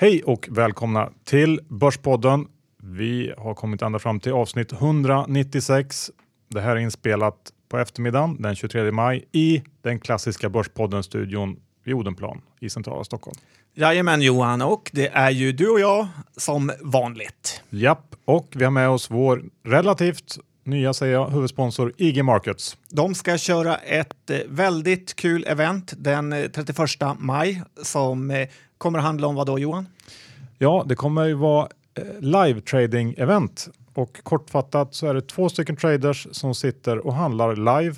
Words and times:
Hej 0.00 0.22
och 0.22 0.48
välkomna 0.50 1.10
till 1.24 1.60
Börspodden. 1.68 2.46
Vi 2.82 3.34
har 3.38 3.54
kommit 3.54 3.82
ända 3.82 3.98
fram 3.98 4.20
till 4.20 4.32
avsnitt 4.32 4.72
196. 4.72 6.10
Det 6.48 6.60
här 6.60 6.76
är 6.76 6.80
inspelat 6.80 7.36
på 7.68 7.78
eftermiddagen 7.78 8.42
den 8.42 8.56
23 8.56 8.92
maj 8.92 9.24
i 9.32 9.62
den 9.82 10.00
klassiska 10.00 10.48
Börspodden-studion 10.48 11.56
vid 11.84 11.94
Odenplan 11.94 12.40
i 12.60 12.70
centrala 12.70 13.04
Stockholm. 13.04 13.38
Jajamän 13.74 14.22
Johan, 14.22 14.62
och 14.62 14.90
det 14.92 15.08
är 15.08 15.30
ju 15.30 15.52
du 15.52 15.70
och 15.70 15.80
jag 15.80 16.08
som 16.36 16.72
vanligt. 16.80 17.62
Japp, 17.70 18.14
och 18.24 18.48
vi 18.56 18.64
har 18.64 18.70
med 18.70 18.88
oss 18.88 19.10
vår 19.10 19.44
relativt 19.64 20.38
nya 20.64 20.94
säger 20.94 21.12
jag, 21.12 21.30
huvudsponsor 21.30 21.92
IG 21.96 22.24
Markets. 22.24 22.76
De 22.90 23.14
ska 23.14 23.38
köra 23.38 23.76
ett 23.76 24.30
eh, 24.30 24.38
väldigt 24.48 25.16
kul 25.16 25.44
event 25.48 25.92
den 25.96 26.30
31 26.54 27.02
eh, 27.02 27.14
maj 27.18 27.62
som 27.82 28.30
eh, 28.30 28.48
kommer 28.80 28.98
att 28.98 29.04
handla 29.04 29.26
om 29.26 29.34
vad 29.34 29.46
då 29.46 29.58
Johan? 29.58 29.86
Ja, 30.58 30.84
det 30.86 30.94
kommer 30.94 31.24
ju 31.24 31.34
vara 31.34 31.68
live 32.20 32.60
trading 32.60 33.14
event 33.18 33.68
och 33.94 34.22
kortfattat 34.22 34.94
så 34.94 35.06
är 35.06 35.14
det 35.14 35.22
två 35.22 35.48
stycken 35.48 35.76
traders 35.76 36.26
som 36.30 36.54
sitter 36.54 37.06
och 37.06 37.14
handlar 37.14 37.56
live. 37.56 37.96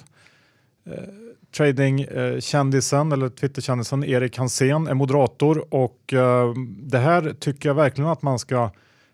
Eh, 0.86 1.02
Tradingkändisen 1.56 3.12
eller 3.12 3.28
Twitterkändisen 3.28 4.04
Erik 4.04 4.38
Hansén 4.38 4.86
är 4.86 4.94
moderator 4.94 5.74
och 5.74 6.12
eh, 6.12 6.54
det 6.66 6.98
här 6.98 7.34
tycker 7.40 7.68
jag 7.68 7.74
verkligen 7.74 8.10
att 8.10 8.22
man 8.22 8.38
ska 8.38 8.70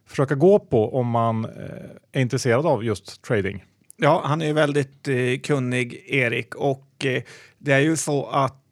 försöka 0.07 0.35
gå 0.35 0.59
på 0.59 0.99
om 0.99 1.07
man 1.07 1.45
eh, 1.45 1.51
är 2.13 2.21
intresserad 2.21 2.67
av 2.67 2.85
just 2.85 3.23
trading. 3.23 3.65
Ja, 3.97 4.23
han 4.25 4.43
är 4.43 4.53
väldigt 4.53 5.09
eh, 5.09 5.39
kunnig, 5.43 6.05
Erik, 6.07 6.55
och 6.55 7.05
eh, 7.05 7.23
det 7.59 7.73
är 7.73 7.81
ju 7.81 7.97
så 7.97 8.27
att 8.27 8.53
eh, 8.53 8.68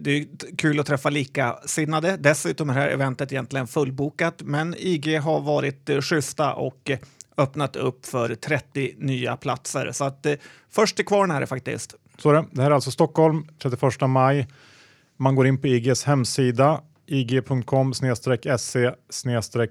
det 0.00 0.10
är 0.10 0.26
kul 0.56 0.80
att 0.80 0.86
träffa 0.86 1.10
likasinnade. 1.10 2.16
Dessutom 2.16 2.70
är 2.70 2.74
det 2.74 2.80
här 2.80 2.88
eventet 2.88 3.32
egentligen 3.32 3.66
fullbokat, 3.66 4.42
men 4.44 4.74
IG 4.78 5.20
har 5.20 5.40
varit 5.40 5.90
eh, 5.90 6.00
schyssta 6.00 6.54
och 6.54 6.90
eh, 6.90 6.98
öppnat 7.36 7.76
upp 7.76 8.06
för 8.06 8.34
30 8.34 8.94
nya 8.98 9.36
platser. 9.36 9.92
Så 9.92 10.04
att 10.04 10.26
eh, 10.26 10.34
först 10.70 10.96
till 10.96 11.06
kvarn 11.06 11.30
är 11.30 11.40
det 11.40 11.46
faktiskt. 11.46 11.94
Så 12.18 12.32
det. 12.32 12.44
det 12.52 12.62
här 12.62 12.70
är 12.70 12.74
alltså 12.74 12.90
Stockholm 12.90 13.48
31 13.62 13.82
maj. 14.08 14.48
Man 15.16 15.34
går 15.34 15.46
in 15.46 15.60
på 15.60 15.66
IGs 15.66 16.04
hemsida 16.04 16.80
ig.com 17.06 17.94
se 18.58 18.92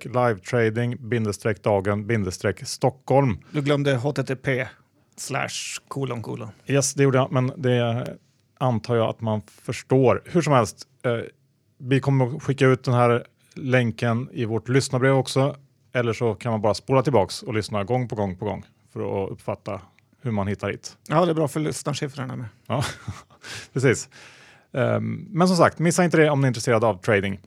livetrading 0.04 1.10
bindestreck 1.10 1.64
dagen 1.64 2.08
bindestreck 2.08 2.68
Stockholm. 2.68 3.38
Du 3.52 3.62
glömde 3.62 3.96
http 3.98 4.68
slash 5.18 5.80
kolon 5.88 6.22
kolon. 6.22 6.50
Yes, 6.68 6.94
det 6.94 7.04
gjorde 7.04 7.18
jag, 7.18 7.32
men 7.32 7.52
det 7.58 8.18
antar 8.58 8.96
jag 8.96 9.10
att 9.10 9.22
man 9.22 9.42
förstår. 9.48 10.22
Hur 10.26 10.42
som 10.42 10.54
helst, 10.54 10.88
eh, 11.06 11.20
vi 11.78 12.00
kommer 12.00 12.36
att 12.36 12.44
skicka 12.44 12.68
ut 12.68 12.84
den 12.84 12.94
här 12.94 13.26
länken 13.54 14.30
i 14.32 14.46
vårt 14.46 14.70
lyssnarbrev 14.70 15.16
också. 15.16 15.56
Eller 15.94 16.14
så 16.14 16.36
kan 16.36 16.52
man 16.52 16.62
bara 16.62 16.74
spola 16.74 17.02
tillbaks 17.02 17.44
och 17.44 17.54
lyssna 17.54 17.84
gång 17.84 18.08
på 18.08 18.16
gång 18.16 18.36
på 18.36 18.46
gång 18.46 18.66
för 18.94 19.24
att 19.26 19.32
uppfatta 19.32 19.82
hur 20.22 20.32
man 20.32 20.48
hittar 20.48 20.70
hit. 20.70 20.98
Ja, 21.08 21.26
det 21.26 21.32
är 21.32 21.36
bra 21.36 21.48
för 21.48 21.60
lyssnarsiffrorna 21.60 22.36
med. 22.36 22.48
Ja, 22.68 22.84
precis. 23.74 24.10
Um, 24.72 25.28
men 25.32 25.48
som 25.48 25.58
sagt, 25.58 25.80
missa 25.80 26.04
inte 26.04 26.18
det 26.18 26.30
om 26.30 26.42
ni 26.42 26.46
är 26.46 26.48
intresserade 26.48 26.88
av 26.88 26.98
trading. 26.98 27.40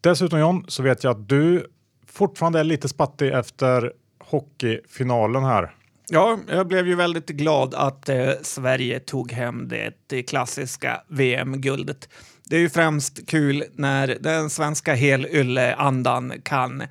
Dessutom 0.00 0.38
John, 0.38 0.64
så 0.68 0.82
vet 0.82 1.04
jag 1.04 1.10
att 1.10 1.28
du 1.28 1.66
fortfarande 2.06 2.60
är 2.60 2.64
lite 2.64 2.88
spattig 2.88 3.32
efter 3.32 3.92
hockeyfinalen 4.18 5.44
här. 5.44 5.75
Ja, 6.08 6.38
jag 6.48 6.66
blev 6.66 6.86
ju 6.86 6.94
väldigt 6.94 7.28
glad 7.28 7.74
att 7.74 8.08
eh, 8.08 8.30
Sverige 8.42 9.00
tog 9.00 9.32
hem 9.32 9.68
det 10.06 10.22
klassiska 10.22 11.02
VM-guldet. 11.08 12.08
Det 12.44 12.56
är 12.56 12.60
ju 12.60 12.68
främst 12.68 13.26
kul 13.28 13.64
när 13.72 14.16
den 14.20 14.50
svenska 14.50 14.94
helylle-andan 14.94 16.32
kan 16.42 16.82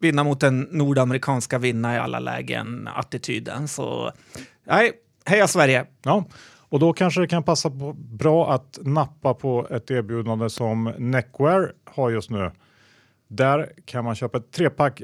vinna 0.00 0.24
mot 0.24 0.40
den 0.40 0.60
nordamerikanska 0.60 1.58
vinna 1.58 1.94
i 1.94 1.98
alla 1.98 2.20
lägen-attityden. 2.20 3.68
Så 3.68 4.12
nej, 4.64 4.92
heja 5.24 5.48
Sverige! 5.48 5.86
Ja, 6.02 6.24
och 6.68 6.78
då 6.78 6.92
kanske 6.92 7.20
det 7.20 7.26
kan 7.26 7.42
passa 7.42 7.70
på, 7.70 7.92
bra 7.92 8.52
att 8.52 8.78
nappa 8.82 9.34
på 9.34 9.66
ett 9.70 9.90
erbjudande 9.90 10.50
som 10.50 10.92
Neckwear 10.98 11.72
har 11.84 12.10
just 12.10 12.30
nu. 12.30 12.50
Där 13.28 13.72
kan 13.84 14.04
man 14.04 14.14
köpa 14.14 14.38
ett 14.38 14.50
trepack 14.52 15.02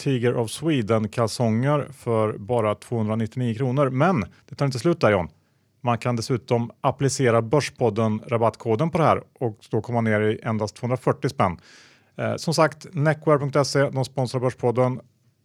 Tiger 0.00 0.36
of 0.36 0.50
Sweden 0.50 1.08
kalsonger 1.08 1.88
för 1.92 2.38
bara 2.38 2.74
299 2.74 3.54
kronor. 3.54 3.90
Men 3.90 4.24
det 4.48 4.54
tar 4.54 4.66
inte 4.66 4.78
slut 4.78 5.00
där 5.00 5.10
John. 5.10 5.28
Man 5.80 5.98
kan 5.98 6.16
dessutom 6.16 6.70
applicera 6.80 7.42
Börspodden 7.42 8.20
rabattkoden 8.26 8.90
på 8.90 8.98
det 8.98 9.04
här 9.04 9.22
och 9.38 9.58
då 9.70 9.80
kommer 9.80 9.96
man 9.96 10.04
ner 10.04 10.20
i 10.20 10.40
endast 10.42 10.76
240 10.76 11.28
spänn. 11.28 11.58
Eh, 12.16 12.36
som 12.36 12.54
sagt, 12.54 12.86
neckwear.se, 12.92 13.90
de 13.90 14.04
sponsrar 14.04 14.40
Börspodden. 14.40 15.00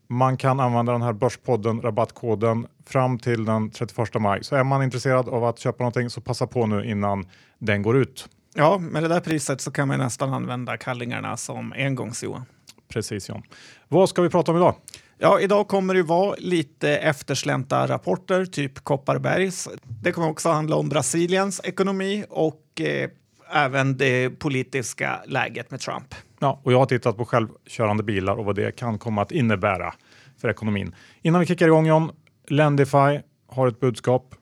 Man 0.08 0.38
kan 0.38 0.60
använda 0.60 0.92
den 0.92 1.02
här 1.02 1.14
Börspodden 1.14 1.82
rabattkoden 1.82 2.68
fram 2.86 3.20
till 3.20 3.46
den 3.46 3.72
31 3.72 4.14
maj. 4.20 4.44
Så 4.44 4.56
är 4.56 4.64
man 4.64 4.84
intresserad 4.84 5.30
av 5.30 5.44
att 5.44 5.60
köpa 5.60 5.84
någonting 5.84 6.10
så 6.10 6.22
passa 6.22 6.48
på 6.48 6.66
nu 6.66 6.86
innan 6.86 7.26
den 7.60 7.82
går 7.82 7.98
ut. 7.98 8.30
Ja, 8.54 8.78
med 8.78 9.04
det 9.04 9.10
där 9.10 9.20
priset 9.20 9.62
så 9.62 9.72
kan 9.72 9.88
man 9.88 10.00
nästan 10.00 10.34
använda 10.34 10.78
kallingarna 10.78 11.38
som 11.38 11.74
engångs-Johan. 11.74 12.46
Precis 12.88 13.30
John. 13.30 13.44
Vad 13.88 14.10
ska 14.10 14.22
vi 14.22 14.30
prata 14.30 14.52
om 14.52 14.58
idag? 14.58 14.76
Ja, 15.18 15.40
idag 15.40 15.68
kommer 15.68 15.94
det 15.94 16.04
vara 16.04 16.36
lite 16.40 16.90
efterslänta 16.90 17.88
rapporter, 17.88 18.46
typ 18.46 18.84
Kopparbergs. 18.84 19.70
Det 20.04 20.12
kommer 20.12 20.30
också 20.30 20.50
handla 20.50 20.76
om 20.76 20.90
Brasiliens 20.90 21.62
ekonomi 21.64 22.26
och 22.30 22.82
eh, 22.82 23.10
även 23.54 23.98
det 23.98 24.30
politiska 24.30 25.20
läget 25.26 25.72
med 25.72 25.80
Trump. 25.80 26.16
Ja, 26.40 26.62
och 26.64 26.74
jag 26.74 26.80
har 26.80 26.86
tittat 26.86 27.18
på 27.18 27.26
självkörande 27.26 28.04
bilar 28.04 28.36
och 28.36 28.46
vad 28.46 28.56
det 28.56 28.76
kan 28.76 29.00
komma 29.00 29.22
att 29.22 29.32
innebära 29.32 29.94
för 30.42 30.50
ekonomin. 30.50 30.96
Innan 31.22 31.40
vi 31.40 31.48
kickar 31.48 31.68
igång 31.68 31.86
John, 31.86 32.12
Lendify 32.48 33.20
har 33.48 33.68
ett 33.68 33.80
budskap. 33.80 34.36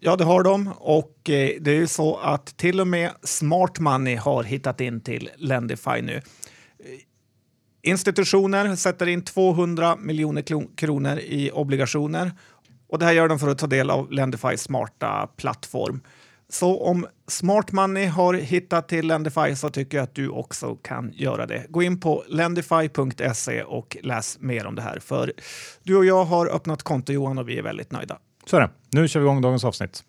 Ja, 0.00 0.16
det 0.16 0.24
har 0.24 0.42
de 0.42 0.72
och 0.78 1.30
eh, 1.30 1.50
det 1.60 1.70
är 1.70 1.74
ju 1.74 1.86
så 1.86 2.16
att 2.16 2.56
till 2.56 2.80
och 2.80 2.86
med 2.86 3.10
Smart 3.22 3.78
Money 3.78 4.16
har 4.16 4.42
hittat 4.42 4.80
in 4.80 5.00
till 5.00 5.30
Lendify 5.36 6.02
nu. 6.02 6.20
Institutioner 7.86 8.76
sätter 8.76 9.06
in 9.06 9.22
200 9.22 9.96
miljoner 9.96 10.76
kronor 10.76 11.18
i 11.18 11.50
obligationer 11.50 12.32
och 12.88 12.98
det 12.98 13.04
här 13.04 13.12
gör 13.12 13.28
de 13.28 13.38
för 13.38 13.48
att 13.48 13.58
ta 13.58 13.66
del 13.66 13.90
av 13.90 14.12
Lendifys 14.12 14.62
smarta 14.62 15.28
plattform. 15.36 16.00
Så 16.48 16.80
om 16.82 17.06
Smart 17.28 17.72
Money 17.72 18.06
har 18.06 18.34
hittat 18.34 18.88
till 18.88 19.06
Lendify 19.06 19.56
så 19.56 19.70
tycker 19.70 19.98
jag 19.98 20.04
att 20.04 20.14
du 20.14 20.28
också 20.28 20.74
kan 20.74 21.12
göra 21.14 21.46
det. 21.46 21.66
Gå 21.68 21.82
in 21.82 22.00
på 22.00 22.24
lendify.se 22.28 23.62
och 23.62 23.96
läs 24.02 24.40
mer 24.40 24.66
om 24.66 24.74
det 24.74 24.82
här. 24.82 24.98
För 24.98 25.32
du 25.82 25.96
och 25.96 26.04
jag 26.04 26.24
har 26.24 26.46
öppnat 26.46 26.82
konto 26.82 27.12
Johan 27.12 27.38
och 27.38 27.48
vi 27.48 27.58
är 27.58 27.62
väldigt 27.62 27.92
nöjda. 27.92 28.18
Så 28.46 28.56
är 28.56 28.60
det. 28.60 28.70
Nu 28.90 29.08
kör 29.08 29.20
vi 29.20 29.26
igång 29.26 29.40
dagens 29.40 29.64
avsnitt. 29.64 30.04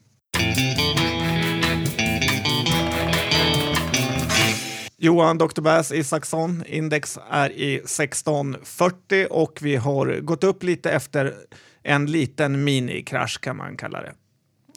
Johan 5.08 5.38
Dr. 5.38 5.62
Bass 5.62 5.92
Isaksson, 5.92 6.64
index 6.68 7.20
är 7.30 7.50
i 7.50 7.76
1640 7.76 9.28
och 9.30 9.60
vi 9.62 9.76
har 9.76 10.20
gått 10.22 10.44
upp 10.44 10.64
lite 10.64 10.92
efter 10.92 11.34
en 11.84 12.06
liten 12.06 12.64
minikrasch 12.64 13.42
kan 13.42 13.58
man 13.58 13.78
kalla 13.78 14.02
det. 14.02 14.14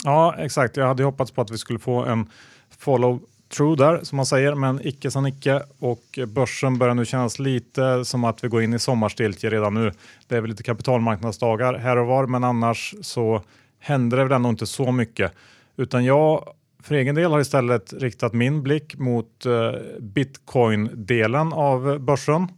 Ja, 0.04 0.34
exakt. 0.38 0.76
Jag 0.76 0.86
hade 0.86 1.04
hoppats 1.04 1.30
på 1.30 1.40
att 1.40 1.50
vi 1.50 1.58
skulle 1.58 1.78
få 1.78 2.04
en 2.04 2.30
follow 2.78 3.20
true 3.56 3.76
där 3.76 4.00
som 4.02 4.16
man 4.16 4.26
säger, 4.26 4.54
men 4.54 4.86
icke 4.86 5.10
sa 5.10 5.28
icke 5.28 5.62
och 5.78 6.18
börsen 6.26 6.78
börjar 6.78 6.94
nu 6.94 7.04
kännas 7.04 7.38
lite 7.38 8.04
som 8.04 8.24
att 8.24 8.44
vi 8.44 8.48
går 8.48 8.62
in 8.62 8.74
i 8.74 8.78
sommarstiltje 8.78 9.50
redan 9.50 9.74
nu. 9.74 9.92
Det 10.28 10.36
är 10.36 10.40
väl 10.40 10.50
lite 10.50 10.62
kapitalmarknadsdagar 10.62 11.74
här 11.74 11.96
och 11.96 12.06
var, 12.06 12.26
men 12.26 12.44
annars 12.44 12.94
så 13.02 13.42
händer 13.78 14.16
det 14.16 14.24
väl 14.24 14.32
ändå 14.32 14.48
inte 14.48 14.66
så 14.66 14.92
mycket, 14.92 15.32
utan 15.76 16.04
jag 16.04 16.52
för 16.82 16.94
egen 16.94 17.14
del 17.14 17.30
har 17.32 17.40
istället 17.40 17.92
riktat 17.92 18.32
min 18.32 18.62
blick 18.62 18.98
mot 18.98 19.46
eh, 19.46 19.52
bitcoin-delen 20.00 21.52
av 21.52 21.98
börsen. 21.98 22.48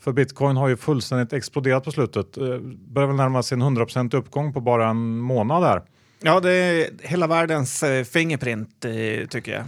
För 0.00 0.12
bitcoin 0.12 0.56
har 0.56 0.68
ju 0.68 0.76
fullständigt 0.76 1.32
exploderat 1.32 1.84
på 1.84 1.90
slutet. 1.90 2.36
Eh, 2.36 2.58
börjar 2.88 3.06
väl 3.06 3.16
närma 3.16 3.42
sig 3.42 3.56
en 3.56 3.62
100% 3.62 4.16
uppgång 4.16 4.52
på 4.52 4.60
bara 4.60 4.88
en 4.88 5.18
månad 5.18 5.62
där. 5.62 5.82
Ja, 6.24 6.40
det 6.40 6.52
är 6.52 6.90
hela 7.02 7.26
världens 7.26 7.82
eh, 7.82 8.04
fingerprint 8.04 8.84
eh, 8.84 9.26
tycker 9.28 9.52
jag. 9.52 9.64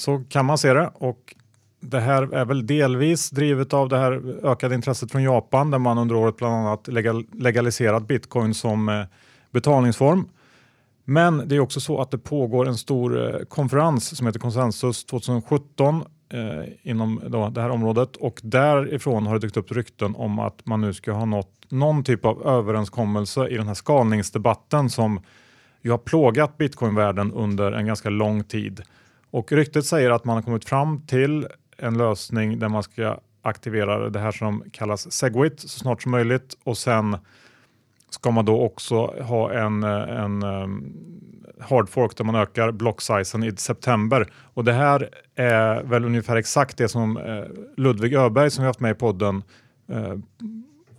Så 0.00 0.24
kan 0.28 0.46
man 0.46 0.58
se 0.58 0.72
det 0.72 0.90
och 0.94 1.34
det 1.80 2.00
här 2.00 2.34
är 2.34 2.44
väl 2.44 2.66
delvis 2.66 3.30
drivet 3.30 3.72
av 3.72 3.88
det 3.88 3.98
här 3.98 4.44
ökade 4.46 4.74
intresset 4.74 5.12
från 5.12 5.22
Japan 5.22 5.70
där 5.70 5.78
man 5.78 5.98
under 5.98 6.14
året 6.14 6.36
bland 6.36 6.54
annat 6.54 6.88
legal 6.88 7.24
legaliserat 7.32 8.08
bitcoin 8.08 8.54
som 8.54 8.88
eh, 8.88 9.04
betalningsform. 9.50 10.28
Men 11.04 11.48
det 11.48 11.56
är 11.56 11.60
också 11.60 11.80
så 11.80 12.00
att 12.00 12.10
det 12.10 12.18
pågår 12.18 12.68
en 12.68 12.76
stor 12.76 13.34
eh, 13.34 13.44
konferens 13.44 14.16
som 14.16 14.26
heter 14.26 14.40
Konsensus 14.40 15.04
2017 15.04 16.04
eh, 16.32 16.40
inom 16.82 17.20
då, 17.26 17.48
det 17.48 17.60
här 17.60 17.70
området 17.70 18.16
och 18.16 18.40
därifrån 18.42 19.26
har 19.26 19.34
det 19.34 19.40
dykt 19.40 19.56
upp 19.56 19.72
rykten 19.72 20.14
om 20.16 20.38
att 20.38 20.66
man 20.66 20.80
nu 20.80 20.94
ska 20.94 21.12
ha 21.12 21.24
nått 21.24 21.48
någon 21.68 22.04
typ 22.04 22.24
av 22.24 22.46
överenskommelse 22.46 23.48
i 23.48 23.56
den 23.56 23.66
här 23.66 23.74
skalningsdebatten 23.74 24.90
som 24.90 25.20
ju 25.82 25.90
har 25.90 25.98
plågat 25.98 26.58
bitcoinvärlden 26.58 27.32
under 27.32 27.72
en 27.72 27.86
ganska 27.86 28.10
lång 28.10 28.44
tid. 28.44 28.82
Och 29.30 29.52
ryktet 29.52 29.86
säger 29.86 30.10
att 30.10 30.24
man 30.24 30.36
har 30.36 30.42
kommit 30.42 30.64
fram 30.64 31.06
till 31.06 31.46
en 31.76 31.98
lösning 31.98 32.58
där 32.58 32.68
man 32.68 32.82
ska 32.82 33.18
aktivera 33.42 34.10
det 34.10 34.18
här 34.18 34.32
som 34.32 34.64
kallas 34.72 35.12
Segwit 35.12 35.60
så 35.60 35.68
snart 35.68 36.02
som 36.02 36.10
möjligt 36.10 36.56
och 36.64 36.78
sen 36.78 37.16
ska 38.14 38.30
man 38.30 38.44
då 38.44 38.62
också 38.62 39.06
ha 39.06 39.52
en, 39.52 39.82
eh, 39.82 40.22
en 40.24 40.42
um, 40.42 40.94
hard 41.60 41.88
fork 41.88 42.16
där 42.16 42.24
man 42.24 42.34
ökar 42.34 42.72
block-sizen 42.72 43.44
i 43.44 43.56
september. 43.56 44.32
Och 44.54 44.64
det 44.64 44.72
här 44.72 45.08
är 45.34 45.82
väl 45.82 46.04
ungefär 46.04 46.36
exakt 46.36 46.76
det 46.76 46.88
som 46.88 47.16
uh, 47.16 47.44
Ludvig 47.76 48.14
Öberg 48.14 48.50
som 48.50 48.62
vi 48.62 48.66
haft 48.66 48.80
med 48.80 48.90
i 48.90 48.94
podden 48.94 49.42
uh, 49.90 50.14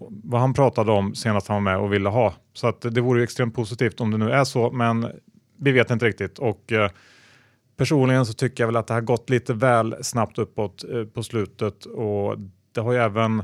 vad 0.10 0.42
han 0.42 0.54
pratade 0.54 0.92
om 0.92 1.16
senast 1.16 1.48
han 1.48 1.64
var 1.64 1.72
med 1.72 1.80
och 1.80 1.94
ville 1.94 2.10
ha. 2.10 2.34
Så 2.54 2.68
att 2.68 2.82
det 2.82 3.02
vore 3.02 3.24
extremt 3.24 3.56
positivt 3.56 4.02
om 4.02 4.12
det 4.12 4.18
nu 4.18 4.32
är 4.32 4.44
så, 4.44 4.72
men 4.72 5.08
vi 5.60 5.72
vet 5.72 5.92
inte 5.92 6.06
riktigt. 6.06 6.40
Och 6.40 6.72
uh, 6.72 6.88
personligen 7.78 8.26
så 8.26 8.34
tycker 8.34 8.64
jag 8.64 8.68
väl 8.68 8.76
att 8.76 8.88
det 8.88 8.94
har 8.94 9.02
gått 9.02 9.30
lite 9.30 9.54
väl 9.54 9.96
snabbt 10.02 10.38
uppåt 10.38 10.86
på 11.14 11.24
slutet 11.24 11.86
och 11.86 12.36
det 12.72 12.82
har 12.82 12.92
ju 12.92 12.98
även 12.98 13.44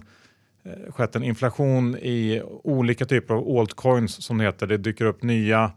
skett 0.90 1.16
en 1.16 1.24
inflation 1.24 1.96
i 1.96 2.42
olika 2.64 3.06
typer 3.06 3.34
av 3.34 3.58
altcoins 3.58 4.24
som 4.24 4.38
det 4.38 4.44
heter. 4.44 4.68
Det 4.68 4.78
dyker 4.78 5.06
upp 5.06 5.24
nya 5.24 5.72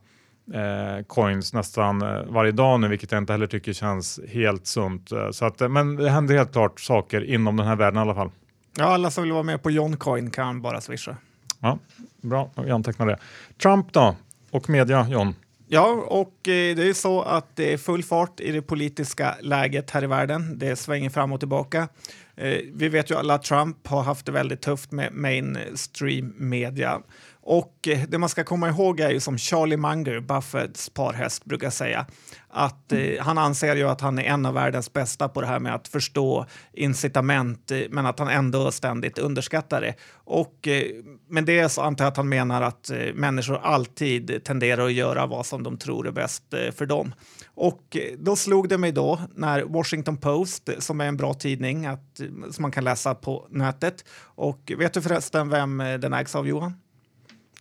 eh, 0.54 1.04
coins 1.06 1.52
nästan 1.52 2.02
eh, 2.02 2.22
varje 2.28 2.52
dag 2.52 2.80
nu, 2.80 2.88
vilket 2.88 3.12
jag 3.12 3.18
inte 3.18 3.32
heller 3.32 3.46
tycker 3.46 3.72
känns 3.72 4.20
helt 4.28 4.66
sunt. 4.66 5.12
Eh, 5.12 5.30
så 5.30 5.44
att, 5.44 5.70
men 5.70 5.96
det 5.96 6.10
händer 6.10 6.36
helt 6.36 6.52
klart 6.52 6.80
saker 6.80 7.24
inom 7.24 7.56
den 7.56 7.66
här 7.66 7.76
världen 7.76 7.98
i 7.98 8.00
alla 8.00 8.14
fall. 8.14 8.30
Ja, 8.76 8.84
alla 8.84 9.10
som 9.10 9.24
vill 9.24 9.32
vara 9.32 9.42
med 9.42 9.62
på 9.62 9.70
Johncoin 9.70 10.30
kan 10.30 10.62
bara 10.62 10.80
swisha. 10.80 11.16
Ja, 11.60 11.78
bra, 12.22 12.50
jag 12.54 12.70
antecknar 12.70 13.06
det. 13.06 13.18
Trump 13.62 13.92
då, 13.92 14.16
och 14.50 14.70
media, 14.70 15.06
John? 15.10 15.34
Ja, 15.68 16.04
och 16.08 16.38
det 16.42 16.70
är 16.78 16.84
ju 16.84 16.94
så 16.94 17.22
att 17.22 17.56
det 17.56 17.72
är 17.72 17.78
full 17.78 18.02
fart 18.02 18.40
i 18.40 18.52
det 18.52 18.62
politiska 18.62 19.36
läget 19.40 19.90
här 19.90 20.04
i 20.04 20.06
världen. 20.06 20.58
Det 20.58 20.76
svänger 20.76 21.10
fram 21.10 21.32
och 21.32 21.40
tillbaka. 21.40 21.88
Eh, 22.36 22.58
vi 22.74 22.88
vet 22.88 23.10
ju 23.10 23.14
alla 23.14 23.34
att 23.34 23.42
Trump 23.42 23.86
har 23.86 24.02
haft 24.02 24.26
det 24.26 24.32
väldigt 24.32 24.62
tufft 24.62 24.92
med 24.92 25.12
mainstream 25.12 26.34
media. 26.36 27.02
Och 27.44 27.88
eh, 27.88 28.00
det 28.08 28.18
man 28.18 28.28
ska 28.28 28.44
komma 28.44 28.68
ihåg 28.68 29.00
är 29.00 29.10
ju 29.10 29.20
som 29.20 29.38
Charlie 29.38 29.76
Munger, 29.76 30.20
Buffetts 30.20 30.90
parhäst, 30.90 31.44
brukar 31.44 31.70
säga 31.70 32.06
att 32.48 32.92
eh, 32.92 33.20
han 33.20 33.38
anser 33.38 33.76
ju 33.76 33.88
att 33.88 34.00
han 34.00 34.18
är 34.18 34.22
en 34.22 34.46
av 34.46 34.54
världens 34.54 34.92
bästa 34.92 35.28
på 35.28 35.40
det 35.40 35.46
här 35.46 35.58
med 35.58 35.74
att 35.74 35.88
förstå 35.88 36.46
incitament, 36.72 37.70
eh, 37.70 37.80
men 37.90 38.06
att 38.06 38.18
han 38.18 38.28
ändå 38.28 38.70
ständigt 38.70 39.18
underskattar 39.18 39.80
det. 39.80 39.94
Och 40.14 40.68
eh, 40.68 40.84
med 41.28 41.44
det 41.44 41.68
så 41.68 41.82
antar 41.82 42.04
jag 42.04 42.10
att 42.10 42.16
han 42.16 42.28
menar 42.28 42.62
att 42.62 42.90
eh, 42.90 43.14
människor 43.14 43.60
alltid 43.62 44.44
tenderar 44.44 44.86
att 44.86 44.92
göra 44.92 45.26
vad 45.26 45.46
som 45.46 45.62
de 45.62 45.78
tror 45.78 46.08
är 46.08 46.12
bäst 46.12 46.54
eh, 46.54 46.70
för 46.72 46.86
dem. 46.86 47.14
Och 47.62 47.96
eh, 47.96 48.18
då 48.18 48.36
slog 48.36 48.68
det 48.68 48.78
mig 48.78 48.92
då 48.92 49.20
när 49.34 49.62
Washington 49.62 50.16
Post, 50.16 50.70
som 50.78 51.00
är 51.00 51.06
en 51.06 51.16
bra 51.16 51.34
tidning 51.34 51.86
att, 51.86 52.20
som 52.50 52.62
man 52.62 52.70
kan 52.70 52.84
läsa 52.84 53.14
på 53.14 53.46
nätet. 53.50 54.04
Och 54.20 54.72
vet 54.78 54.94
du 54.94 55.02
förresten 55.02 55.48
vem 55.48 55.78
den 55.78 56.12
ägs 56.12 56.34
av, 56.34 56.48
Johan? 56.48 56.74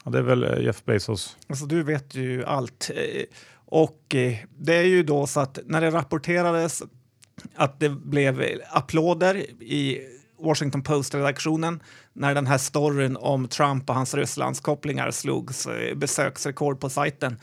Ja, 0.06 0.12
det 0.12 0.18
är 0.18 0.24
väl 0.24 0.64
Jeff 0.66 0.86
Bezos. 0.86 1.38
Alltså, 1.48 1.66
du 1.66 1.84
vet 1.84 2.16
ju 2.16 2.46
allt. 2.46 2.92
Och 3.54 4.16
eh, 4.16 4.38
det 4.58 4.76
är 4.76 4.84
ju 4.84 5.04
då 5.04 5.28
så 5.28 5.40
att 5.40 5.60
när 5.66 5.82
det 5.82 5.92
rapporterades 5.92 6.84
att 7.56 7.80
det 7.80 7.90
blev 7.90 8.44
applåder 8.70 9.36
i 9.62 10.00
Washington 10.40 10.84
Post-redaktionen 10.84 11.84
när 12.14 12.36
den 12.36 12.48
här 12.48 12.58
storyn 12.58 13.18
om 13.18 13.48
Trump 13.48 13.90
och 13.90 13.96
hans 13.96 14.14
Rysslandskopplingar 14.14 15.12
slogs 15.12 15.68
eh, 15.68 15.96
besöksrekord 15.96 16.80
på 16.80 16.90
sajten. 16.90 17.40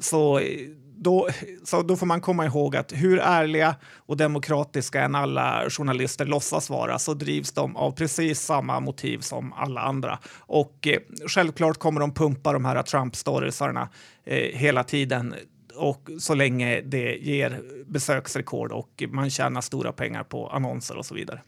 Så 0.00 0.38
eh, 0.38 0.68
då, 1.02 1.28
så 1.64 1.82
då 1.82 1.96
får 1.96 2.06
man 2.06 2.20
komma 2.20 2.46
ihåg 2.46 2.76
att 2.76 2.92
hur 2.92 3.18
ärliga 3.18 3.74
och 3.96 4.16
demokratiska 4.16 5.02
än 5.02 5.14
alla 5.14 5.70
journalister 5.70 6.24
låtsas 6.24 6.70
vara 6.70 6.98
så 6.98 7.14
drivs 7.14 7.52
de 7.52 7.76
av 7.76 7.90
precis 7.90 8.40
samma 8.40 8.80
motiv 8.80 9.18
som 9.18 9.52
alla 9.52 9.80
andra. 9.80 10.18
Och 10.38 10.86
eh, 10.86 10.98
självklart 11.28 11.78
kommer 11.78 12.00
de 12.00 12.14
pumpa 12.14 12.52
de 12.52 12.64
här 12.64 12.82
Trump-storiesarna 12.82 13.88
eh, 14.24 14.58
hela 14.58 14.84
tiden 14.84 15.34
och 15.76 16.10
så 16.18 16.34
länge 16.34 16.80
det 16.80 17.14
ger 17.14 17.60
besöksrekord 17.86 18.72
och 18.72 19.02
man 19.08 19.30
tjänar 19.30 19.60
stora 19.60 19.92
pengar 19.92 20.24
på 20.24 20.48
annonser 20.48 20.98
och 20.98 21.06
så 21.06 21.14
vidare. 21.14 21.40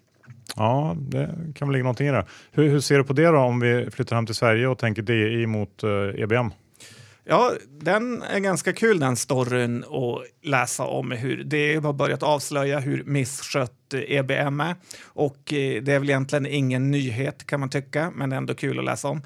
Ja, 0.56 0.96
det 0.98 1.36
kan 1.54 1.68
väl 1.68 1.72
ligga 1.72 1.82
någonting 1.82 2.08
i 2.08 2.10
det. 2.10 2.26
Hur, 2.50 2.68
hur 2.68 2.80
ser 2.80 2.98
du 2.98 3.04
på 3.04 3.12
det 3.12 3.26
då 3.26 3.38
om 3.38 3.60
vi 3.60 3.90
flyttar 3.90 4.16
hem 4.16 4.26
till 4.26 4.34
Sverige 4.34 4.66
och 4.66 4.78
tänker 4.78 5.02
DI 5.02 5.46
mot 5.46 5.82
eh, 5.82 6.22
EBM? 6.22 6.50
Ja, 7.24 7.52
den 7.80 8.22
är 8.22 8.38
ganska 8.38 8.72
kul 8.72 9.00
den 9.00 9.16
storyn 9.16 9.84
att 9.84 10.48
läsa 10.48 10.84
om 10.84 11.10
hur 11.10 11.44
det 11.44 11.84
har 11.84 11.92
börjat 11.92 12.22
avslöja 12.22 12.78
hur 12.78 13.04
misskött 13.04 13.94
EBM 13.94 14.60
är. 14.60 14.76
Och 15.04 15.52
eh, 15.52 15.82
det 15.82 15.92
är 15.92 15.98
väl 15.98 16.10
egentligen 16.10 16.46
ingen 16.46 16.90
nyhet 16.90 17.46
kan 17.46 17.60
man 17.60 17.70
tycka, 17.70 18.12
men 18.14 18.32
ändå 18.32 18.54
kul 18.54 18.78
att 18.78 18.84
läsa 18.84 19.08
om. 19.08 19.22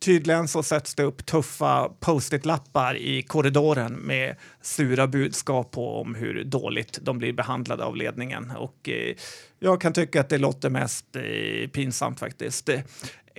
Tydligen 0.00 0.48
så 0.48 0.62
sätts 0.62 0.94
det 0.94 1.02
upp 1.02 1.26
tuffa 1.26 1.88
post-it-lappar 2.00 2.96
i 2.96 3.22
korridoren 3.22 3.92
med 3.92 4.36
sura 4.62 5.06
budskap 5.06 5.70
på 5.70 6.00
om 6.00 6.14
hur 6.14 6.44
dåligt 6.44 6.98
de 7.02 7.18
blir 7.18 7.32
behandlade 7.32 7.84
av 7.84 7.96
ledningen. 7.96 8.50
Och 8.50 8.88
eh, 8.88 9.14
jag 9.58 9.80
kan 9.80 9.92
tycka 9.92 10.20
att 10.20 10.28
det 10.28 10.38
låter 10.38 10.70
mest 10.70 11.16
eh, 11.16 11.68
pinsamt 11.68 12.20
faktiskt. 12.20 12.70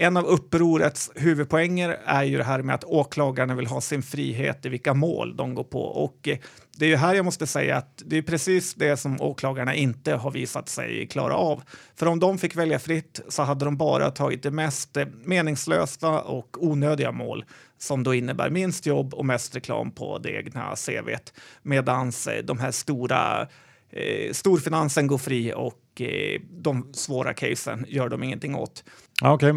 En 0.01 0.17
av 0.17 0.25
upprorets 0.25 1.11
huvudpoänger 1.15 1.99
är 2.05 2.23
ju 2.23 2.37
det 2.37 2.43
här 2.43 2.61
med 2.61 2.75
att 2.75 2.83
åklagarna 2.83 3.55
vill 3.55 3.67
ha 3.67 3.81
sin 3.81 4.03
frihet 4.03 4.65
i 4.65 4.69
vilka 4.69 4.93
mål 4.93 5.35
de 5.35 5.55
går 5.55 5.63
på. 5.63 5.81
Och 5.81 6.27
eh, 6.27 6.37
det 6.77 6.85
är 6.85 6.89
ju 6.89 6.95
här 6.95 7.15
jag 7.15 7.25
måste 7.25 7.47
säga 7.47 7.77
att 7.77 8.03
det 8.05 8.17
är 8.17 8.21
precis 8.21 8.73
det 8.73 8.97
som 8.97 9.21
åklagarna 9.21 9.75
inte 9.75 10.13
har 10.13 10.31
visat 10.31 10.69
sig 10.69 11.07
klara 11.07 11.35
av. 11.35 11.63
För 11.95 12.05
om 12.05 12.19
de 12.19 12.37
fick 12.37 12.55
välja 12.55 12.79
fritt 12.79 13.21
så 13.27 13.43
hade 13.43 13.65
de 13.65 13.77
bara 13.77 14.11
tagit 14.11 14.43
det 14.43 14.51
mest 14.51 14.97
eh, 14.97 15.05
meningslösa 15.23 16.21
och 16.21 16.57
onödiga 16.63 17.11
mål 17.11 17.45
som 17.77 18.03
då 18.03 18.13
innebär 18.13 18.49
minst 18.49 18.85
jobb 18.85 19.13
och 19.13 19.25
mest 19.25 19.55
reklam 19.55 19.91
på 19.91 20.17
det 20.17 20.31
egna 20.31 20.75
CVt. 20.75 21.33
Medan 21.63 22.07
eh, 22.07 22.43
de 22.43 22.59
här 22.59 22.71
stora 22.71 23.47
eh, 23.89 24.31
storfinansen 24.31 25.07
går 25.07 25.17
fri 25.17 25.53
och 25.55 26.01
eh, 26.01 26.41
de 26.49 26.93
svåra 26.93 27.33
casen 27.33 27.85
gör 27.87 28.09
de 28.09 28.23
ingenting 28.23 28.55
åt. 28.55 28.83
Ja, 29.21 29.33
okay. 29.33 29.53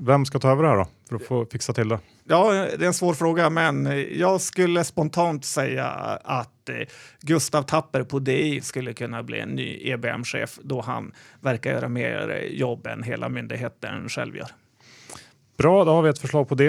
Vem 0.00 0.24
ska 0.24 0.38
ta 0.38 0.50
över 0.50 0.62
det 0.62 0.68
här 0.68 0.76
då 0.76 0.86
för 1.08 1.16
att 1.16 1.22
få 1.22 1.46
fixa 1.46 1.72
till 1.72 1.88
det? 1.88 1.98
Ja, 2.24 2.52
det 2.52 2.84
är 2.84 2.86
en 2.86 2.94
svår 2.94 3.14
fråga, 3.14 3.50
men 3.50 4.04
jag 4.12 4.40
skulle 4.40 4.84
spontant 4.84 5.44
säga 5.44 5.86
att 6.24 6.68
eh, 6.68 6.74
Gustav 7.20 7.62
Tapper 7.62 8.02
på 8.02 8.18
DI 8.18 8.60
skulle 8.60 8.92
kunna 8.92 9.22
bli 9.22 9.40
en 9.40 9.48
ny 9.48 9.90
EBM-chef 9.90 10.58
då 10.62 10.80
han 10.80 11.12
verkar 11.40 11.70
göra 11.70 11.88
mer 11.88 12.48
jobb 12.50 12.86
än 12.86 13.02
hela 13.02 13.28
myndigheten 13.28 14.08
själv 14.08 14.36
gör. 14.36 14.48
Bra, 15.58 15.84
då 15.84 15.90
har 15.92 16.02
vi 16.02 16.10
ett 16.10 16.18
förslag 16.18 16.48
på 16.48 16.54
det. 16.54 16.68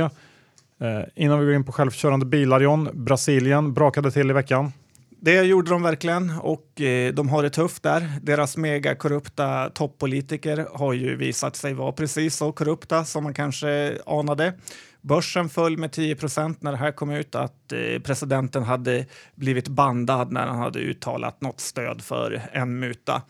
Eh, 0.81 1.01
innan 1.15 1.39
vi 1.39 1.46
går 1.46 1.55
in 1.55 1.63
på 1.63 1.72
självkörande 1.72 2.25
bilar, 2.25 2.60
John. 2.60 2.89
Brasilien 2.93 3.74
brakade 3.74 4.12
till 4.12 4.29
i 4.29 4.34
veckan. 4.34 4.72
Det 5.21 5.43
gjorde 5.43 5.71
de 5.71 5.83
verkligen 5.83 6.31
och 6.39 6.81
eh, 6.81 7.13
de 7.13 7.29
har 7.29 7.43
det 7.43 7.49
tufft 7.49 7.83
där. 7.83 8.11
Deras 8.21 8.57
megakorrupta 8.57 9.69
toppolitiker 9.69 10.67
har 10.73 10.93
ju 10.93 11.15
visat 11.15 11.55
sig 11.55 11.73
vara 11.73 11.91
precis 11.91 12.35
så 12.35 12.51
korrupta 12.51 13.05
som 13.05 13.23
man 13.23 13.33
kanske 13.33 13.97
anade. 14.05 14.53
Börsen 15.01 15.49
föll 15.49 15.77
med 15.77 15.91
10 15.91 16.15
procent 16.15 16.61
när 16.61 16.71
det 16.71 16.77
här 16.77 16.91
kom 16.91 17.11
ut 17.11 17.35
att 17.35 17.71
eh, 17.71 18.01
presidenten 18.01 18.63
hade 18.63 19.05
blivit 19.35 19.67
bandad 19.67 20.31
när 20.31 20.47
han 20.47 20.59
hade 20.59 20.79
uttalat 20.79 21.41
något 21.41 21.59
stöd 21.59 22.01
för 22.01 22.41
en 22.51 22.79
muta. 22.79 23.21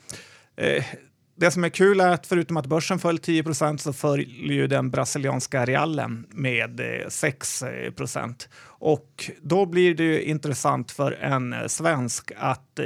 Eh, 0.56 0.86
det 1.40 1.52
som 1.52 1.64
är 1.64 1.70
kul 1.70 2.00
är 2.00 2.10
att 2.10 2.28
förutom 2.28 2.58
att 2.58 2.66
börsen 2.66 3.00
föll 3.00 3.18
10% 3.18 3.78
så 3.78 3.94
ju 4.54 4.68
den 4.68 4.90
brasilianska 4.92 5.66
realen 5.66 6.26
med 6.30 6.80
eh, 6.80 7.08
6 7.10 7.64
Och 8.62 9.32
då 9.42 9.66
blir 9.66 9.96
det 9.96 10.24
intressant 10.24 10.92
för 10.92 11.12
en 11.12 11.54
eh, 11.54 11.68
svensk 11.68 12.32
att 12.38 12.80
eh, 12.80 12.86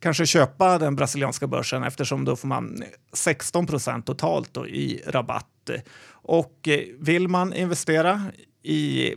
kanske 0.00 0.26
köpa 0.26 0.78
den 0.78 0.96
brasilianska 0.96 1.46
börsen 1.46 1.82
eftersom 1.82 2.24
då 2.24 2.36
får 2.36 2.48
man 2.48 2.84
16% 3.12 4.02
totalt 4.02 4.56
i 4.56 5.02
rabatt. 5.06 5.70
Och 6.06 6.68
vill 6.98 7.28
man 7.28 7.52
investera 7.52 8.22
i 8.62 9.14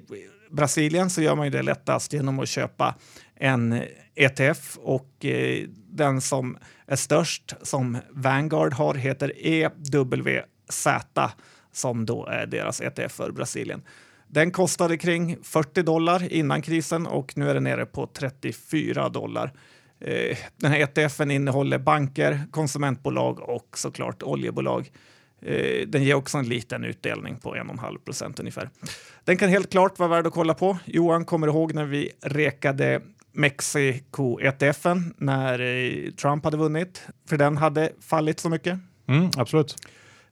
Brasilien 0.51 1.10
så 1.10 1.22
gör 1.22 1.36
man 1.36 1.46
ju 1.46 1.51
det 1.51 1.62
lättast 1.62 2.13
genom 2.13 2.39
att 2.39 2.50
köpa 2.50 2.96
en 3.36 3.84
ETF 4.15 4.77
och 4.77 5.25
den 5.98 6.22
som 6.22 6.58
är 6.86 6.96
störst, 6.96 7.54
som 7.62 7.98
Vanguard 8.12 8.74
har, 8.74 8.94
heter 8.94 9.32
EWZ 9.38 10.88
som 11.72 12.06
då 12.06 12.25
är 12.25 12.46
deras 12.46 12.82
ETF 12.82 13.12
för 13.12 13.32
Brasilien. 13.32 13.82
Den 14.27 14.51
kostade 14.51 14.98
kring 14.98 15.38
40 15.44 15.82
dollar 15.82 16.34
innan 16.34 16.62
krisen 16.62 17.08
och 17.08 17.38
nu 17.38 17.50
är 17.50 17.54
den 17.54 17.63
nere 17.63 17.86
på 17.86 18.08
34 18.08 19.10
dollar. 19.10 19.54
Eh, 20.00 20.38
den 20.58 20.72
här 20.72 20.80
ETFen 20.80 21.32
innehåller 21.32 21.77
banker, 21.77 22.44
konsumentbolag 22.51 23.39
och 23.39 23.77
såklart 23.77 24.24
oljebolag. 24.24 24.92
Eh, 25.42 25.88
den 25.88 26.04
ger 26.04 26.13
också 26.13 26.38
en 26.38 26.50
liten 26.50 26.84
utdelning 26.84 27.39
på 27.39 27.56
1,5 27.56 27.98
procent 28.06 28.39
ungefär. 28.39 28.70
Den 29.24 29.38
kan 29.38 29.50
helt 29.50 29.72
klart 29.72 30.00
vara 30.00 30.10
värd 30.10 30.27
att 30.27 30.34
kolla 30.34 30.54
på. 30.54 30.77
Johan 30.86 31.25
kommer 31.25 31.48
ihåg 31.48 31.74
när 31.74 31.86
vi 31.86 32.12
rekade 32.22 33.01
Mexiko-ETFen 33.38 35.13
när 35.17 35.60
eh, 35.60 36.12
Trump 36.12 36.44
hade 36.44 36.58
vunnit, 36.58 37.01
för 37.29 37.38
den 37.38 37.58
hade 37.58 37.91
fallit 38.01 38.39
så 38.39 38.50
mycket. 38.50 38.79
Mm, 39.08 39.29
absolut. 39.38 39.75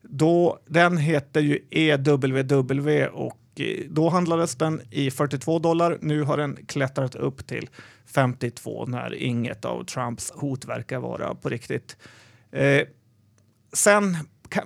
Då, 0.02 0.58
den 0.66 0.98
heter 0.98 1.40
ju 1.40 1.60
EWW 1.70 3.06
och 3.06 3.60
eh, 3.60 3.84
då 3.90 4.08
handlades 4.08 4.54
den 4.54 4.82
i 4.90 5.10
42 5.10 5.58
dollar. 5.58 5.98
Nu 6.00 6.22
har 6.22 6.36
den 6.36 6.58
klättrat 6.66 7.14
upp 7.14 7.46
till 7.46 7.68
52 8.06 8.86
när 8.86 9.14
inget 9.14 9.64
av 9.64 9.84
Trumps 9.84 10.32
hot 10.34 10.64
verkar 10.64 10.98
vara 10.98 11.34
på 11.34 11.48
riktigt. 11.48 11.96
Eh, 12.52 12.82
sen 13.72 14.16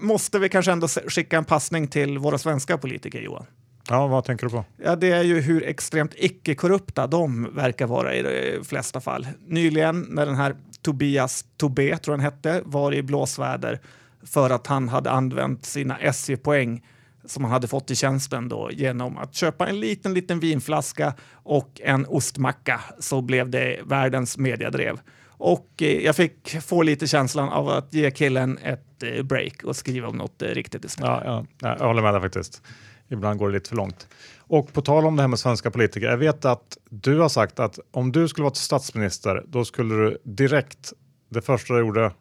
måste 0.01 0.39
vi 0.39 0.49
kanske 0.49 0.73
ändå 0.73 0.89
skicka 0.89 1.39
en 1.39 1.45
passning 1.45 1.89
till 1.89 2.19
våra 2.19 2.39
svenska 2.39 2.79
politiker, 2.79 3.21
Johan. 3.21 3.47
Ja, 3.91 4.07
vad 4.07 4.25
tänker 4.25 4.47
du 4.47 4.51
på? 4.51 4.65
Ja, 4.85 4.97
det 4.97 5.13
är 5.13 5.23
ju 5.23 5.41
hur 5.41 5.65
extremt 5.65 6.15
icke-korrupta 6.17 7.07
de 7.07 7.55
verkar 7.55 7.87
vara 7.87 8.15
i 8.15 8.23
de 8.23 8.65
flesta 8.65 9.01
fall. 9.01 9.27
Nyligen 9.47 10.07
när 10.09 10.27
den 10.27 10.35
här 10.35 10.57
Tobias 10.83 11.45
Tobé, 11.57 11.97
tror 11.97 12.13
han 12.15 12.21
hette, 12.21 12.63
var 12.65 12.95
i 12.95 13.03
blåsväder 13.03 13.81
för 14.23 14.51
att 14.51 14.67
han 14.67 14.89
hade 14.89 15.11
använt 15.11 15.65
sina 15.65 15.99
SJ-poäng 15.99 16.83
som 17.25 17.45
han 17.45 17.53
hade 17.53 17.69
fått 17.69 17.91
i 17.91 17.97
tjänsten 17.97 18.49
då 18.49 18.71
genom 18.73 19.19
att 19.19 19.35
köpa 19.35 19.67
en 19.67 19.81
liten, 19.81 20.15
liten 20.15 20.41
vinflaska 20.41 21.15
och 21.33 21.81
en 21.85 22.07
ostmacka 22.07 22.81
så 22.99 23.21
blev 23.21 23.51
det 23.51 23.81
världens 23.85 24.39
mediadrev. 24.39 25.01
Och 25.29 25.69
eh, 25.81 26.05
jag 26.05 26.17
fick 26.17 26.63
få 26.63 26.83
lite 26.83 27.07
känslan 27.07 27.49
av 27.49 27.69
att 27.69 27.95
ge 27.95 28.11
killen 28.11 28.59
ett 28.59 29.03
eh, 29.03 29.23
break 29.23 29.65
och 29.65 29.77
skriva 29.77 30.09
om 30.09 30.17
något 30.17 30.43
eh, 30.43 30.49
riktigt 30.49 30.85
istället. 30.85 31.23
Ja, 31.25 31.47
ja, 31.59 31.77
jag 31.79 31.87
håller 31.87 32.03
med 32.03 32.15
dig 32.15 32.21
faktiskt. 32.21 32.63
Ibland 33.11 33.39
går 33.39 33.49
det 33.49 33.55
lite 33.55 33.69
för 33.69 33.77
långt. 33.77 34.09
Och 34.39 34.73
på 34.73 34.83
tal 34.83 35.07
om 35.07 35.17
det 35.17 35.23
här 35.23 35.29
med 35.29 35.39
svenska 35.39 35.71
politiker. 35.71 36.07
Jag 36.07 36.17
vet 36.17 36.45
att 36.45 36.79
du 36.91 37.19
har 37.19 37.29
sagt 37.29 37.61
att 37.61 37.79
om 37.91 38.13
du 38.13 38.29
skulle 38.29 38.43
vara 38.43 38.55
statsminister, 38.55 39.45
då 39.49 39.65
skulle 39.65 39.95
du 39.95 40.19
direkt, 40.25 40.93
det 41.29 41.43
första 41.43 41.75
du 41.75 41.81
gjorde, 41.81 42.13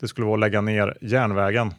det 0.00 0.08
skulle 0.08 0.24
vara 0.26 0.34
att 0.34 0.40
lägga 0.40 0.60
ner 0.60 0.98
järnvägen. 1.00 1.74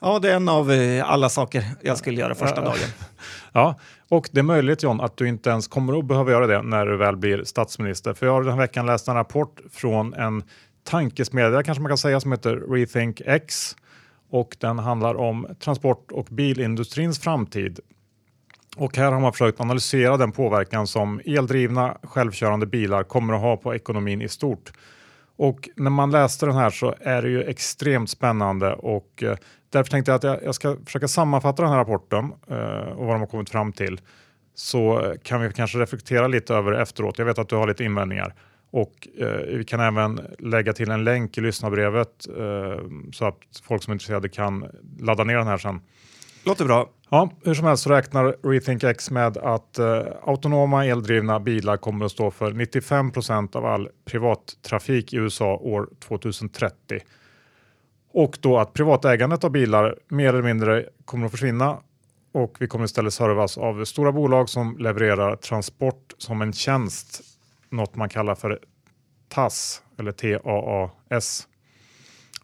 Ja, 0.00 0.18
det 0.18 0.30
är 0.30 0.36
en 0.36 0.48
av 0.48 0.70
alla 1.04 1.28
saker 1.28 1.64
jag 1.82 1.98
skulle 1.98 2.20
göra 2.20 2.34
första 2.34 2.60
dagen. 2.60 2.78
Ja, 3.52 3.78
och 4.08 4.28
det 4.32 4.38
är 4.38 4.42
möjligt 4.42 4.82
John 4.82 5.00
att 5.00 5.16
du 5.16 5.28
inte 5.28 5.50
ens 5.50 5.68
kommer 5.68 5.98
att 5.98 6.04
behöva 6.04 6.30
göra 6.30 6.46
det 6.46 6.62
när 6.62 6.86
du 6.86 6.96
väl 6.96 7.16
blir 7.16 7.44
statsminister. 7.44 8.14
För 8.14 8.26
jag 8.26 8.32
har 8.32 8.42
den 8.42 8.52
här 8.52 8.58
veckan 8.58 8.86
läst 8.86 9.08
en 9.08 9.14
rapport 9.14 9.60
från 9.72 10.14
en 10.14 10.42
tankesmedja 10.84 11.62
kanske 11.62 11.82
man 11.82 11.90
kan 11.90 11.98
säga 11.98 12.20
som 12.20 12.32
heter 12.32 12.56
Rethink 12.56 13.20
X 13.24 13.76
och 14.30 14.56
den 14.60 14.78
handlar 14.78 15.14
om 15.14 15.46
transport 15.60 16.12
och 16.12 16.26
bilindustrins 16.30 17.18
framtid. 17.18 17.80
Och 18.76 18.96
här 18.96 19.12
har 19.12 19.20
man 19.20 19.32
försökt 19.32 19.60
analysera 19.60 20.16
den 20.16 20.32
påverkan 20.32 20.86
som 20.86 21.20
eldrivna 21.24 21.96
självkörande 22.02 22.66
bilar 22.66 23.02
kommer 23.02 23.34
att 23.34 23.40
ha 23.40 23.56
på 23.56 23.74
ekonomin 23.74 24.22
i 24.22 24.28
stort. 24.28 24.72
Och 25.36 25.68
när 25.76 25.90
man 25.90 26.10
läste 26.10 26.46
den 26.46 26.54
här 26.54 26.70
så 26.70 26.94
är 27.00 27.22
det 27.22 27.28
ju 27.28 27.42
extremt 27.42 28.10
spännande 28.10 28.74
och 28.74 29.22
eh, 29.22 29.36
därför 29.70 29.90
tänkte 29.90 30.10
jag 30.10 30.24
att 30.26 30.42
jag, 30.42 30.54
ska 30.54 30.76
försöka 30.86 31.08
sammanfatta 31.08 31.62
den 31.62 31.70
här 31.70 31.78
rapporten 31.78 32.32
eh, 32.48 32.92
och 32.92 33.06
vad 33.06 33.14
de 33.14 33.20
har 33.20 33.26
kommit 33.26 33.50
fram 33.50 33.72
till. 33.72 34.00
Så 34.54 35.00
eh, 35.00 35.12
kan 35.22 35.40
vi 35.40 35.52
kanske 35.52 35.78
reflektera 35.78 36.28
lite 36.28 36.54
över 36.54 36.72
det 36.72 36.82
efteråt. 36.82 37.18
Jag 37.18 37.26
vet 37.26 37.38
att 37.38 37.48
du 37.48 37.56
har 37.56 37.66
lite 37.68 37.84
invändningar. 37.84 38.34
Och 38.76 39.08
eh, 39.18 39.56
vi 39.56 39.64
kan 39.64 39.80
även 39.80 40.20
lägga 40.38 40.72
till 40.72 40.90
en 40.90 41.04
länk 41.04 41.38
i 41.38 41.40
lyssnarbrevet 41.40 42.26
eh, 42.38 42.84
så 43.12 43.24
att 43.24 43.38
folk 43.62 43.82
som 43.82 43.90
är 43.90 43.94
intresserade 43.94 44.28
kan 44.28 44.66
ladda 44.98 45.24
ner 45.24 45.36
den 45.36 45.46
här 45.46 45.58
sen. 45.58 45.80
Låter 46.44 46.64
bra. 46.64 46.90
Ja, 47.10 47.30
hur 47.44 47.54
som 47.54 47.66
helst 47.66 47.82
så 47.82 47.90
räknar 47.90 48.36
RethinkX 48.42 49.10
med 49.10 49.36
att 49.36 49.78
eh, 49.78 50.02
autonoma 50.22 50.86
eldrivna 50.86 51.40
bilar 51.40 51.76
kommer 51.76 52.06
att 52.06 52.12
stå 52.12 52.30
för 52.30 52.52
95 52.52 53.10
procent 53.10 53.56
av 53.56 53.66
all 53.66 53.88
privattrafik 54.04 55.12
i 55.12 55.16
USA 55.16 55.56
år 55.56 55.88
2030. 56.00 57.00
Och 58.12 58.38
då 58.40 58.58
att 58.58 58.72
privatägandet 58.72 59.44
av 59.44 59.50
bilar 59.50 59.96
mer 60.08 60.28
eller 60.28 60.42
mindre 60.42 60.86
kommer 61.04 61.26
att 61.26 61.32
försvinna 61.32 61.78
och 62.32 62.56
vi 62.58 62.66
kommer 62.66 62.84
istället 62.84 63.14
servas 63.14 63.58
av 63.58 63.84
stora 63.84 64.12
bolag 64.12 64.48
som 64.48 64.78
levererar 64.78 65.36
transport 65.36 66.14
som 66.18 66.42
en 66.42 66.52
tjänst 66.52 67.35
något 67.70 67.96
man 67.96 68.08
kallar 68.08 68.34
för 68.34 68.58
TAS 69.28 69.82
eller 69.98 70.12
TAAS. 70.12 71.48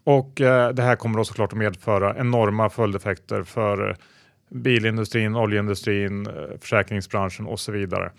Och 0.03 0.41
eh, 0.41 0.69
det 0.69 0.83
här 0.83 0.95
kommer 0.95 1.17
då 1.17 1.25
såklart 1.25 1.53
att 1.53 1.57
medföra 1.57 2.17
enorma 2.17 2.69
följdeffekter 2.69 3.43
för 3.43 3.97
bilindustrin, 4.49 5.35
oljeindustrin, 5.35 6.27
eh, 6.27 6.33
försäkringsbranschen 6.61 7.45
och 7.45 7.59
så 7.59 7.71
vidare. 7.71 8.11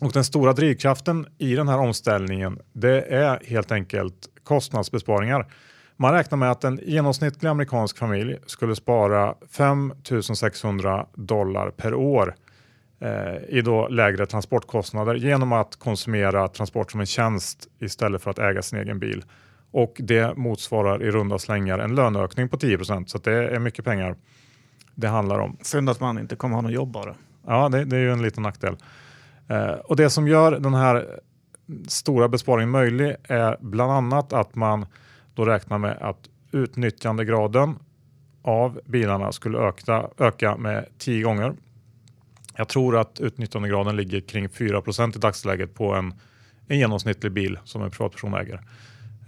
Och 0.00 0.12
den 0.12 0.24
stora 0.24 0.52
drivkraften 0.52 1.26
i 1.38 1.54
den 1.54 1.68
här 1.68 1.78
omställningen 1.78 2.58
det 2.72 3.02
är 3.02 3.40
helt 3.46 3.72
enkelt 3.72 4.28
kostnadsbesparingar. 4.44 5.46
Man 5.96 6.12
räknar 6.12 6.38
med 6.38 6.50
att 6.50 6.64
en 6.64 6.80
genomsnittlig 6.82 7.48
amerikansk 7.48 7.98
familj 7.98 8.38
skulle 8.46 8.76
spara 8.76 9.34
5 9.50 9.92
600 10.34 11.06
dollar 11.14 11.70
per 11.70 11.94
år 11.94 12.28
eh, 12.28 12.34
i 13.48 13.62
då 13.64 13.88
lägre 13.88 14.26
transportkostnader 14.26 15.14
genom 15.14 15.52
att 15.52 15.76
konsumera 15.76 16.48
transport 16.48 16.90
som 16.90 17.00
en 17.00 17.06
tjänst 17.06 17.68
istället 17.78 18.22
för 18.22 18.30
att 18.30 18.38
äga 18.38 18.62
sin 18.62 18.78
egen 18.78 18.98
bil. 18.98 19.24
Och 19.70 19.96
det 19.98 20.36
motsvarar 20.36 21.02
i 21.02 21.10
runda 21.10 21.38
slängar 21.38 21.78
en 21.78 21.94
löneökning 21.94 22.48
på 22.48 22.56
10% 22.56 23.06
så 23.06 23.18
det 23.18 23.32
är 23.32 23.58
mycket 23.58 23.84
pengar 23.84 24.16
det 24.94 25.08
handlar 25.08 25.38
om. 25.38 25.56
Synd 25.62 25.90
att 25.90 26.00
man 26.00 26.18
inte 26.18 26.36
kommer 26.36 26.54
ha 26.54 26.62
något 26.62 26.72
jobb 26.72 26.90
bara. 26.90 27.14
Ja, 27.46 27.68
det, 27.68 27.84
det 27.84 27.96
är 27.96 28.00
ju 28.00 28.12
en 28.12 28.22
liten 28.22 28.42
nackdel. 28.42 28.76
Eh, 29.48 29.70
och 29.70 29.96
det 29.96 30.10
som 30.10 30.28
gör 30.28 30.52
den 30.52 30.74
här 30.74 31.20
stora 31.88 32.28
besparingen 32.28 32.70
möjlig 32.70 33.16
är 33.22 33.56
bland 33.60 33.92
annat 33.92 34.32
att 34.32 34.54
man 34.54 34.86
då 35.34 35.44
räknar 35.44 35.78
med 35.78 35.98
att 36.00 36.18
utnyttjandegraden 36.52 37.78
av 38.42 38.80
bilarna 38.84 39.32
skulle 39.32 39.58
öka, 39.58 40.08
öka 40.18 40.56
med 40.56 40.86
10 40.98 41.22
gånger 41.22 41.54
jag 42.56 42.68
tror 42.68 42.96
att 43.00 43.20
utnyttjandegraden 43.20 43.96
ligger 43.96 44.20
kring 44.20 44.48
4% 44.48 45.16
i 45.16 45.18
dagsläget 45.18 45.74
på 45.74 45.94
en, 45.94 46.14
en 46.68 46.78
genomsnittlig 46.78 47.32
bil 47.32 47.58
som 47.64 47.82
en 47.82 47.90
privatperson 47.90 48.34
äger. 48.34 48.60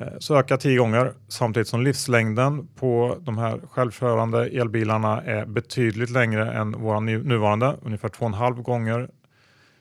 Eh, 0.00 0.18
så 0.18 0.38
ökar 0.38 0.56
tio 0.56 0.78
gånger 0.78 1.12
samtidigt 1.28 1.68
som 1.68 1.82
livslängden 1.82 2.68
på 2.76 3.16
de 3.20 3.38
här 3.38 3.60
självkörande 3.70 4.46
elbilarna 4.46 5.22
är 5.22 5.46
betydligt 5.46 6.10
längre 6.10 6.52
än 6.52 6.72
våra 6.72 7.00
nuvarande, 7.00 7.76
ungefär 7.82 8.08
2,5 8.08 8.62
gånger 8.62 9.08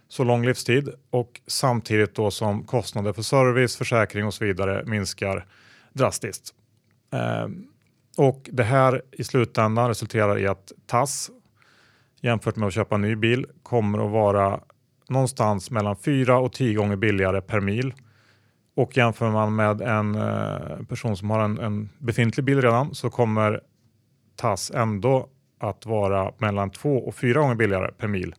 så 0.07 0.23
lång 0.23 0.45
livstid 0.45 0.89
och 1.09 1.41
samtidigt 1.47 2.15
då 2.15 2.31
som 2.31 2.63
kostnader 2.63 3.13
för 3.13 3.21
service, 3.21 3.75
försäkring 3.75 4.25
och 4.25 4.33
så 4.33 4.45
vidare 4.45 4.83
minskar 4.85 5.45
drastiskt. 5.93 6.53
Eh, 7.13 7.47
och 8.17 8.49
det 8.51 8.63
här 8.63 9.01
i 9.11 9.23
slutändan 9.23 9.87
resulterar 9.87 10.39
i 10.39 10.47
att 10.47 10.71
TAS, 10.85 11.31
jämfört 12.21 12.55
med 12.55 12.67
att 12.67 12.73
köpa 12.73 12.95
en 12.95 13.01
ny 13.01 13.15
bil 13.15 13.45
kommer 13.63 14.05
att 14.05 14.11
vara 14.11 14.59
någonstans 15.09 15.71
mellan 15.71 15.95
4 15.95 16.39
och 16.39 16.53
10 16.53 16.75
gånger 16.75 16.95
billigare 16.95 17.41
per 17.41 17.59
mil. 17.59 17.93
Och 18.75 18.97
jämför 18.97 19.31
man 19.31 19.55
med 19.55 19.81
en 19.81 20.15
eh, 20.15 20.85
person 20.89 21.17
som 21.17 21.29
har 21.29 21.39
en, 21.39 21.59
en 21.59 21.89
befintlig 21.97 22.43
bil 22.43 22.61
redan 22.61 22.95
så 22.95 23.09
kommer 23.09 23.61
TAS 24.35 24.71
ändå 24.71 25.29
att 25.59 25.85
vara 25.85 26.33
mellan 26.37 26.69
2 26.69 26.97
och 26.97 27.15
4 27.15 27.41
gånger 27.41 27.55
billigare 27.55 27.91
per 27.91 28.07
mil. 28.07 28.35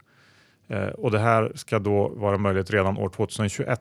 Eh, 0.68 0.86
och 0.86 1.10
det 1.10 1.18
här 1.18 1.52
ska 1.54 1.78
då 1.78 2.08
vara 2.08 2.38
möjligt 2.38 2.70
redan 2.70 2.98
år 2.98 3.08
2021. 3.08 3.80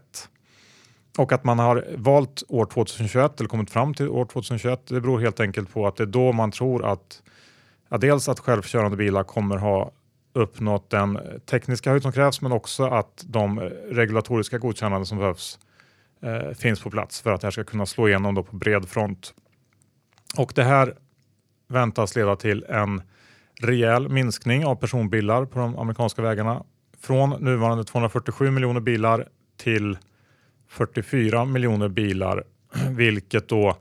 Och 1.18 1.32
att 1.32 1.44
man 1.44 1.60
har 1.60 1.86
valt 1.96 2.44
år 2.48 2.66
2021 2.66 3.40
eller 3.40 3.50
kommit 3.50 3.70
fram 3.70 3.94
till 3.94 4.10
år 4.10 4.26
2021 4.26 4.88
det 4.88 5.02
beror 5.02 5.20
helt 5.20 5.40
enkelt 5.40 5.74
på 5.74 5.88
att 5.88 5.96
det 5.96 6.04
är 6.04 6.08
då 6.08 6.32
man 6.32 6.52
tror 6.52 6.86
att 6.86 7.22
ja, 7.92 7.98
dels 7.98 8.30
att 8.30 8.40
självkörande 8.40 8.98
bilar 8.98 9.24
kommer 9.24 9.58
ha 9.58 9.92
uppnått 10.34 10.90
den 10.90 11.20
tekniska 11.46 11.90
höjd 11.90 12.02
som 12.02 12.12
krävs 12.12 12.42
men 12.42 12.52
också 12.52 12.84
att 12.84 13.26
de 13.28 13.60
regulatoriska 13.90 14.58
godkännanden 14.58 15.06
som 15.06 15.18
behövs 15.18 15.60
eh, 16.22 16.54
finns 16.54 16.82
på 16.82 16.90
plats 16.90 17.22
för 17.22 17.32
att 17.32 17.42
det 17.42 17.48
här 17.48 17.52
ska 17.52 17.64
kunna 17.64 17.86
slå 17.86 18.08
igenom 18.08 18.36
då 18.36 18.44
på 18.44 18.56
bred 18.56 18.90
front. 18.90 19.34
Och 20.38 20.52
det 20.56 20.64
här 20.64 20.96
väntas 21.68 22.16
leda 22.16 22.36
till 22.36 22.66
en 22.70 23.02
rejäl 23.62 24.10
minskning 24.10 24.66
av 24.66 24.76
personbilar 24.76 25.46
på 25.46 25.60
de 25.60 25.78
amerikanska 25.78 26.22
vägarna 26.22 26.64
från 27.00 27.30
nuvarande 27.30 27.84
247 27.84 28.52
miljoner 28.52 28.80
bilar 28.80 29.28
till 29.58 29.98
44 30.70 31.46
miljoner 31.46 31.88
bilar, 31.88 32.44
vilket 32.90 33.48
då 33.48 33.78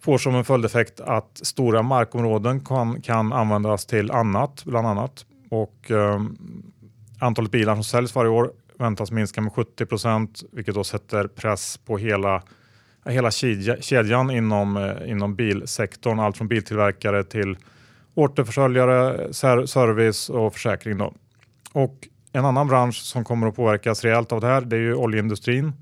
får 0.00 0.18
som 0.18 0.34
en 0.34 0.44
följdeffekt 0.44 1.00
att 1.00 1.40
stora 1.42 1.82
markområden 1.82 2.60
kan, 2.60 3.02
kan 3.02 3.32
användas 3.32 3.86
till 3.86 4.10
annat, 4.10 4.64
bland 4.64 4.86
annat. 4.86 5.26
Och 5.50 5.90
eh, 5.90 6.22
antalet 7.18 7.50
bilar 7.50 7.74
som 7.74 7.84
säljs 7.84 8.14
varje 8.14 8.30
år 8.30 8.52
väntas 8.78 9.10
minska 9.10 9.40
med 9.40 9.52
70 9.52 9.86
procent, 9.86 10.42
vilket 10.52 10.74
då 10.74 10.84
sätter 10.84 11.26
press 11.26 11.78
på 11.78 11.98
hela, 11.98 12.42
hela 13.06 13.30
kedjan 13.80 14.30
inom, 14.30 14.76
eh, 14.76 15.10
inom 15.10 15.34
bilsektorn. 15.34 16.20
Allt 16.20 16.36
från 16.36 16.48
biltillverkare 16.48 17.24
till 17.24 17.56
återförsäljare, 18.14 19.32
service 19.66 20.28
och 20.30 20.52
försäkring. 20.52 20.98
Då. 20.98 21.14
Och 21.72 22.08
en 22.32 22.44
annan 22.44 22.68
bransch 22.68 22.96
som 22.96 23.24
kommer 23.24 23.46
att 23.46 23.56
påverkas 23.56 24.04
rejält 24.04 24.32
av 24.32 24.40
det 24.40 24.46
här 24.46 24.60
det 24.60 24.76
är 24.76 24.80
ju 24.80 24.94
oljeindustrin. 24.94 25.72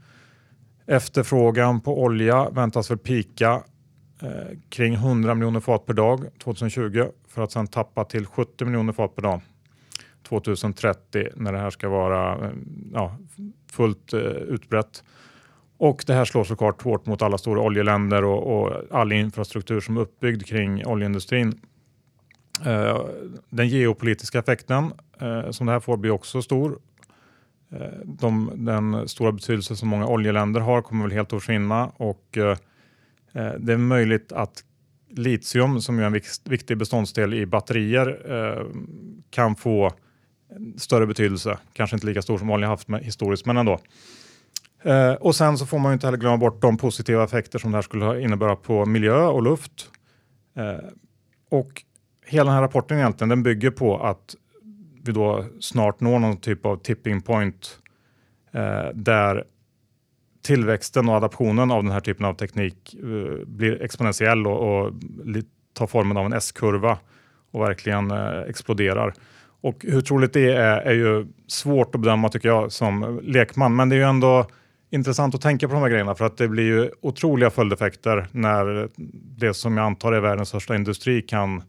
Efterfrågan 0.87 1.81
på 1.81 2.03
olja 2.03 2.51
väntas 2.51 2.91
väl 2.91 2.99
pika 2.99 3.63
eh, 4.23 4.59
kring 4.69 4.95
100 4.95 5.35
miljoner 5.35 5.61
fat 5.61 5.87
per 5.87 5.95
dag 5.95 6.25
2020 6.39 7.07
för 7.29 7.43
att 7.43 7.53
sedan 7.53 7.67
tappa 7.67 8.05
till 8.05 8.27
70 8.27 8.65
miljoner 8.65 8.93
fat 8.93 9.15
per 9.15 9.23
dag 9.23 9.41
2030 10.29 11.29
när 11.37 11.53
det 11.53 11.59
här 11.59 11.71
ska 11.71 11.89
vara 11.89 12.47
eh, 12.47 12.53
ja, 12.93 13.17
fullt 13.71 14.13
eh, 14.13 14.21
utbrett. 14.21 15.05
Och 15.79 16.05
det 16.07 16.15
här 16.15 16.25
slår 16.25 16.45
såklart 16.45 16.83
hårt 16.83 17.07
mot 17.07 17.23
alla 17.23 17.39
stora 17.39 17.61
oljeländer 17.61 18.25
och, 18.25 18.61
och 18.61 18.83
all 18.91 19.13
infrastruktur 19.13 19.81
som 19.81 19.97
är 19.97 20.01
uppbyggd 20.01 20.47
kring 20.47 20.87
oljeindustrin. 20.87 21.61
Eh, 22.65 23.01
den 23.49 23.69
geopolitiska 23.69 24.39
effekten 24.39 24.93
eh, 25.21 25.51
som 25.51 25.67
det 25.67 25.73
här 25.73 25.81
får 25.81 25.97
blir 25.97 26.11
också 26.11 26.43
stor. 26.43 26.79
Eh, 27.71 27.99
de, 28.05 28.51
den 28.55 29.09
stora 29.09 29.33
betydelse 29.33 29.77
som 29.77 29.89
många 29.89 30.07
oljeländer 30.07 30.61
har 30.61 30.83
kommer 30.83 31.03
väl 31.03 31.13
helt 31.13 31.33
att 31.33 31.41
försvinna 31.41 31.91
och 31.97 32.39
eh, 32.39 32.57
Eh, 33.37 33.52
det 33.59 33.73
är 33.73 33.76
möjligt 33.76 34.33
att 34.33 34.64
litium 35.11 35.81
som 35.81 35.99
är 35.99 36.02
en 36.02 36.21
viktig 36.45 36.78
beståndsdel 36.78 37.35
i 37.35 37.47
batterier 37.47 38.33
eh, 38.35 38.66
kan 39.31 39.57
få 39.57 39.93
större 40.76 41.07
betydelse. 41.07 41.59
Kanske 41.73 41.97
inte 41.97 42.07
lika 42.07 42.23
stor 42.23 42.38
som 42.38 42.49
vanliga 42.49 42.69
haft 42.69 42.88
historiskt, 43.00 43.47
men 43.47 43.57
ändå. 43.57 43.78
Eh, 44.83 45.12
och 45.12 45.37
sen 45.37 45.59
så 45.59 45.66
får 45.66 45.78
man 45.78 45.93
inte 45.93 46.07
heller 46.07 46.19
glömma 46.19 46.37
bort 46.37 46.62
de 46.62 46.76
positiva 46.76 47.25
effekter 47.25 47.59
som 47.59 47.71
det 47.71 47.76
här 47.76 47.83
skulle 47.83 48.21
innebära 48.21 48.57
på 48.57 48.87
miljö 48.87 49.26
och 49.26 49.43
luft. 49.43 49.90
Och 51.50 51.83
hela 52.26 52.45
den 52.45 52.55
här 52.55 52.62
rapporten 52.62 52.99
egentligen, 52.99 53.28
den 53.28 53.43
bygger 53.43 53.71
på 53.71 53.99
att 53.99 54.35
vi 55.05 55.12
då 55.12 55.45
snart 55.61 56.00
når 56.00 56.19
någon 56.19 56.37
typ 56.37 56.66
av 56.66 56.76
tipping 56.76 57.23
point 57.23 57.78
där 58.95 59.45
tillväxten 60.47 61.09
och 61.09 61.15
adaptionen 61.15 61.71
av 61.71 61.83
den 61.83 61.93
här 61.93 62.00
typen 62.00 62.26
av 62.26 62.35
teknik 62.35 62.95
eh, 62.95 63.47
blir 63.47 63.83
exponentiell 63.83 64.47
och, 64.47 64.87
och 64.87 64.93
tar 65.75 65.87
formen 65.87 66.17
av 66.17 66.26
en 66.26 66.33
S-kurva 66.33 66.99
och 67.50 67.62
verkligen 67.62 68.11
eh, 68.11 68.41
exploderar. 68.49 69.15
Och 69.61 69.76
hur 69.88 70.00
troligt 70.00 70.33
det 70.33 70.53
är, 70.53 70.81
är 70.81 70.95
ju 70.95 71.26
svårt 71.47 71.95
att 71.95 72.00
bedöma 72.00 72.29
tycker 72.29 72.49
jag 72.49 72.73
som 72.73 73.21
lekman, 73.23 73.76
men 73.76 73.88
det 73.88 73.97
är 73.97 73.99
ju 73.99 74.05
ändå 74.05 74.47
intressant 74.91 75.35
att 75.35 75.41
tänka 75.41 75.69
på 75.69 75.75
de 75.75 75.83
här 75.83 75.88
grejerna 75.88 76.15
för 76.15 76.25
att 76.25 76.37
det 76.37 76.49
blir 76.49 76.65
ju 76.65 76.91
otroliga 77.00 77.50
följdeffekter 77.50 78.26
när 78.33 78.88
det 79.38 79.55
som 79.55 79.76
jag 79.76 79.87
antar 79.87 80.12
är 80.12 80.21
världens 80.21 80.49
största 80.49 80.75
industri 80.75 81.23
kan, 81.23 81.62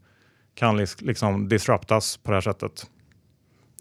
kan 0.55 0.77
liksom 0.99 1.49
disruptas 1.49 2.17
på 2.17 2.31
det 2.31 2.35
här 2.35 2.41
sättet. 2.41 2.85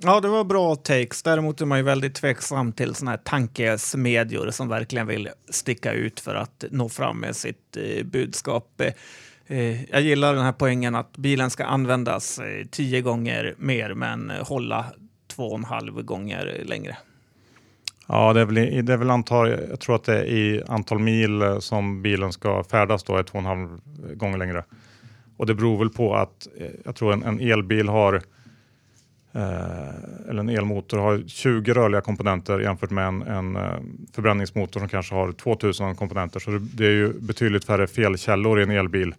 Ja, 0.03 0.21
det 0.21 0.29
var 0.29 0.45
bra 0.45 0.76
takes. 0.76 1.23
Däremot 1.23 1.61
är 1.61 1.67
man 1.67 1.79
ju 1.79 1.85
väldigt 1.85 2.15
tveksam 2.15 2.73
till 2.73 2.95
såna 2.95 3.11
här 3.11 3.19
tankesmedjor 3.19 4.50
som 4.50 4.69
verkligen 4.69 5.07
vill 5.07 5.29
sticka 5.49 5.93
ut 5.93 6.21
för 6.21 6.35
att 6.35 6.65
nå 6.71 6.88
fram 6.88 7.21
med 7.21 7.37
sitt 7.37 7.76
eh, 7.76 8.05
budskap. 8.05 8.81
Eh, 8.81 8.93
eh 9.47 9.91
jag 9.91 10.00
gillar 10.00 10.35
den 10.35 10.45
här 10.45 10.53
poängen 10.53 10.95
att 10.95 11.17
bilen 11.17 11.50
ska 11.50 11.65
användas 11.65 12.38
eh, 12.38 12.67
tio 12.71 13.00
gånger 13.00 13.55
mer 13.59 13.95
men 13.95 14.31
hålla 14.31 14.85
två 15.29 15.47
och 15.47 15.59
en 15.59 15.65
halv 15.65 16.03
gånger 16.03 16.62
längre. 16.65 16.97
Ja, 18.09 18.33
det 18.33 18.41
är 18.41 18.45
väl, 18.45 18.87
det 18.87 18.93
är 18.93 18.97
väl 18.97 19.11
antar, 19.11 19.47
jag 19.47 19.81
tror 19.81 19.95
att 19.95 20.05
det 20.05 20.19
är 20.19 20.25
i 20.25 20.62
antal 20.69 20.99
mil 20.99 21.43
eh, 21.43 21.59
som 21.59 22.03
bilen 22.03 22.33
ska 22.33 22.65
färdas 22.65 23.05
då 23.05 23.17
är 23.17 23.23
två 23.23 23.38
och 23.38 23.45
en 23.45 23.47
halv 23.47 23.81
gånger 24.15 24.38
längre. 24.38 24.65
Och 25.37 25.47
det 25.47 25.55
beror 25.55 25.79
väl 25.79 25.91
på 25.91 26.15
att 26.15 26.49
eh, 26.59 26.67
jag 26.85 26.97
tror 26.97 27.12
en, 27.12 27.23
en 27.23 27.41
elbil 27.41 27.88
har 27.88 28.15
eh, 28.15 28.21
Eh, 29.37 30.28
eller 30.28 30.40
en 30.40 30.49
elmotor 30.49 30.99
har 30.99 31.23
20 31.26 31.73
rörliga 31.73 32.00
komponenter 32.00 32.61
jämfört 32.61 32.90
med 32.90 33.07
en, 33.07 33.23
en 33.23 33.57
eh, 33.57 33.62
förbränningsmotor 34.12 34.81
som 34.81 34.88
kanske 34.88 35.15
har 35.15 35.32
2000 35.32 35.95
komponenter. 35.95 36.41
Så 36.41 36.50
det, 36.50 36.87
är 36.87 36.91
ju 36.91 37.13
betydligt 37.21 37.65
färre 37.65 37.87
felkällor 37.87 38.61
i 38.61 38.63
en 38.63 38.71
elbil 38.71 39.15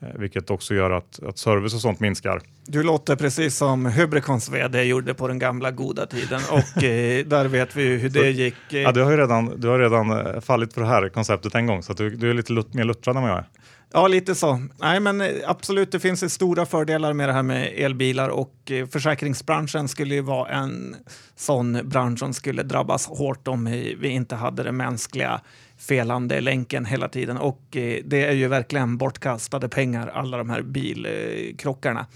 vilket 0.00 0.50
också 0.50 0.74
gör 0.74 0.90
att, 0.90 1.22
att 1.22 1.38
service 1.38 1.74
och 1.74 1.80
sånt 1.80 2.00
minskar. 2.00 2.40
Du 2.66 2.82
låter 2.82 3.16
precis 3.16 3.56
som 3.56 3.86
Hybricons 3.86 4.48
vd 4.48 4.82
gjorde 4.82 5.14
på 5.14 5.28
den 5.28 5.38
gamla 5.38 5.70
goda 5.70 6.06
tiden 6.06 6.40
och 6.50 6.84
eh, 6.84 7.26
där 7.26 7.44
vet 7.44 7.76
vi 7.76 7.96
hur 7.96 8.08
det 8.08 8.30
gick. 8.30 8.54
Ja, 8.68 8.92
du 8.92 9.02
har 9.02 9.10
ju 9.10 9.16
redan, 9.16 9.60
du 9.60 9.68
har 9.68 9.78
redan 9.78 10.10
eh, 10.10 10.40
fallit 10.40 10.74
för 10.74 10.80
det 10.80 10.86
här 10.86 11.08
konceptet 11.08 11.54
en 11.54 11.66
gång 11.66 11.82
så 11.82 11.92
du, 11.92 12.10
du 12.10 12.30
är 12.30 12.34
lite 12.34 12.52
lut, 12.52 12.74
mer 12.74 12.84
luttrad 12.84 13.16
än 13.16 13.22
vad 13.22 13.30
jag 13.30 13.38
är. 13.38 13.48
Ja, 13.92 14.08
lite 14.08 14.34
så. 14.34 14.62
Nej, 14.80 15.00
men 15.00 15.20
eh, 15.20 15.28
absolut, 15.46 15.92
det 15.92 16.00
finns 16.00 16.34
stora 16.34 16.66
fördelar 16.66 17.12
med 17.12 17.28
det 17.28 17.32
här 17.32 17.42
med 17.42 17.72
elbilar 17.76 18.28
och 18.28 18.54
försäkringsbranschen 18.90 19.88
skulle 19.88 20.14
ju 20.14 20.20
vara 20.20 20.48
en 20.48 20.96
sån 21.36 21.80
bransch 21.84 22.18
som 22.18 22.34
skulle 22.34 22.62
drabbas 22.62 23.06
hårt 23.06 23.48
om 23.48 23.64
vi 24.00 24.08
inte 24.08 24.36
hade 24.36 24.62
det 24.62 24.72
mänskliga 24.72 25.40
felande 25.78 26.40
länken 26.40 26.84
hela 26.84 27.08
tiden 27.08 27.36
och 27.36 27.76
eh, 27.76 28.02
det 28.04 28.24
är 28.24 28.32
ju 28.32 28.48
verkligen 28.48 28.96
bortkastade 28.96 29.68
pengar, 29.68 30.06
alla 30.06 30.38
de 30.38 30.50
här 30.50 30.62
bilkrockarna. 30.62 32.06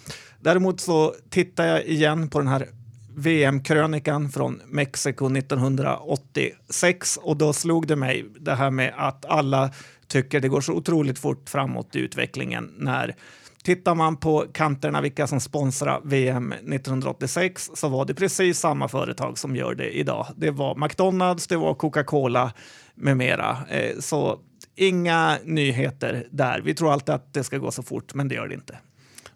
Däremot 0.41 0.81
så 0.81 1.15
tittar 1.31 1.65
jag 1.67 1.85
igen 1.85 2.29
på 2.29 2.39
den 2.39 2.49
här 2.49 2.69
VM-krönikan 3.17 4.31
från 4.31 4.61
Mexiko 4.67 5.37
1986 5.37 7.19
och 7.23 7.37
då 7.37 7.53
slog 7.53 7.87
det 7.87 7.97
mig 7.97 8.25
det 8.41 8.55
här 8.55 8.71
med 8.71 8.95
att 8.97 9.25
alla 9.25 9.71
tycker 10.07 10.41
det 10.41 10.49
går 10.49 10.61
så 10.61 10.73
otroligt 10.73 11.19
fort 11.19 11.49
framåt 11.49 11.97
i 11.97 11.99
utvecklingen 11.99 12.73
när 12.79 13.15
Tittar 13.63 13.95
man 13.95 14.17
på 14.17 14.45
kanterna 14.53 15.01
vilka 15.01 15.27
som 15.27 15.41
sponsrar 15.41 16.01
VM 16.05 16.53
1986 16.53 17.71
så 17.75 17.89
var 17.89 18.05
det 18.05 18.15
precis 18.15 18.59
samma 18.59 18.89
företag 18.89 19.39
som 19.39 19.57
gör 19.57 19.75
det 19.75 19.91
idag. 19.91 20.27
Det 20.37 20.51
var 20.51 20.75
McDonalds, 20.75 21.47
det 21.47 21.57
var 21.57 21.75
Coca-Cola, 21.75 22.53
med 22.95 23.17
mera. 23.17 23.57
Eh, 23.71 23.99
så 23.99 24.41
inga 24.75 25.39
nyheter 25.45 26.27
där. 26.31 26.61
Vi 26.61 26.75
tror 26.75 26.93
alltid 26.93 27.15
att 27.15 27.35
det 27.35 27.45
ska 27.45 27.59
gå 27.59 27.71
så 27.71 27.83
fort, 27.83 28.15
men 28.15 28.29
det 28.29 28.35
gör 28.35 28.49
det 28.49 28.55
inte. 28.55 28.79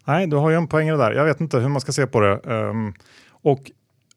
Nej, 0.05 0.27
du 0.27 0.37
har 0.37 0.51
ju 0.51 0.57
en 0.57 0.69
poäng 0.69 0.89
där. 0.89 1.13
Jag 1.13 1.25
vet 1.25 1.41
inte 1.41 1.59
hur 1.59 1.69
man 1.69 1.81
ska 1.81 1.93
se 1.93 2.07
på 2.07 2.21
det. 2.21 2.41
Um, 2.45 2.95
och 3.31 3.71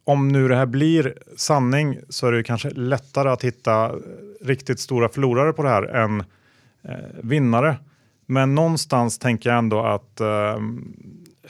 om 0.04 0.28
nu 0.28 0.48
det 0.48 0.56
här 0.56 0.66
blir 0.66 1.14
sanning 1.36 2.00
så 2.10 2.28
är 2.28 2.32
det 2.32 2.44
kanske 2.44 2.70
lättare 2.70 3.30
att 3.30 3.44
hitta 3.44 3.86
eh, 3.86 3.96
riktigt 4.42 4.80
stora 4.80 5.10
förlorare 5.10 5.54
på 5.54 5.64
det 5.64 5.70
här 5.70 5.84
än 5.84 6.20
eh, 6.84 6.96
vinnare. 7.24 7.78
Men 8.26 8.56
någonstans 8.56 9.20
tänker 9.20 9.50
jag 9.50 9.58
ändå 9.58 9.82
att 9.82 10.20
eh, 10.20 10.60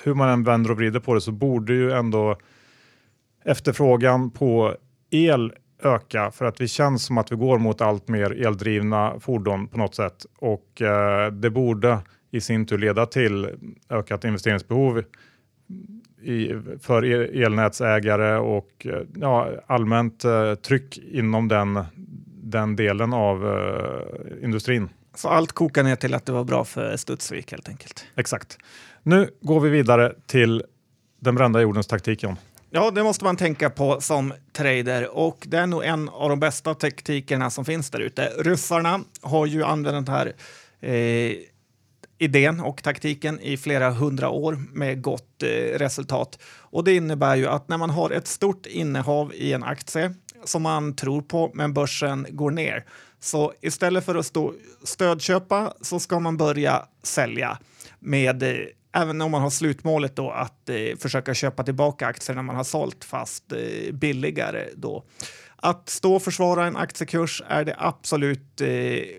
hur 0.04 0.14
man 0.14 0.30
än 0.30 0.44
vänder 0.44 0.72
och 0.72 0.78
vrider 0.78 1.00
på 1.00 1.14
det 1.14 1.22
så 1.22 1.32
borde 1.32 1.74
ju 1.74 1.92
ändå 1.92 2.38
efterfrågan 3.46 4.32
på 4.32 4.76
el 5.10 5.54
öka 5.84 6.32
för 6.32 6.46
att 6.46 6.62
vi 6.62 6.68
känns 6.68 7.06
som 7.06 7.18
att 7.18 7.32
vi 7.32 7.36
går 7.36 7.58
mot 7.58 7.82
allt 7.82 8.08
mer 8.08 8.46
eldrivna 8.48 9.20
fordon 9.20 9.68
på 9.68 9.78
något 9.78 9.96
sätt 9.96 10.26
och 10.38 10.82
eh, 10.82 11.32
det 11.32 11.50
borde 11.50 12.00
i 12.32 12.42
sin 12.42 12.66
tur 12.66 12.78
leda 12.78 13.06
till 13.06 13.50
ökat 13.90 14.24
investeringsbehov 14.24 15.04
i, 16.22 16.54
för 16.82 17.04
elnätsägare 17.44 18.38
och 18.38 18.88
eh, 18.90 19.02
ja, 19.16 19.50
allmänt 19.68 20.26
eh, 20.26 20.56
tryck 20.56 20.98
inom 20.98 21.48
den, 21.48 21.84
den 22.44 22.76
delen 22.76 23.14
av 23.14 23.48
eh, 23.48 24.44
industrin. 24.44 24.90
Så 25.16 25.30
allt 25.30 25.52
kokar 25.52 25.84
ner 25.84 25.96
till 25.96 26.14
att 26.14 26.26
det 26.26 26.32
var 26.32 26.44
bra 26.44 26.66
för 26.66 26.98
Studsvik 26.98 27.52
helt 27.52 27.70
enkelt? 27.70 28.06
Exakt. 28.16 28.58
Nu 29.04 29.30
går 29.42 29.60
vi 29.60 29.70
vidare 29.70 30.14
till 30.26 30.64
den 31.20 31.36
brända 31.36 31.62
jordens 31.62 31.88
taktiken. 31.88 32.36
Ja, 32.72 32.92
det 32.92 33.04
måste 33.04 33.24
man 33.24 33.36
tänka 33.36 33.70
på 33.70 34.02
som 34.02 34.34
trader 34.54 35.18
och 35.18 35.46
det 35.48 35.58
är 35.58 35.68
nog 35.68 35.84
en 35.84 36.10
av 36.10 36.30
de 36.30 36.40
bästa 36.40 36.74
taktikerna 36.74 37.50
som 37.50 37.66
finns 37.66 37.90
där 37.90 38.00
ute. 38.00 38.26
Ryssarna 38.38 39.00
har 39.22 39.46
ju 39.46 39.64
använt 39.64 40.06
den 40.06 40.16
här 40.16 40.34
eh, 40.82 41.38
idén 42.18 42.60
och 42.60 42.84
taktiken 42.84 43.40
i 43.40 43.58
flera 43.58 43.92
hundra 43.92 44.30
år 44.30 44.58
med 44.74 45.02
gott 45.02 45.44
eh, 45.44 45.78
resultat. 45.78 46.40
Och 46.46 46.84
det 46.84 46.96
innebär 46.96 47.36
ju 47.36 47.48
att 47.48 47.70
när 47.70 47.78
man 47.78 47.90
har 47.90 48.10
ett 48.10 48.28
stort 48.28 48.66
innehav 48.66 49.34
i 49.34 49.54
en 49.54 49.64
aktie 49.64 50.14
som 50.44 50.62
man 50.62 50.96
tror 50.96 51.22
på, 51.22 51.52
men 51.54 51.74
börsen 51.74 52.28
går 52.30 52.52
ner. 52.52 52.86
Så 53.20 53.54
istället 53.62 54.06
för 54.06 54.16
att 54.16 54.26
stå 54.26 54.54
stödköpa 54.84 55.74
så 55.82 56.00
ska 56.00 56.20
man 56.20 56.38
börja 56.38 56.86
sälja 57.04 57.58
med 58.00 58.44
eh, 58.44 58.56
även 58.92 59.22
om 59.22 59.32
man 59.32 59.42
har 59.42 59.50
slutmålet 59.50 60.16
då 60.16 60.32
att 60.32 60.70
eh, 60.70 60.98
försöka 61.00 61.34
köpa 61.34 61.64
tillbaka 61.64 62.08
aktier 62.08 62.36
när 62.36 62.44
man 62.44 62.56
har 62.56 62.64
sålt 62.64 63.06
fast 63.06 63.52
eh, 63.52 63.94
billigare 63.94 64.70
då. 64.76 65.04
Att 65.56 65.90
stå 65.90 66.16
och 66.16 66.24
försvara 66.24 66.66
en 66.66 66.78
aktiekurs 66.78 67.44
är 67.48 67.66
det 67.66 67.76
absolut 67.78 68.62
eh, 68.62 68.68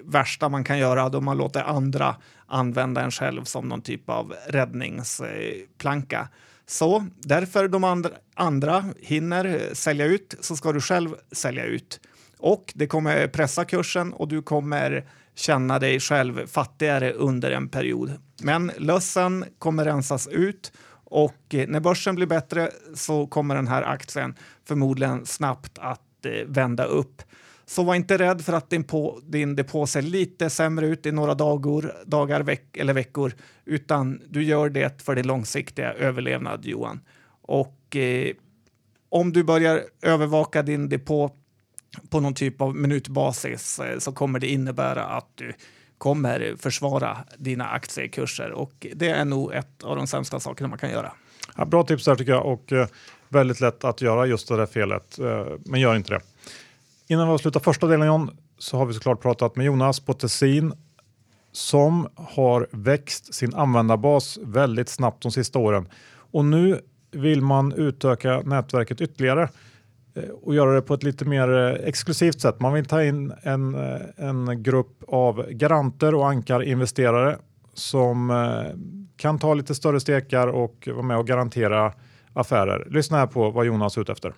värsta 0.04 0.48
man 0.48 0.64
kan 0.64 0.78
göra 0.78 1.08
då 1.08 1.20
man 1.20 1.36
låter 1.36 1.62
andra 1.62 2.16
använda 2.46 3.00
en 3.00 3.10
själv 3.10 3.44
som 3.44 3.68
någon 3.68 3.82
typ 3.82 4.10
av 4.10 4.34
räddningsplanka. 4.46 6.28
Så 6.66 7.06
därför 7.18 7.68
de 7.68 7.84
andra, 7.84 8.10
andra 8.34 8.84
hinner 9.00 9.44
eh, 9.44 9.72
sälja 9.72 10.06
ut 10.06 10.34
så 10.40 10.56
ska 10.56 10.72
du 10.72 10.80
själv 10.80 11.14
sälja 11.32 11.64
ut. 11.64 12.00
Och 12.38 12.72
det 12.74 12.86
kommer 12.86 13.28
pressa 13.28 13.64
kursen 13.64 14.12
och 14.12 14.28
du 14.28 14.42
kommer 14.42 15.04
känna 15.40 15.78
dig 15.78 16.00
själv 16.00 16.46
fattigare 16.46 17.12
under 17.12 17.50
en 17.50 17.68
period. 17.68 18.12
Men 18.42 18.72
lössen 18.78 19.44
kommer 19.58 19.84
rensas 19.84 20.28
ut 20.28 20.72
och 21.04 21.54
eh, 21.54 21.68
när 21.68 21.80
börsen 21.80 22.14
blir 22.14 22.26
bättre 22.26 22.70
så 22.94 23.26
kommer 23.26 23.54
den 23.54 23.68
här 23.68 23.82
aktien 23.82 24.34
förmodligen 24.64 25.26
snabbt 25.26 25.78
att 25.78 26.26
eh, 26.26 26.46
vända 26.46 26.84
upp. 26.84 27.22
Så 27.66 27.82
var 27.82 27.94
inte 27.94 28.18
rädd 28.18 28.44
för 28.44 28.52
att 28.52 28.70
din, 28.70 28.84
på, 28.84 29.20
din 29.26 29.56
depå 29.56 29.86
ser 29.86 30.02
lite 30.02 30.50
sämre 30.50 30.86
ut 30.86 31.06
i 31.06 31.12
några 31.12 31.34
dagar, 31.34 31.94
dagar 32.06 32.40
veck, 32.40 32.76
eller 32.76 32.92
veckor, 32.94 33.32
utan 33.64 34.20
du 34.28 34.42
gör 34.42 34.68
det 34.68 35.02
för 35.02 35.14
din 35.14 35.26
långsiktiga 35.26 35.92
överlevnad, 35.92 36.64
Johan. 36.64 37.00
Och 37.42 37.96
eh, 37.96 38.34
om 39.08 39.32
du 39.32 39.44
börjar 39.44 39.82
övervaka 40.02 40.62
din 40.62 40.88
depå 40.88 41.30
på 42.10 42.20
någon 42.20 42.34
typ 42.34 42.60
av 42.60 42.76
minutbasis 42.76 43.78
eh, 43.78 43.98
så 43.98 44.12
kommer 44.12 44.38
det 44.38 44.46
innebära 44.46 45.04
att 45.04 45.28
du 45.34 45.52
kommer 45.98 46.54
försvara 46.58 47.18
dina 47.38 47.68
aktiekurser 47.68 48.52
och 48.52 48.86
det 48.94 49.08
är 49.08 49.24
nog 49.24 49.52
ett 49.52 49.82
av 49.82 49.96
de 49.96 50.06
sämsta 50.06 50.40
sakerna 50.40 50.68
man 50.68 50.78
kan 50.78 50.90
göra. 50.90 51.12
Ja, 51.56 51.64
bra 51.64 51.82
tips 51.82 52.04
där 52.04 52.16
tycker 52.16 52.32
jag 52.32 52.46
och 52.46 52.72
eh, 52.72 52.86
väldigt 53.28 53.60
lätt 53.60 53.84
att 53.84 54.00
göra 54.00 54.26
just 54.26 54.48
det 54.48 54.56
där 54.56 54.66
felet, 54.66 55.18
eh, 55.18 55.46
men 55.64 55.80
gör 55.80 55.96
inte 55.96 56.12
det. 56.12 56.20
Innan 57.06 57.26
vi 57.26 57.34
avslutar 57.34 57.60
första 57.60 57.86
delen 57.86 58.06
John, 58.06 58.30
så 58.58 58.76
har 58.76 58.86
vi 58.86 58.94
såklart 58.94 59.22
pratat 59.22 59.56
med 59.56 59.66
Jonas 59.66 60.00
på 60.00 60.14
Tessin 60.14 60.72
som 61.52 62.08
har 62.14 62.68
växt 62.70 63.34
sin 63.34 63.54
användarbas 63.54 64.38
väldigt 64.42 64.88
snabbt 64.88 65.22
de 65.22 65.32
sista 65.32 65.58
åren. 65.58 65.88
Och 66.12 66.44
nu 66.44 66.80
vill 67.10 67.42
man 67.42 67.72
utöka 67.72 68.40
nätverket 68.44 69.00
ytterligare 69.00 69.48
Eh, 70.14 70.28
och 70.28 70.54
göra 70.54 70.74
det 70.74 70.82
på 70.82 70.94
ett 70.94 71.02
lite 71.02 71.24
mer 71.24 71.52
eh, 71.52 71.88
exklusivt 71.88 72.40
sätt. 72.40 72.60
Man 72.60 72.72
vill 72.72 72.84
ta 72.84 73.04
in 73.04 73.32
en, 73.42 73.74
eh, 73.74 74.00
en 74.16 74.62
grupp 74.62 75.02
av 75.08 75.46
garanter 75.50 76.14
och 76.14 76.28
ankarinvesterare 76.28 77.38
som 77.74 78.32
kan 79.16 79.38
ta 79.38 79.54
lite 79.54 79.74
större 79.74 80.00
stekar 80.00 80.48
och 80.48 80.88
vara 80.92 81.02
med 81.02 81.16
och 81.16 81.26
garantera 81.26 81.92
affärer. 82.32 82.86
Lyssna 82.90 83.18
här 83.18 83.26
på 83.26 83.50
vad 83.50 83.66
Jonas 83.66 83.96
är 83.96 84.00
ute 84.00 84.12
efter. 84.12 84.34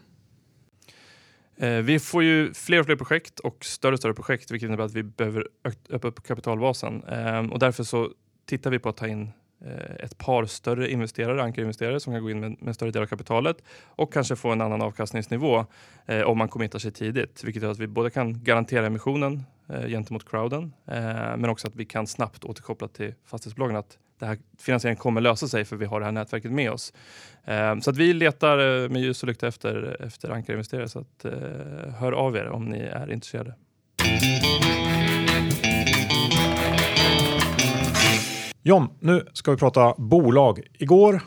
Vi 1.83 1.99
får 1.99 2.23
ju 2.23 2.55
fler 2.55 2.81
och 2.81 2.87
fler 2.87 2.97
projekt 2.97 3.39
och 3.41 3.65
större 3.65 3.93
och 3.93 3.99
större 3.99 4.15
projekt, 4.15 4.51
vilket 4.51 4.67
innebär 4.67 4.85
att 4.85 4.95
vi 4.95 5.03
behöver 5.03 5.49
öppna 5.65 6.09
upp 6.09 6.27
kapitalbasen. 6.27 7.03
Ehm, 7.05 7.53
och 7.53 7.59
därför 7.59 7.85
så 7.85 8.11
tittar 8.47 8.71
vi 8.71 8.79
på 8.79 8.89
att 8.89 8.97
ta 8.97 9.07
in 9.07 9.31
Eh, 9.65 10.05
ett 10.05 10.19
par 10.19 10.47
större 10.47 10.91
investerare, 10.91 11.43
ankarinvesterare 11.43 12.01
som 12.01 12.13
kan 12.13 12.23
gå 12.23 12.31
in 12.31 12.41
med, 12.41 12.51
med 12.51 12.69
en 12.69 12.75
större 12.75 12.91
del 12.91 13.03
av 13.03 13.07
kapitalet 13.07 13.57
och 13.87 14.13
kanske 14.13 14.37
få 14.37 14.53
en 14.53 14.61
annan 14.61 14.83
avkastningsnivå 14.83 15.67
eh, 16.07 16.23
om 16.23 16.39
man 16.39 16.49
committar 16.49 16.79
sig 16.79 16.91
tidigt. 16.91 17.45
Vilket 17.45 17.63
gör 17.63 17.71
att 17.71 17.79
vi 17.79 17.87
både 17.87 18.11
kan 18.11 18.45
garantera 18.45 18.87
emissionen 18.87 19.43
eh, 19.69 19.87
gentemot 19.87 20.31
crowden 20.31 20.73
eh, 20.87 20.95
men 21.37 21.45
också 21.45 21.69
att 21.69 21.77
vi 21.77 21.85
kan 21.85 22.07
snabbt 22.07 22.45
återkoppla 22.45 22.89
till 22.89 23.15
fastighetsbolagen 23.25 23.77
att 23.77 23.99
det 24.19 24.27
här 24.27 24.39
finansieringen 24.59 25.01
kommer 25.01 25.21
lösa 25.21 25.49
sig 25.49 25.65
för 25.65 25.77
vi 25.77 25.87
har 25.87 26.01
det 26.01 26.07
här 26.07 26.13
nätverket 26.13 26.53
med 26.53 26.71
oss. 26.71 26.93
Eh, 27.45 27.79
så 27.79 27.91
att 27.91 27.97
vi 27.97 28.13
letar 28.13 28.83
eh, 28.83 28.89
med 28.89 29.03
ljus 29.03 29.23
och 29.23 29.29
lykta 29.29 29.49
efter, 29.49 29.97
efter 30.01 30.31
ankarinvesterare 30.31 30.89
så 30.89 30.99
att, 30.99 31.25
eh, 31.25 31.33
hör 31.99 32.13
av 32.13 32.37
er 32.37 32.49
om 32.49 32.65
ni 32.65 32.79
är 32.79 33.13
intresserade. 33.13 33.55
John, 38.65 38.89
nu 39.01 39.27
ska 39.33 39.51
vi 39.51 39.57
prata 39.57 39.95
bolag. 39.99 40.61
Igår 40.79 41.21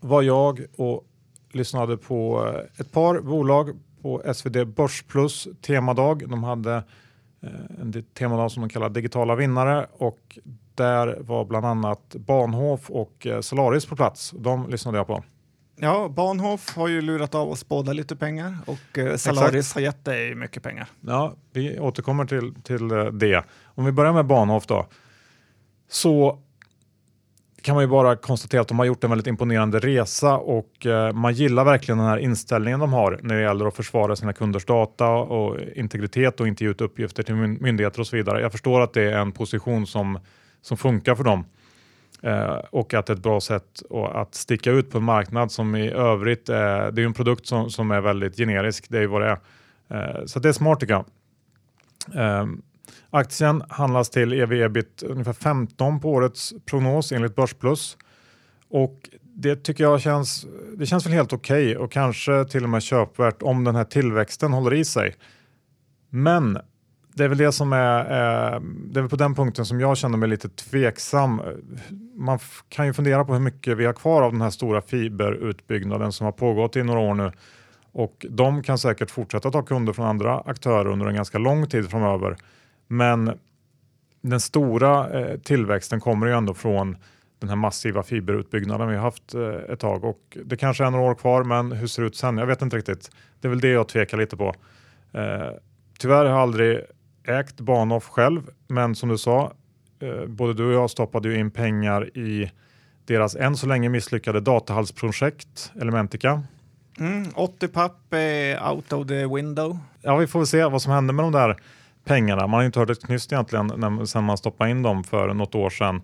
var 0.00 0.22
jag 0.22 0.60
och 0.76 1.04
lyssnade 1.52 1.96
på 1.96 2.46
eh, 2.46 2.80
ett 2.80 2.92
par 2.92 3.20
bolag 3.20 3.70
på 4.02 4.22
SvD 4.34 4.66
Börsplus 4.66 5.48
temadag. 5.60 6.28
De 6.28 6.44
hade 6.44 6.74
eh, 7.42 7.50
en 7.80 8.04
temadag 8.18 8.52
som 8.52 8.60
de 8.60 8.68
kallar 8.68 8.88
digitala 8.88 9.34
vinnare 9.34 9.86
och 9.92 10.38
där 10.74 11.18
var 11.20 11.44
bland 11.44 11.66
annat 11.66 12.14
Bahnhof 12.14 12.90
och 12.90 13.26
eh, 13.26 13.40
Solaris 13.40 13.86
på 13.86 13.96
plats. 13.96 14.34
De 14.38 14.68
lyssnade 14.68 14.98
jag 14.98 15.06
på. 15.06 15.24
Ja, 15.76 16.08
Bahnhof 16.08 16.76
har 16.76 16.88
ju 16.88 17.00
lurat 17.00 17.34
av 17.34 17.48
oss 17.48 17.68
båda 17.68 17.92
lite 17.92 18.16
pengar 18.16 18.58
och 18.66 18.98
eh, 18.98 19.16
Solaris 19.16 19.54
Exakt. 19.54 19.74
har 19.74 19.80
gett 19.80 20.04
dig 20.04 20.34
mycket 20.34 20.62
pengar. 20.62 20.88
Ja, 21.00 21.34
vi 21.52 21.78
återkommer 21.78 22.24
till, 22.24 22.54
till 22.62 22.88
det. 23.12 23.44
Om 23.64 23.84
vi 23.84 23.92
börjar 23.92 24.12
med 24.12 24.26
Bahnhof 24.26 24.66
då. 24.66 24.86
Så 25.88 26.42
kan 27.62 27.74
man 27.74 27.84
ju 27.84 27.88
bara 27.88 28.16
konstatera 28.16 28.60
att 28.60 28.68
de 28.68 28.78
har 28.78 28.86
gjort 28.86 29.04
en 29.04 29.10
väldigt 29.10 29.26
imponerande 29.26 29.78
resa 29.78 30.36
och 30.36 30.86
eh, 30.86 31.12
man 31.12 31.32
gillar 31.32 31.64
verkligen 31.64 31.98
den 31.98 32.06
här 32.06 32.16
inställningen 32.16 32.80
de 32.80 32.92
har 32.92 33.18
när 33.22 33.34
det 33.34 33.42
gäller 33.42 33.66
att 33.66 33.76
försvara 33.76 34.16
sina 34.16 34.32
kunders 34.32 34.64
data 34.64 35.08
och 35.08 35.60
integritet 35.74 36.40
och 36.40 36.48
inte 36.48 36.64
ge 36.64 36.70
ut 36.70 36.80
uppgifter 36.80 37.22
till 37.22 37.34
myndigheter 37.34 38.00
och 38.00 38.06
så 38.06 38.16
vidare. 38.16 38.40
Jag 38.40 38.52
förstår 38.52 38.80
att 38.80 38.92
det 38.92 39.02
är 39.02 39.18
en 39.18 39.32
position 39.32 39.86
som, 39.86 40.18
som 40.62 40.76
funkar 40.76 41.14
för 41.14 41.24
dem 41.24 41.44
eh, 42.22 42.58
och 42.70 42.94
att 42.94 43.06
det 43.06 43.12
är 43.12 43.16
ett 43.16 43.22
bra 43.22 43.40
sätt 43.40 43.82
att 44.14 44.34
sticka 44.34 44.70
ut 44.70 44.90
på 44.90 44.98
en 44.98 45.04
marknad 45.04 45.52
som 45.52 45.74
i 45.74 45.90
övrigt 45.90 46.48
är, 46.48 46.90
det 46.90 47.02
är 47.02 47.06
en 47.06 47.14
produkt 47.14 47.46
som, 47.46 47.70
som 47.70 47.90
är 47.90 48.00
väldigt 48.00 48.36
generisk, 48.36 48.86
det 48.88 48.96
är 48.96 49.02
ju 49.02 49.06
vad 49.06 49.22
det 49.22 49.28
är. 49.28 49.38
Eh, 49.90 50.24
så 50.26 50.38
det 50.38 50.48
är 50.48 50.52
smart 50.52 50.80
tycker 50.80 50.94
jag. 50.94 51.04
Um, 52.14 52.62
Aktien 53.10 53.62
handlas 53.68 54.10
till 54.10 54.32
ev-ebit 54.32 55.02
ungefär 55.02 55.32
15 55.32 56.00
på 56.00 56.10
årets 56.10 56.54
prognos 56.64 57.12
enligt 57.12 57.36
Börsplus. 57.36 57.96
Och 58.68 59.10
det 59.22 59.56
tycker 59.56 59.84
jag 59.84 60.00
känns, 60.00 60.46
det 60.76 60.86
känns 60.86 61.06
väl 61.06 61.12
helt 61.12 61.32
okej 61.32 61.70
okay 61.70 61.76
och 61.76 61.92
kanske 61.92 62.44
till 62.44 62.64
och 62.64 62.70
med 62.70 62.82
köpvärt 62.82 63.42
om 63.42 63.64
den 63.64 63.76
här 63.76 63.84
tillväxten 63.84 64.52
håller 64.52 64.74
i 64.74 64.84
sig. 64.84 65.14
Men 66.10 66.58
det 67.14 67.24
är 67.24 67.28
väl 67.28 67.38
det 67.38 67.52
som 67.52 67.72
är, 67.72 68.00
eh, 68.00 68.60
det 68.62 69.00
är 69.00 69.08
på 69.08 69.16
den 69.16 69.34
punkten 69.34 69.66
som 69.66 69.80
jag 69.80 69.96
känner 69.96 70.18
mig 70.18 70.28
lite 70.28 70.48
tveksam. 70.48 71.42
Man 72.14 72.38
kan 72.68 72.86
ju 72.86 72.92
fundera 72.92 73.24
på 73.24 73.32
hur 73.32 73.40
mycket 73.40 73.78
vi 73.78 73.86
har 73.86 73.92
kvar 73.92 74.22
av 74.22 74.32
den 74.32 74.40
här 74.40 74.50
stora 74.50 74.82
fiberutbyggnaden 74.82 76.12
som 76.12 76.24
har 76.24 76.32
pågått 76.32 76.76
i 76.76 76.82
några 76.82 77.00
år 77.00 77.14
nu 77.14 77.32
och 77.92 78.26
de 78.30 78.62
kan 78.62 78.78
säkert 78.78 79.10
fortsätta 79.10 79.50
ta 79.50 79.62
kunder 79.62 79.92
från 79.92 80.06
andra 80.06 80.40
aktörer 80.40 80.90
under 80.90 81.06
en 81.06 81.14
ganska 81.14 81.38
lång 81.38 81.66
tid 81.66 81.90
framöver. 81.90 82.36
Men 82.92 83.38
den 84.20 84.40
stora 84.40 85.20
eh, 85.20 85.38
tillväxten 85.38 86.00
kommer 86.00 86.26
ju 86.26 86.32
ändå 86.32 86.54
från 86.54 86.96
den 87.38 87.48
här 87.48 87.56
massiva 87.56 88.02
fiberutbyggnaden 88.02 88.88
vi 88.88 88.96
har 88.96 89.02
haft 89.02 89.34
eh, 89.34 89.72
ett 89.72 89.80
tag 89.80 90.04
och 90.04 90.38
det 90.44 90.56
kanske 90.56 90.84
är 90.84 90.90
några 90.90 91.10
år 91.10 91.14
kvar 91.14 91.44
men 91.44 91.72
hur 91.72 91.86
ser 91.86 92.02
det 92.02 92.08
ut 92.08 92.16
sen? 92.16 92.38
Jag 92.38 92.46
vet 92.46 92.62
inte 92.62 92.76
riktigt. 92.76 93.10
Det 93.40 93.48
är 93.48 93.50
väl 93.50 93.60
det 93.60 93.68
jag 93.68 93.88
tvekar 93.88 94.18
lite 94.18 94.36
på. 94.36 94.54
Eh, 95.12 95.50
tyvärr 95.98 96.24
har 96.24 96.30
jag 96.30 96.38
aldrig 96.38 96.80
ägt 97.24 97.60
Bahnhof 97.60 98.08
själv 98.08 98.50
men 98.68 98.94
som 98.94 99.08
du 99.08 99.18
sa, 99.18 99.52
både 100.26 100.54
du 100.54 100.66
och 100.66 100.72
jag 100.72 100.90
stoppade 100.90 101.28
ju 101.28 101.38
in 101.38 101.50
pengar 101.50 102.18
i 102.18 102.50
deras 103.04 103.36
än 103.36 103.56
så 103.56 103.66
länge 103.66 103.88
misslyckade 103.88 104.40
datahallsprojekt 104.40 105.72
Elementica. 105.80 106.42
Mm, 106.98 107.28
80 107.34 107.68
papp 107.68 108.12
eh, 108.12 108.70
out 108.72 108.92
of 108.92 109.06
the 109.06 109.26
window. 109.26 109.78
Ja, 110.02 110.16
vi 110.16 110.26
får 110.26 110.38
väl 110.38 110.46
se 110.46 110.64
vad 110.64 110.82
som 110.82 110.92
händer 110.92 111.14
med 111.14 111.24
de 111.24 111.32
där 111.32 111.56
pengarna. 112.04 112.46
Man 112.46 112.58
har 112.58 112.64
inte 112.64 112.80
hört 112.80 112.90
ett 112.90 113.04
knyst 113.04 113.32
egentligen 113.32 113.72
när, 113.76 114.04
sen 114.04 114.24
man 114.24 114.38
stoppade 114.38 114.70
in 114.70 114.82
dem 114.82 115.04
för 115.04 115.34
något 115.34 115.54
år 115.54 115.70
sedan. 115.70 116.02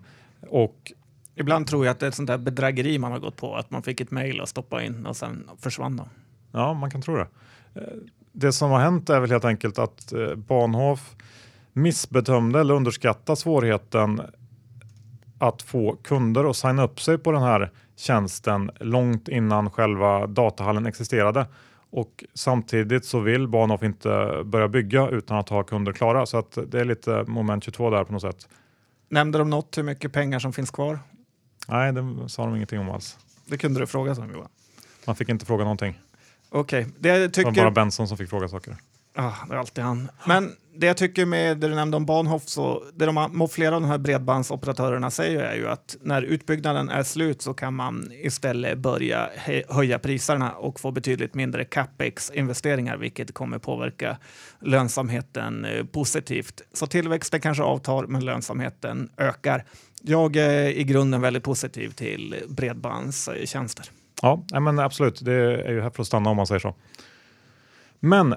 Och 0.49 0.91
Ibland 1.39 1.67
tror 1.67 1.85
jag 1.85 1.91
att 1.91 1.99
det 1.99 2.05
är 2.05 2.07
ett 2.07 2.15
sånt 2.15 2.27
där 2.27 2.37
bedrägeri 2.37 2.99
man 2.99 3.11
har 3.11 3.19
gått 3.19 3.35
på, 3.35 3.55
att 3.55 3.71
man 3.71 3.83
fick 3.83 4.01
ett 4.01 4.11
mejl 4.11 4.41
och 4.41 4.49
stoppa 4.49 4.83
in 4.83 5.05
och 5.05 5.15
sen 5.15 5.49
försvann 5.59 5.97
de. 5.97 6.09
Ja, 6.51 6.73
man 6.73 6.91
kan 6.91 7.01
tro 7.01 7.15
det. 7.15 7.27
Eh, 7.75 7.81
det 8.31 8.51
som 8.51 8.71
har 8.71 8.79
hänt 8.79 9.09
är 9.09 9.19
väl 9.19 9.31
helt 9.31 9.45
enkelt 9.45 9.79
att 9.79 10.13
eh, 10.13 10.35
Bahnhof 10.35 11.15
missbedömde 11.73 12.59
eller 12.59 12.73
underskattade 12.73 13.37
svårigheten 13.37 14.21
att 15.39 15.61
få 15.61 15.95
kunder 15.95 16.49
att 16.49 16.57
signa 16.57 16.83
upp 16.83 17.01
sig 17.01 17.17
på 17.17 17.31
den 17.31 17.41
här 17.41 17.71
tjänsten 17.95 18.71
långt 18.79 19.27
innan 19.27 19.71
själva 19.71 20.27
datahallen 20.27 20.85
existerade. 20.85 21.45
Och 21.89 22.25
samtidigt 22.33 23.05
så 23.05 23.19
vill 23.19 23.47
Bahnhof 23.47 23.83
inte 23.83 24.41
börja 24.45 24.67
bygga 24.67 25.09
utan 25.09 25.37
att 25.37 25.49
ha 25.49 25.63
kunder 25.63 25.93
klara. 25.93 26.25
Så 26.25 26.37
att 26.37 26.57
det 26.67 26.79
är 26.79 26.85
lite 26.85 27.23
moment 27.27 27.63
22 27.63 27.89
där 27.89 28.03
på 28.03 28.13
något 28.13 28.21
sätt. 28.21 28.47
Nämnde 29.09 29.37
de 29.37 29.49
något 29.49 29.77
hur 29.77 29.83
mycket 29.83 30.13
pengar 30.13 30.39
som 30.39 30.53
finns 30.53 30.71
kvar? 30.71 30.99
Nej, 31.67 31.93
det 31.93 32.29
sa 32.29 32.45
de 32.45 32.55
ingenting 32.55 32.79
om 32.79 32.89
alls. 32.89 33.17
Det 33.45 33.57
kunde 33.57 33.79
du 33.79 33.87
fråga 33.87 34.13
dem 34.13 34.31
Johan. 34.33 34.49
Man 35.05 35.15
fick 35.15 35.29
inte 35.29 35.45
fråga 35.45 35.63
någonting. 35.63 36.01
Okej. 36.49 36.81
Okay. 36.81 36.93
Det, 36.99 37.29
tycker... 37.29 37.51
det 37.51 37.57
var 37.57 37.71
bara 37.71 37.71
Benson 37.71 38.07
som 38.07 38.17
fick 38.17 38.29
fråga 38.29 38.47
saker. 38.47 38.75
Ah, 39.15 39.33
det 39.47 39.53
är 39.53 39.57
alltid 39.57 39.83
han. 39.83 40.09
Men 40.25 40.55
det 40.79 40.87
jag 40.87 40.97
tycker 40.97 41.25
med 41.25 41.57
det 41.57 41.67
du 41.67 41.75
nämnde 41.75 41.97
om 41.97 42.05
Bahnhof, 42.05 42.43
så 42.45 42.83
det 42.95 43.05
de, 43.05 43.47
flera 43.51 43.75
av 43.75 43.81
de 43.81 43.87
här 43.87 43.97
bredbandsoperatörerna 43.97 45.11
säger 45.11 45.39
är 45.39 45.55
ju 45.55 45.67
att 45.67 45.97
när 46.01 46.21
utbyggnaden 46.21 46.89
är 46.89 47.03
slut 47.03 47.41
så 47.41 47.53
kan 47.53 47.73
man 47.73 48.11
istället 48.11 48.77
börja 48.77 49.29
höja 49.69 49.99
priserna 49.99 50.51
och 50.51 50.79
få 50.79 50.91
betydligt 50.91 51.33
mindre 51.33 51.65
capex-investeringar, 51.65 52.97
vilket 52.97 53.33
kommer 53.33 53.59
påverka 53.59 54.17
lönsamheten 54.59 55.65
eh, 55.65 55.85
positivt. 55.85 56.61
Så 56.73 56.87
tillväxten 56.87 57.41
kanske 57.41 57.63
avtar, 57.63 58.03
men 58.07 58.25
lönsamheten 58.25 59.09
ökar. 59.17 59.65
Jag 60.01 60.35
är 60.35 60.69
i 60.69 60.83
grunden 60.83 61.21
väldigt 61.21 61.43
positiv 61.43 61.89
till 61.89 62.35
bredbandstjänster. 62.47 63.85
Ja, 64.21 64.59
men 64.59 64.79
absolut. 64.79 65.25
Det 65.25 65.33
är 65.33 65.71
ju 65.71 65.81
här 65.81 65.89
för 65.89 66.01
att 66.01 66.07
stanna 66.07 66.29
om 66.29 66.37
man 66.37 66.47
säger 66.47 66.59
så. 66.59 66.75
Men 67.99 68.35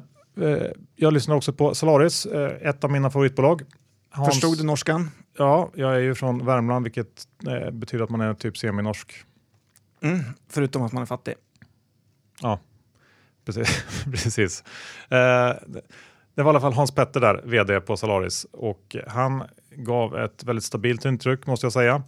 jag 0.97 1.13
lyssnar 1.13 1.37
också 1.37 1.53
på 1.53 1.75
Solaris, 1.75 2.27
eh, 2.27 2.69
ett 2.69 2.85
av 2.85 2.91
mina 2.91 3.11
favoritbolag. 3.11 3.63
Hans, 4.11 4.29
Förstod 4.29 4.59
du 4.59 4.65
norskan? 4.65 5.11
Ja, 5.39 5.71
jag 5.75 5.95
är 5.95 5.99
ju 5.99 6.15
från 6.15 6.47
Värmland 6.47 6.85
vilket 6.85 7.25
eh, 7.49 7.71
betyder 7.71 8.05
att 8.05 8.11
man 8.11 8.21
är 8.21 8.35
typ 8.35 8.59
seminorsk. 8.59 9.13
Mm, 10.03 10.21
förutom 10.49 10.83
att 10.83 10.93
man 10.93 11.03
är 11.03 11.07
fattig. 11.07 11.35
Ja, 12.43 12.61
precis. 13.45 13.85
precis. 14.05 14.65
Eh, 15.09 15.55
Det 16.35 16.43
var 16.43 16.45
i 16.45 16.49
alla 16.49 16.61
fall 16.61 16.73
Hans 16.73 16.91
Petter 16.95 17.21
där, 17.21 17.43
vd 17.45 17.81
på 17.81 17.97
Salaris 17.97 18.47
och 18.53 18.97
han 19.07 19.43
gav 19.71 20.17
ett 20.19 20.45
väldigt 20.45 20.65
stabilt 20.65 21.05
intryck 21.05 21.47
måste 21.47 21.67
jag 21.67 21.73
säga. 21.73 22.03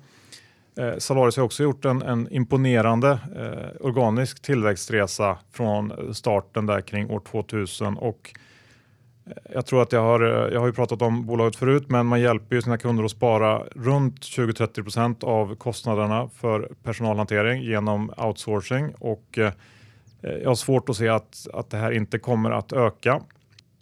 Eh, 0.76 0.98
Salaris 0.98 1.37
har 1.37 1.44
också 1.44 1.62
gjort 1.62 1.85
en, 1.85 2.02
en 2.02 2.32
imponerande 2.32 3.11
eh, 3.37 3.87
organisk 3.87 4.42
tillväxtresa 4.42 5.38
från 5.52 6.14
starten 6.14 6.66
där 6.66 6.80
kring 6.80 7.11
år 7.11 7.20
2000 7.20 7.96
och 7.96 8.35
eh, 9.26 9.32
jag 9.54 9.66
tror 9.66 9.82
att 9.82 9.92
jag 9.92 10.00
har, 10.00 10.20
eh, 10.20 10.52
jag 10.52 10.61
har 10.61 10.66
ju 10.66 10.72
pratat 10.72 11.02
om 11.02 11.26
bolaget 11.26 11.56
förut, 11.56 11.85
men 11.88 12.06
man 12.06 12.20
hjälper 12.20 12.56
ju 12.56 12.62
sina 12.62 12.78
kunder 12.78 13.04
att 13.04 13.11
spara 13.11 13.62
runt 13.74 14.20
20-30 14.20 14.82
procent 14.82 15.24
av 15.24 15.54
kostnaderna 15.54 16.28
för 16.28 16.72
personalhantering 16.82 17.62
genom 17.62 18.12
outsourcing 18.16 18.94
och 18.98 19.38
eh, 19.38 19.52
jag 20.20 20.50
har 20.50 20.54
svårt 20.54 20.88
att 20.88 20.96
se 20.96 21.08
att, 21.08 21.46
att 21.52 21.70
det 21.70 21.76
här 21.76 21.92
inte 21.92 22.18
kommer 22.18 22.50
att 22.50 22.72
öka. 22.72 23.22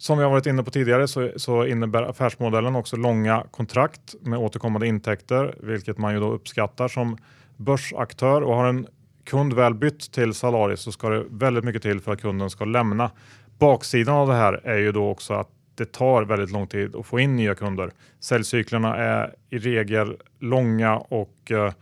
Som 0.01 0.17
vi 0.17 0.23
har 0.23 0.31
varit 0.31 0.45
inne 0.45 0.63
på 0.63 0.71
tidigare 0.71 1.07
så, 1.07 1.31
så, 1.35 1.65
innebär 1.65 2.03
affärsmodellen 2.03 2.75
också 2.75 2.95
långa 2.95 3.45
kontrakt 3.51 4.15
med 4.21 4.39
återkommande 4.39 4.87
intäkter, 4.87 5.55
vilket 5.59 5.97
man 5.97 6.13
ju 6.13 6.19
då 6.19 6.31
uppskattar 6.31 6.87
som 6.87 7.17
börsaktör 7.57 8.41
och 8.41 8.55
har 8.55 8.65
en 8.65 8.87
kund 9.23 9.53
väl 9.53 9.73
bytt 9.73 10.11
till 10.11 10.33
Salaris 10.33 10.79
så 10.79 10.91
ska 10.91 11.09
det 11.09 11.25
väldigt 11.29 11.63
mycket 11.63 11.81
till 11.81 11.99
för 11.99 12.13
att 12.13 12.21
kunden 12.21 12.49
ska 12.49 12.65
lämna. 12.65 13.11
Baksidan 13.59 14.15
av 14.15 14.27
det 14.27 14.33
här 14.33 14.61
är 14.63 14.77
ju 14.77 14.91
då 14.91 15.09
också 15.09 15.33
att 15.33 15.49
det 15.75 15.91
tar 15.91 16.23
väldigt 16.23 16.51
lång 16.51 16.67
tid 16.67 16.95
att 16.95 17.05
få 17.05 17.19
in 17.19 17.35
nya 17.35 17.55
kunder. 17.55 17.91
Säljcyklerna 18.19 18.95
är 18.95 19.35
i 19.49 19.57
regel 19.57 20.17
långa 20.39 20.97
och 20.97 21.51
eh, 21.51 21.73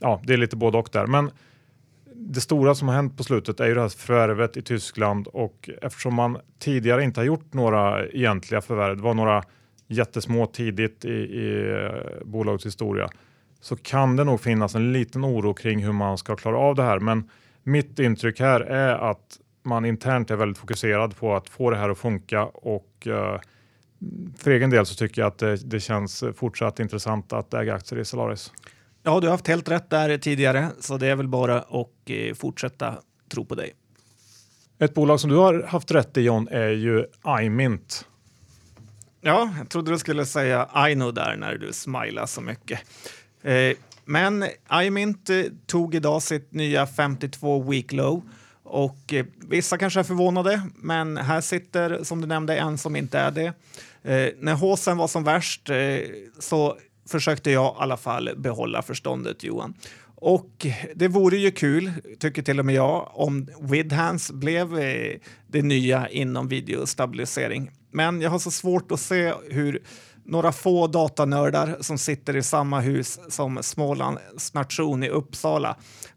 ja, 0.00 0.20
det 0.24 0.32
är 0.32 0.36
lite 0.36 0.56
både 0.56 0.78
och 0.78 0.88
där. 0.92 1.06
Men 1.06 1.30
det 2.26 2.40
stora 2.40 2.74
som 2.74 2.88
har 2.88 2.94
hänt 2.94 3.16
på 3.16 3.24
slutet 3.24 3.60
är 3.60 3.66
ju 3.66 3.74
det 3.74 3.80
här 3.80 3.88
förvärvet 3.88 4.56
i 4.56 4.62
Tyskland 4.62 5.26
och 5.26 5.70
eftersom 5.82 6.14
man 6.14 6.38
tidigare 6.58 7.04
inte 7.04 7.20
har 7.20 7.24
gjort 7.24 7.54
några 7.54 8.06
egentliga 8.06 8.60
förvärv, 8.60 8.96
det 8.96 9.02
var 9.02 9.14
några 9.14 9.42
jättesmå 9.86 10.46
tidigt 10.46 11.04
i, 11.04 11.08
i 11.12 11.72
eh, 11.72 12.24
bolagets 12.24 12.66
historia, 12.66 13.08
så 13.60 13.76
kan 13.76 14.16
det 14.16 14.24
nog 14.24 14.40
finnas 14.40 14.74
en 14.74 14.92
liten 14.92 15.24
oro 15.24 15.54
kring 15.54 15.84
hur 15.84 15.92
man 15.92 16.18
ska 16.18 16.36
klara 16.36 16.58
av 16.58 16.74
det 16.74 16.82
här. 16.82 16.98
Men 16.98 17.30
mitt 17.62 17.98
intryck 17.98 18.40
här 18.40 18.60
är 18.60 19.10
att 19.10 19.38
man 19.62 19.84
internt 19.84 20.30
är 20.30 20.36
väldigt 20.36 20.58
fokuserad 20.58 21.16
på 21.16 21.34
att 21.34 21.48
få 21.48 21.70
det 21.70 21.76
här 21.76 21.90
att 21.90 21.98
funka 21.98 22.44
och 22.44 23.06
eh, 23.06 23.40
för 24.38 24.50
egen 24.50 24.70
del 24.70 24.86
så 24.86 24.94
tycker 24.94 25.22
jag 25.22 25.28
att 25.28 25.38
det, 25.38 25.56
det 25.56 25.80
känns 25.80 26.24
fortsatt 26.36 26.80
intressant 26.80 27.32
att 27.32 27.54
äga 27.54 27.74
aktier 27.74 27.98
i 27.98 28.04
Solaris. 28.04 28.52
Ja, 29.06 29.20
du 29.20 29.26
har 29.26 29.32
haft 29.32 29.48
helt 29.48 29.68
rätt 29.68 29.90
där 29.90 30.18
tidigare, 30.18 30.70
så 30.80 30.96
det 30.96 31.06
är 31.06 31.16
väl 31.16 31.28
bara 31.28 31.58
att 31.58 31.88
eh, 32.06 32.34
fortsätta 32.34 32.94
tro 33.28 33.44
på 33.44 33.54
dig. 33.54 33.74
Ett 34.78 34.94
bolag 34.94 35.20
som 35.20 35.30
du 35.30 35.36
har 35.36 35.62
haft 35.62 35.90
rätt 35.90 36.16
i 36.16 36.20
John 36.20 36.48
är 36.50 36.68
ju 36.68 37.04
iMint. 37.40 38.06
Ja, 39.20 39.54
jag 39.58 39.68
trodde 39.68 39.90
du 39.90 39.98
skulle 39.98 40.26
säga 40.26 40.68
Aino 40.72 41.10
där 41.10 41.36
när 41.36 41.56
du 41.56 41.72
smilade 41.72 42.26
så 42.26 42.40
mycket. 42.40 42.80
Eh, 43.42 43.76
men 44.04 44.44
iMint 44.72 45.30
eh, 45.30 45.42
tog 45.66 45.94
idag 45.94 46.22
sitt 46.22 46.52
nya 46.52 46.86
52 46.86 47.62
week 47.62 47.92
low 47.92 48.22
och 48.62 49.12
eh, 49.12 49.26
vissa 49.48 49.78
kanske 49.78 50.00
är 50.00 50.04
förvånade, 50.04 50.62
men 50.76 51.16
här 51.16 51.40
sitter 51.40 52.04
som 52.04 52.20
du 52.20 52.26
nämnde 52.26 52.56
en 52.56 52.78
som 52.78 52.96
inte 52.96 53.18
är 53.18 53.30
det. 53.30 53.52
När 54.38 54.54
håsen 54.54 54.96
var 54.96 55.08
som 55.08 55.24
värst 55.24 55.70
så 56.38 56.76
försökte 57.08 57.50
jag 57.50 57.74
i 57.74 57.76
alla 57.78 57.96
fall 57.96 58.30
behålla 58.36 58.82
förståndet, 58.82 59.44
Johan. 59.44 59.74
Och 60.16 60.66
det 60.94 61.08
vore 61.08 61.36
ju 61.36 61.50
kul, 61.50 61.90
tycker 62.18 62.42
till 62.42 62.58
och 62.58 62.66
med 62.66 62.74
jag, 62.74 63.10
om 63.14 63.48
Widhands 63.60 64.32
blev 64.32 64.78
eh, 64.78 65.16
det 65.46 65.62
nya 65.62 66.08
inom 66.08 66.48
videostabilisering. 66.48 67.70
Men 67.90 68.20
jag 68.20 68.30
har 68.30 68.38
så 68.38 68.50
svårt 68.50 68.92
att 68.92 69.00
se 69.00 69.32
hur 69.50 69.82
några 70.24 70.52
få 70.52 70.86
datanördar 70.86 71.76
som 71.80 71.98
sitter 71.98 72.36
i 72.36 72.42
samma 72.42 72.80
hus 72.80 73.20
som 73.28 73.58
Smålands 73.62 74.54
nation 74.54 75.02
i 75.02 75.08
Uppsala 75.08 75.76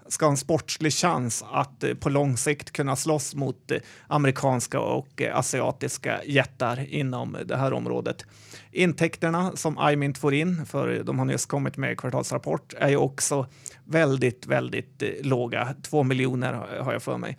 ska 0.10 0.26
ha 0.26 0.32
en 0.32 0.38
sportslig 0.38 0.94
chans 0.94 1.44
att 1.52 1.84
eh, 1.84 1.94
på 1.94 2.10
lång 2.10 2.38
sikt 2.38 2.72
kunna 2.72 2.96
slåss 2.96 3.36
mot 3.36 3.72
eh, 3.72 3.78
amerikanska 4.08 4.80
och 4.80 5.22
eh, 5.22 5.38
asiatiska 5.38 6.24
jättar 6.26 6.86
inom 6.90 7.38
det 7.46 7.58
här 7.58 7.74
området. 7.74 8.26
Intäkterna 8.72 9.52
som 9.56 9.90
iMint 9.92 10.18
får 10.18 10.34
in, 10.34 10.66
för 10.66 11.04
de 11.04 11.20
har 11.20 11.26
nyss 11.26 11.46
kommit 11.46 11.78
med 11.78 11.98
kvartalsrapport, 11.98 12.74
är 12.78 12.90
ju 12.90 12.98
också 12.98 13.48
väldigt, 13.84 14.46
väldigt 14.46 15.04
låga. 15.22 15.76
Två 15.84 16.04
miljoner 16.04 16.54
har 16.82 16.94
jag 16.94 17.04
för 17.04 17.18
mig. 17.18 17.38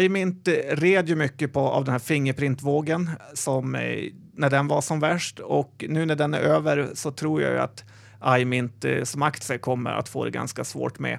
iMint 0.00 0.48
red 0.68 1.08
ju 1.08 1.16
mycket 1.16 1.52
på, 1.52 1.60
av 1.60 1.84
den 1.84 1.92
här 1.92 1.98
Fingerprint-vågen 1.98 3.10
som 3.34 3.72
när 4.34 4.50
den 4.50 4.68
var 4.68 4.80
som 4.80 5.00
värst 5.00 5.38
och 5.38 5.84
nu 5.88 6.06
när 6.06 6.16
den 6.16 6.34
är 6.34 6.40
över 6.40 6.88
så 6.94 7.10
tror 7.10 7.42
jag 7.42 7.52
ju 7.52 7.58
att 7.58 7.84
iMint 8.26 8.84
eh, 8.84 9.04
som 9.04 9.22
aktie 9.22 9.58
kommer 9.58 9.90
att 9.90 10.08
få 10.08 10.24
det 10.24 10.30
ganska 10.30 10.64
svårt 10.64 10.98
med. 10.98 11.18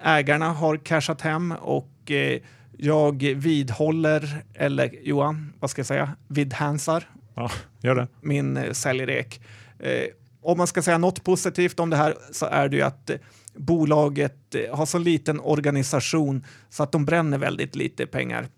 Ägarna 0.00 0.52
har 0.52 0.76
cashat 0.76 1.20
hem 1.20 1.52
och 1.52 2.10
eh, 2.10 2.40
jag 2.76 3.22
vidhåller, 3.22 4.44
eller 4.54 4.90
Johan, 5.02 5.52
vad 5.60 5.70
ska 5.70 5.80
jag 5.80 5.86
säga, 5.86 6.10
vidhansar 6.28 7.04
Ja, 7.38 7.50
gör 7.80 7.94
det. 7.94 8.08
Min 8.20 8.56
eh, 8.56 8.72
säljrek. 8.72 9.40
Eh, 9.78 10.04
om 10.42 10.58
man 10.58 10.66
ska 10.66 10.82
säga 10.82 10.98
något 10.98 11.24
positivt 11.24 11.80
om 11.80 11.90
det 11.90 11.96
här 11.96 12.14
så 12.32 12.46
är 12.46 12.68
det 12.68 12.76
ju 12.76 12.82
att 12.82 13.10
bolaget 13.54 14.54
har 14.70 14.86
så 14.86 14.98
liten 14.98 15.40
organisation 15.40 16.44
så 16.70 16.82
att 16.82 16.92
de 16.92 17.04
bränner 17.04 17.38
väldigt 17.38 17.76
lite 17.76 18.06
pengar 18.06 18.48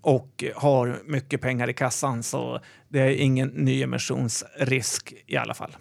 och 0.00 0.44
har 0.54 0.98
mycket 1.04 1.40
pengar 1.40 1.70
i 1.70 1.74
kassan 1.74 2.22
så 2.22 2.60
det 2.88 3.00
är 3.00 3.10
ingen 3.10 3.48
nyemissionsrisk 3.48 5.14
i 5.26 5.36
alla 5.36 5.54
fall. 5.54 5.76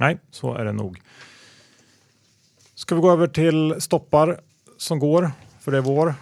Nej, 0.00 0.18
så 0.30 0.54
är 0.54 0.64
det 0.64 0.72
nog. 0.72 1.00
Ska 2.74 2.94
vi 2.94 3.00
gå 3.00 3.10
över 3.10 3.26
till 3.26 3.74
stoppar 3.78 4.40
som 4.76 4.98
går, 4.98 5.30
för 5.60 5.72
det 5.72 5.78
är 5.78 5.82
vår. 5.82 6.14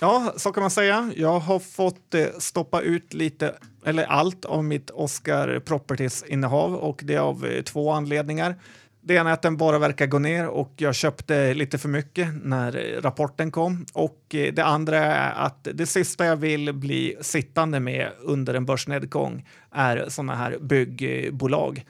Ja, 0.00 0.32
så 0.36 0.52
kan 0.52 0.60
man 0.60 0.70
säga. 0.70 1.12
Jag 1.16 1.38
har 1.38 1.58
fått 1.58 2.14
eh, 2.14 2.26
stoppa 2.38 2.80
ut 2.80 3.14
lite, 3.14 3.54
eller 3.84 4.04
allt 4.04 4.44
av 4.44 4.64
mitt 4.64 4.90
Oscar 4.90 5.60
Properties-innehav 5.60 6.74
och 6.74 7.00
det 7.04 7.14
är 7.14 7.20
av 7.20 7.46
eh, 7.46 7.62
två 7.62 7.90
anledningar. 7.90 8.54
Det 9.00 9.14
ena 9.14 9.30
är 9.30 9.34
att 9.34 9.42
den 9.42 9.56
bara 9.56 9.78
verkar 9.78 10.06
gå 10.06 10.18
ner 10.18 10.48
och 10.48 10.72
jag 10.76 10.94
köpte 10.94 11.54
lite 11.54 11.78
för 11.78 11.88
mycket 11.88 12.28
när 12.42 12.76
eh, 12.76 13.00
rapporten 13.00 13.50
kom. 13.50 13.86
Och 13.92 14.20
det 14.28 14.64
andra 14.64 14.98
är 14.98 15.46
att 15.46 15.68
det 15.74 15.86
sista 15.86 16.26
jag 16.26 16.36
vill 16.36 16.72
bli 16.72 17.16
sittande 17.20 17.80
med 17.80 18.08
under 18.20 18.54
en 18.54 18.66
börsnedgång 18.66 19.48
är 19.70 20.08
sådana 20.08 20.34
här 20.34 20.58
byggbolag. 20.60 21.84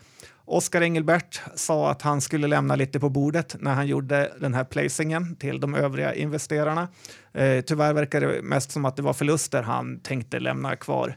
Oskar 0.52 0.82
Engelbert 0.82 1.40
sa 1.54 1.90
att 1.90 2.02
han 2.02 2.20
skulle 2.20 2.46
lämna 2.46 2.76
lite 2.76 3.00
på 3.00 3.08
bordet 3.08 3.56
när 3.60 3.74
han 3.74 3.86
gjorde 3.86 4.32
den 4.40 4.54
här 4.54 4.64
placingen 4.64 5.36
till 5.36 5.60
de 5.60 5.74
övriga 5.74 6.14
investerarna. 6.14 6.88
Eh, 7.32 7.60
tyvärr 7.60 7.92
verkar 7.92 8.20
det 8.20 8.42
mest 8.42 8.70
som 8.70 8.84
att 8.84 8.96
det 8.96 9.02
var 9.02 9.12
förluster 9.12 9.62
han 9.62 10.00
tänkte 10.00 10.40
lämna 10.40 10.76
kvar. 10.76 11.16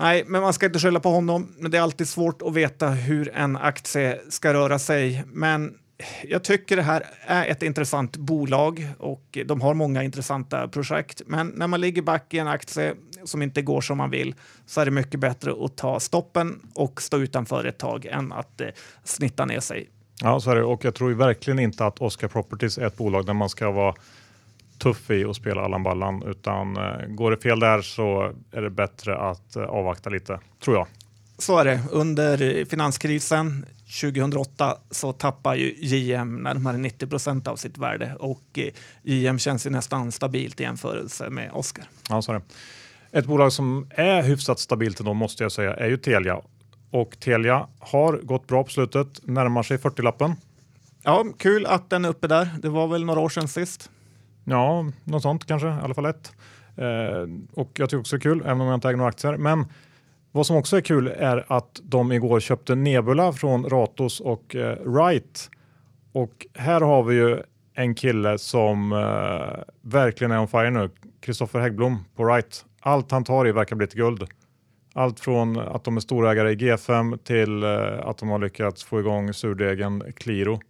Nej, 0.00 0.24
men 0.26 0.42
man 0.42 0.52
ska 0.52 0.66
inte 0.66 0.78
skylla 0.78 1.00
på 1.00 1.08
honom. 1.08 1.54
Men 1.58 1.70
det 1.70 1.78
är 1.78 1.82
alltid 1.82 2.08
svårt 2.08 2.42
att 2.42 2.54
veta 2.54 2.88
hur 2.88 3.34
en 3.34 3.56
aktie 3.56 4.20
ska 4.28 4.54
röra 4.54 4.78
sig. 4.78 5.24
Men 5.26 5.74
jag 6.24 6.44
tycker 6.44 6.76
det 6.76 6.82
här 6.82 7.06
är 7.26 7.46
ett 7.46 7.62
intressant 7.62 8.16
bolag 8.16 8.88
och 8.98 9.38
de 9.46 9.60
har 9.60 9.74
många 9.74 10.02
intressanta 10.02 10.68
projekt. 10.68 11.22
Men 11.26 11.46
när 11.46 11.66
man 11.66 11.80
ligger 11.80 12.02
back 12.02 12.34
i 12.34 12.38
en 12.38 12.48
aktie 12.48 12.94
som 13.24 13.42
inte 13.42 13.62
går 13.62 13.80
som 13.80 13.98
man 13.98 14.10
vill 14.10 14.34
så 14.66 14.80
är 14.80 14.84
det 14.84 14.90
mycket 14.90 15.20
bättre 15.20 15.54
att 15.64 15.76
ta 15.76 16.00
stoppen 16.00 16.60
och 16.74 17.02
stå 17.02 17.18
utanför 17.18 17.64
ett 17.64 17.78
tag 17.78 18.06
än 18.06 18.32
att 18.32 18.60
eh, 18.60 18.68
snitta 19.04 19.44
ner 19.44 19.60
sig. 19.60 19.88
Ja, 20.22 20.40
så 20.40 20.50
är 20.50 20.56
det. 20.56 20.64
Och 20.64 20.84
jag 20.84 20.94
tror 20.94 21.10
verkligen 21.12 21.58
inte 21.58 21.86
att 21.86 22.00
Oscar 22.00 22.28
Properties 22.28 22.78
är 22.78 22.86
ett 22.86 22.96
bolag 22.96 23.26
där 23.26 23.32
man 23.32 23.48
ska 23.48 23.70
vara 23.70 23.94
tuff 24.78 25.10
i 25.10 25.24
och 25.24 25.36
spela 25.36 25.62
Allan 25.62 25.82
Ballan, 25.82 26.22
utan 26.22 26.76
eh, 26.76 27.06
går 27.08 27.30
det 27.30 27.36
fel 27.36 27.60
där 27.60 27.82
så 27.82 28.32
är 28.52 28.62
det 28.62 28.70
bättre 28.70 29.16
att 29.16 29.56
eh, 29.56 29.62
avvakta 29.62 30.10
lite, 30.10 30.40
tror 30.64 30.76
jag. 30.76 30.86
Så 31.38 31.58
är 31.58 31.64
det. 31.64 31.80
Under 31.90 32.64
finanskrisen 32.64 33.66
2008 34.00 34.76
så 34.90 35.12
tappar 35.12 35.54
ju 35.54 35.74
JM 35.78 36.36
närmare 36.36 36.76
90 36.76 37.06
procent 37.06 37.48
av 37.48 37.56
sitt 37.56 37.78
värde 37.78 38.16
och 38.18 38.42
eh, 38.54 38.72
JM 39.02 39.38
känns 39.38 39.66
ju 39.66 39.70
nästan 39.70 40.12
stabilt 40.12 40.60
i 40.60 40.62
jämförelse 40.62 41.30
med 41.30 41.50
Oscar. 41.52 41.84
Ja, 42.08 42.22
så 42.22 42.32
är 42.32 42.36
det. 42.36 42.42
Ett 43.12 43.26
bolag 43.26 43.52
som 43.52 43.86
är 43.90 44.22
hyfsat 44.22 44.58
stabilt 44.58 45.00
ändå 45.00 45.14
måste 45.14 45.42
jag 45.42 45.52
säga 45.52 45.74
är 45.74 45.88
ju 45.88 45.96
Telia. 45.96 46.40
Och 46.90 47.20
Telia 47.20 47.68
har 47.78 48.20
gått 48.22 48.46
bra 48.46 48.64
på 48.64 48.70
slutet, 48.70 49.20
närmar 49.22 49.62
sig 49.62 49.76
40-lappen. 49.76 50.36
Ja, 51.02 51.24
kul 51.38 51.66
att 51.66 51.90
den 51.90 52.04
är 52.04 52.08
uppe 52.08 52.26
där. 52.26 52.48
Det 52.62 52.68
var 52.68 52.86
väl 52.86 53.04
några 53.04 53.20
år 53.20 53.28
sedan 53.28 53.48
sist. 53.48 53.90
Ja, 54.44 54.86
något 55.04 55.22
sånt 55.22 55.46
kanske, 55.46 55.68
i 55.68 55.70
alla 55.70 55.94
fall 55.94 56.06
ett. 56.06 56.32
Eh, 56.76 57.28
och 57.54 57.70
jag 57.78 57.90
tycker 57.90 58.00
också 58.00 58.16
det 58.16 58.20
är 58.20 58.22
kul, 58.22 58.42
även 58.44 58.60
om 58.60 58.66
jag 58.66 58.74
inte 58.74 58.88
äger 58.88 58.96
några 58.96 59.08
aktier. 59.08 59.36
Men 59.36 59.66
vad 60.32 60.46
som 60.46 60.56
också 60.56 60.76
är 60.76 60.80
kul 60.80 61.08
är 61.08 61.52
att 61.52 61.80
de 61.82 62.12
igår 62.12 62.40
köpte 62.40 62.74
Nebula 62.74 63.32
från 63.32 63.64
Ratos 63.64 64.20
och 64.20 64.56
eh, 64.56 64.78
Wright. 64.84 65.50
Och 66.12 66.46
här 66.54 66.80
har 66.80 67.02
vi 67.02 67.14
ju 67.14 67.42
en 67.74 67.94
kille 67.94 68.38
som 68.38 68.92
eh, 68.92 69.62
verkligen 69.80 70.30
är 70.30 70.38
on 70.38 70.48
fire 70.48 70.70
nu. 70.70 70.90
Kristoffer 71.20 71.60
Häggblom 71.60 72.04
på 72.16 72.24
Wright. 72.24 72.64
Allt 72.84 73.10
han 73.10 73.24
tar 73.24 73.48
i 73.48 73.52
verkar 73.52 73.76
bli 73.76 73.84
ett 73.84 73.94
guld. 73.94 74.24
Allt 74.94 75.20
från 75.20 75.58
att 75.58 75.84
de 75.84 75.96
är 75.96 76.00
storägare 76.00 76.50
i 76.50 76.56
G5 76.56 77.18
till 77.18 77.62
eh, 77.62 78.08
att 78.08 78.18
de 78.18 78.28
har 78.28 78.38
lyckats 78.38 78.84
få 78.84 79.00
igång 79.00 79.34
surdegen 79.34 80.12
Qliro 80.16 80.60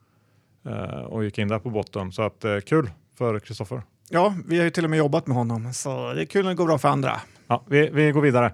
eh, 0.67 1.05
och 1.05 1.25
gick 1.25 1.39
in 1.39 1.49
där 1.49 1.59
på 1.59 1.71
botten. 1.71 2.13
Så 2.13 2.23
att 2.23 2.45
eh, 2.45 2.59
kul 2.59 2.91
för 3.19 3.39
Kristoffer. 3.39 3.83
Ja, 4.09 4.35
vi 4.49 4.59
har 4.59 4.65
ju 4.65 4.71
till 4.71 4.85
och 4.85 4.91
med 4.91 4.99
jobbat 4.99 5.27
med 5.27 5.37
honom, 5.37 5.73
så 5.73 6.13
det 6.13 6.23
är 6.23 6.25
kul 6.25 6.43
när 6.43 6.51
det 6.51 6.57
går 6.57 6.67
bra 6.67 6.79
för 6.79 6.89
andra. 6.89 7.21
Ja, 7.47 7.65
vi, 7.67 7.91
vi 7.93 8.13
går 8.13 8.21
vidare. 8.21 8.53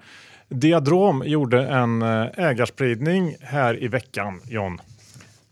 Diadrom 0.48 1.22
gjorde 1.26 1.66
en 1.66 2.02
ägarspridning 2.02 3.36
här 3.40 3.82
i 3.82 3.88
veckan, 3.88 4.40
John. 4.44 4.80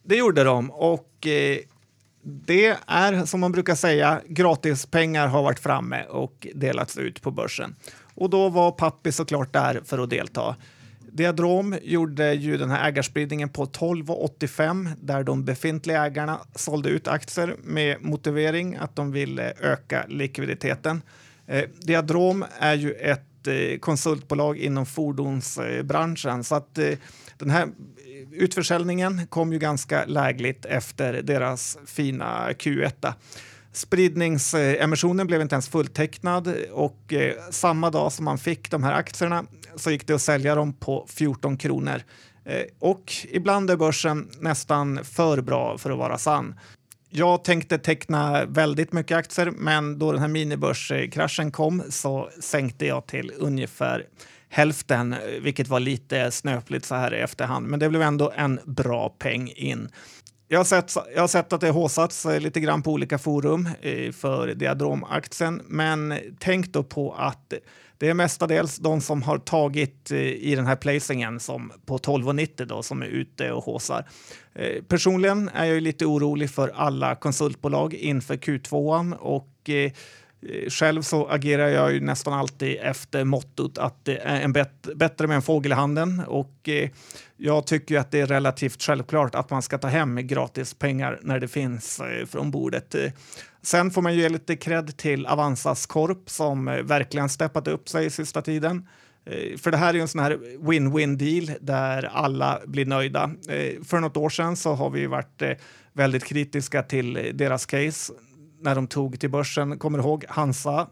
Det 0.02 0.16
gjorde 0.16 0.44
de 0.44 0.70
och 0.70 1.26
eh, 1.26 1.58
det 2.28 2.76
är 2.86 3.24
som 3.24 3.40
man 3.40 3.52
brukar 3.52 3.74
säga, 3.74 4.20
gratispengar 4.28 5.26
har 5.26 5.42
varit 5.42 5.58
framme 5.58 6.04
och 6.04 6.46
delats 6.54 6.98
ut 6.98 7.22
på 7.22 7.30
börsen. 7.30 7.76
Och 8.14 8.30
då 8.30 8.48
var 8.48 8.70
Pappi 8.72 9.12
såklart 9.12 9.52
där 9.52 9.80
för 9.84 9.98
att 9.98 10.10
delta. 10.10 10.56
Diadrom 11.12 11.76
gjorde 11.82 12.34
ju 12.34 12.56
den 12.56 12.70
här 12.70 12.88
ägarspridningen 12.88 13.48
på 13.48 13.66
12,85 13.66 14.90
där 15.00 15.22
de 15.22 15.44
befintliga 15.44 16.06
ägarna 16.06 16.40
sålde 16.54 16.88
ut 16.88 17.08
aktier 17.08 17.56
med 17.62 18.02
motivering 18.02 18.76
att 18.76 18.96
de 18.96 19.12
ville 19.12 19.52
öka 19.60 20.04
likviditeten. 20.08 21.02
Eh, 21.46 21.64
Diadrom 21.80 22.44
är 22.58 22.74
ju 22.74 22.92
ett 22.92 23.46
eh, 23.46 23.78
konsultbolag 23.78 24.58
inom 24.58 24.86
fordonsbranschen 24.86 26.44
så 26.44 26.54
att 26.54 26.78
eh, 26.78 26.92
den 27.38 27.50
här 27.50 27.68
utförsäljningen 28.33 29.26
kom 29.26 29.52
ju 29.52 29.59
ganska 29.59 30.05
lägligt 30.05 30.64
efter 30.64 31.22
deras 31.22 31.79
fina 31.87 32.50
Q1. 32.50 33.12
Spridningsemissionen 33.72 35.26
blev 35.26 35.40
inte 35.40 35.55
ens 35.55 35.68
fulltecknad 35.68 36.55
och 36.72 37.12
eh, 37.12 37.35
samma 37.50 37.90
dag 37.90 38.12
som 38.12 38.24
man 38.24 38.38
fick 38.38 38.70
de 38.70 38.83
här 38.83 38.92
aktierna 38.92 39.44
så 39.76 39.90
gick 39.90 40.07
det 40.07 40.14
att 40.14 40.22
sälja 40.22 40.55
dem 40.55 40.72
på 40.72 41.07
14 41.09 41.57
kronor. 41.57 42.02
Eh, 42.44 42.62
och 42.79 43.12
ibland 43.31 43.70
är 43.70 43.76
börsen 43.76 44.29
nästan 44.40 45.05
för 45.05 45.40
bra 45.40 45.79
för 45.79 45.90
att 45.90 45.98
vara 45.98 46.18
sann. 46.18 46.55
Jag 47.11 47.44
tänkte 47.44 47.79
teckna 47.79 48.44
väldigt 48.44 48.92
mycket 48.92 49.18
aktier, 49.18 49.50
men 49.50 49.98
då 49.98 50.12
den 50.12 50.20
här 50.20 50.29
minibörskraschen 50.29 51.50
kom 51.50 51.83
så 51.90 52.31
sänkte 52.40 52.87
jag 52.87 53.07
till 53.07 53.33
ungefär 53.38 54.07
hälften, 54.48 55.14
vilket 55.40 55.68
var 55.68 55.80
lite 55.80 56.30
snöpligt 56.30 56.85
så 56.85 56.94
här 56.94 57.14
i 57.14 57.18
efterhand. 57.20 57.66
Men 57.66 57.80
det 57.80 57.88
blev 57.88 58.02
ändå 58.02 58.32
en 58.37 58.61
bra 58.64 59.09
peng 59.09 59.52
in. 59.56 59.88
Jag 60.48 60.59
har, 60.59 60.64
sett, 60.64 60.92
jag 61.14 61.20
har 61.20 61.28
sett 61.28 61.52
att 61.52 61.61
det 61.61 61.70
håsats 61.70 62.26
eh, 62.26 62.40
lite 62.40 62.61
grann 62.61 62.82
på 62.82 62.92
olika 62.92 63.18
forum 63.18 63.68
eh, 63.80 64.12
för 64.12 64.54
Diadromaktien, 64.54 65.62
men 65.66 66.18
tänk 66.38 66.72
då 66.72 66.82
på 66.82 67.12
att 67.12 67.52
det 67.98 68.09
är 68.09 68.14
mestadels 68.14 68.76
de 68.76 69.00
som 69.00 69.22
har 69.22 69.38
tagit 69.38 70.11
eh, 70.11 70.18
i 70.18 70.54
den 70.54 70.66
här 70.66 70.76
placingen 70.76 71.40
som 71.40 71.72
på 71.87 71.98
12,90 71.98 72.64
då 72.64 72.82
som 72.82 73.02
är 73.02 73.06
ute 73.06 73.52
och 73.52 73.64
håsar. 73.64 74.09
Personligen 74.88 75.48
är 75.54 75.64
jag 75.64 75.82
lite 75.82 76.06
orolig 76.06 76.50
för 76.50 76.68
alla 76.74 77.14
konsultbolag 77.14 77.94
inför 77.94 78.37
Q2 78.37 79.12
och 79.14 79.70
Eh, 80.42 80.70
själv 80.70 81.03
så 81.03 81.27
agerar 81.27 81.68
jag 81.68 81.92
ju 81.92 82.01
nästan 82.01 82.33
alltid 82.33 82.79
efter 82.83 83.25
mottot 83.25 83.79
att 83.79 84.05
det 84.05 84.16
är 84.16 84.40
en 84.40 84.53
bet 84.53 84.88
bättre 84.94 85.27
med 85.27 85.37
en 85.37 85.42
fågel 85.42 85.72
i 85.72 85.75
handen 85.75 86.22
och 86.27 86.68
eh, 86.68 86.90
jag 87.37 87.66
tycker 87.66 87.99
att 87.99 88.11
det 88.11 88.20
är 88.20 88.27
relativt 88.27 88.83
självklart 88.83 89.35
att 89.35 89.51
man 89.51 89.62
ska 89.62 89.79
ta 89.79 89.88
hem 89.88 90.27
gratis 90.27 90.75
pengar 90.75 91.18
när 91.22 91.40
det 91.40 91.49
finns 91.49 92.01
eh, 92.01 92.27
från 92.27 92.51
bordet. 92.51 92.94
Eh, 92.94 93.12
sen 93.62 93.90
får 93.90 94.03
man 94.03 94.14
ju 94.14 94.20
ge 94.20 94.29
lite 94.29 94.57
cred 94.57 94.96
till 94.96 95.27
Avanzas 95.27 95.87
Korp 95.87 96.31
som 96.31 96.68
eh, 96.68 96.83
verkligen 96.83 97.29
steppat 97.29 97.68
upp 97.68 97.88
sig 97.88 98.07
i 98.07 98.11
sista 98.11 98.42
tiden. 98.42 98.88
Eh, 99.25 99.59
för 99.59 99.70
det 99.70 99.77
här 99.77 99.88
är 99.88 99.94
ju 99.94 100.01
en 100.01 100.09
sån 100.09 100.20
här 100.20 100.38
win-win 100.61 101.16
deal 101.16 101.59
där 101.61 102.03
alla 102.03 102.61
blir 102.66 102.87
nöjda. 102.87 103.31
Eh, 103.49 103.83
för 103.85 104.01
något 104.01 104.16
år 104.16 104.31
sedan 104.31 104.57
så 104.57 104.75
har 104.75 104.90
vi 104.90 105.07
varit 105.07 105.42
väldigt 105.92 106.25
kritiska 106.25 106.83
till 106.83 107.31
deras 107.35 107.66
case 107.66 108.12
när 108.66 108.74
de 108.74 108.87
tog 108.87 109.20
till 109.20 109.31
börsen. 109.31 109.79
Kommer 109.79 109.98
du 109.98 110.05
ihåg 110.05 110.24
Hansa? 110.29 110.88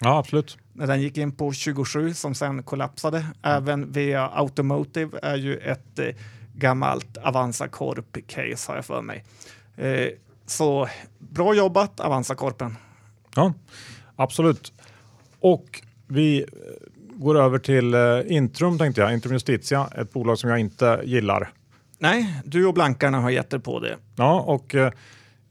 Ja, 0.00 0.18
absolut. 0.18 0.58
När 0.72 0.86
den 0.86 1.00
gick 1.00 1.18
in 1.18 1.32
på 1.32 1.52
27 1.52 2.14
som 2.14 2.34
sen 2.34 2.62
kollapsade. 2.62 3.26
Även 3.42 3.92
via 3.92 4.28
Automotive 4.28 5.18
är 5.22 5.36
ju 5.36 5.56
ett 5.56 5.98
eh, 5.98 6.06
gammalt 6.54 7.16
Avanza 7.16 7.66
Corp-case 7.68 8.68
har 8.68 8.76
jag 8.76 8.84
för 8.84 9.02
mig. 9.02 9.24
Eh, 9.76 10.08
så 10.46 10.88
bra 11.18 11.54
jobbat 11.54 12.00
Avanza 12.00 12.34
Corpen. 12.34 12.76
Ja, 13.34 13.52
absolut. 14.16 14.72
Och 15.40 15.82
vi 16.06 16.40
eh, 16.42 16.46
går 17.14 17.40
över 17.40 17.58
till 17.58 17.94
eh, 17.94 18.00
Intrum 18.26 18.78
tänkte 18.78 19.00
jag, 19.00 19.12
Intrum 19.12 19.32
Justitia, 19.32 19.88
ett 19.96 20.12
bolag 20.12 20.38
som 20.38 20.50
jag 20.50 20.58
inte 20.58 21.00
gillar. 21.04 21.52
Nej, 21.98 22.42
du 22.44 22.66
och 22.66 22.74
blankarna 22.74 23.20
har 23.20 23.30
gett 23.30 23.52
er 23.52 23.58
på 23.58 23.80
det. 23.80 23.96
Ja, 24.16 24.40
och 24.40 24.74
eh, 24.74 24.92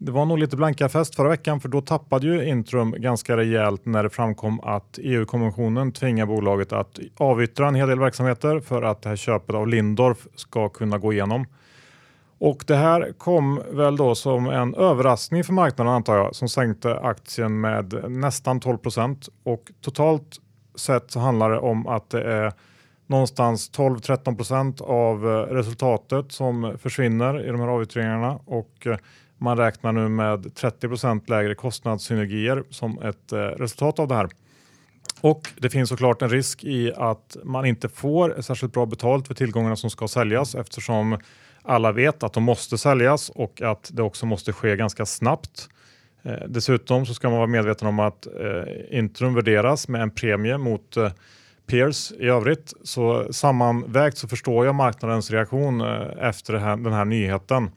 det 0.02 0.12
var 0.12 0.26
nog 0.26 0.40
lite 0.40 0.56
blanka 0.56 0.90
fest 0.90 1.16
förra 1.16 1.30
veckan 1.30 1.60
för 1.60 1.70
då 1.70 1.82
tappade 1.82 2.28
ju 2.28 2.50
Intrum 2.50 2.96
ganska 2.98 3.38
rejält 3.38 3.86
när 3.86 4.04
det 4.04 4.10
framkom 4.10 4.60
att 4.60 5.00
EU-kommissionen 5.02 5.92
tvingar 5.92 6.26
bolaget 6.26 6.74
att 6.74 7.00
avyttra 7.18 7.68
en 7.68 7.76
hel 7.76 7.90
del 7.90 8.00
verksamheter 8.00 8.60
för 8.60 8.82
att 8.82 9.02
det 9.02 9.10
här 9.10 9.16
köpet 9.16 9.56
av 9.56 9.68
Lindorf 9.68 10.28
ska 10.36 10.70
kunna 10.70 10.98
gå 10.98 11.14
igenom. 11.14 11.46
Och 12.38 12.64
det 12.68 12.76
här 12.76 13.14
kom 13.18 13.62
väl 13.72 13.98
då 13.98 14.16
som 14.16 14.50
en 14.50 14.76
överraskning 14.76 15.44
för 15.44 15.54
marknaden 15.54 15.94
antar 15.94 16.16
jag 16.16 16.36
som 16.36 16.50
sänkte 16.50 17.00
aktien 17.00 17.62
med 17.62 18.12
nästan 18.12 18.60
12 18.60 18.78
och 19.44 19.72
totalt 19.82 20.40
sett 20.76 21.12
så 21.12 21.20
handlar 21.20 21.50
det 21.52 21.60
om 21.60 21.88
att 21.88 22.10
det 22.10 22.24
är 22.24 22.54
någonstans 23.08 23.72
12-13% 23.72 24.82
av 24.82 25.26
resultatet 25.50 26.32
som 26.32 26.78
försvinner 26.82 27.46
i 27.46 27.48
de 27.48 27.60
här 27.60 27.68
avyttringarna 27.68 28.40
och 28.46 28.88
man 29.40 29.58
räknar 29.58 29.92
nu 29.92 30.10
med 30.10 30.46
30% 30.46 31.30
lägre 31.30 31.56
kostnadssynergier 31.56 32.64
som 32.70 33.02
ett 33.02 33.32
eh, 33.32 33.38
resultat 33.38 34.00
av 34.00 34.08
det 34.08 34.16
här. 34.16 34.30
Och 35.22 35.48
det 35.58 35.70
finns 35.70 35.90
såklart 35.90 36.22
en 36.22 36.30
risk 36.30 36.64
i 36.64 36.94
att 36.96 37.38
man 37.44 37.66
inte 37.66 37.90
får 37.90 38.42
särskilt 38.42 38.74
bra 38.74 38.86
betalt 38.86 39.28
för 39.28 39.34
tillgångarna 39.34 39.76
som 39.76 39.90
ska 39.90 40.08
säljas 40.08 40.56
eftersom 40.56 41.18
alla 41.62 41.92
vet 41.92 42.24
att 42.24 42.34
de 42.34 42.44
måste 42.44 42.78
säljas 42.78 43.30
och 43.30 43.62
att 43.62 43.90
det 43.94 44.02
också 44.02 44.26
måste 44.26 44.54
ske 44.54 44.76
ganska 44.76 45.06
snabbt. 45.06 45.70
Eh, 46.24 46.48
dessutom 46.48 47.06
så 47.06 47.14
ska 47.14 47.30
man 47.30 47.38
vara 47.38 47.48
medveten 47.48 47.88
om 47.88 48.00
att 48.00 48.28
eh, 48.28 48.98
Intrum 49.00 49.34
värderas 49.34 49.88
med 49.88 50.02
en 50.02 50.12
premie 50.12 50.58
mot 50.58 50.98
eh, 50.98 51.12
peers 51.70 52.12
i 52.12 52.28
övrigt. 52.28 52.74
Så 52.84 53.34
sammanvägt 53.34 54.18
så 54.18 54.28
förstår 54.28 54.66
jag 54.66 54.76
marknadens 54.76 55.32
reaktion 55.32 55.82
eh, 55.82 56.28
efter 56.28 56.54
här, 56.54 56.78
den 56.78 56.94
här 56.94 57.06
nyheten. 57.06 57.72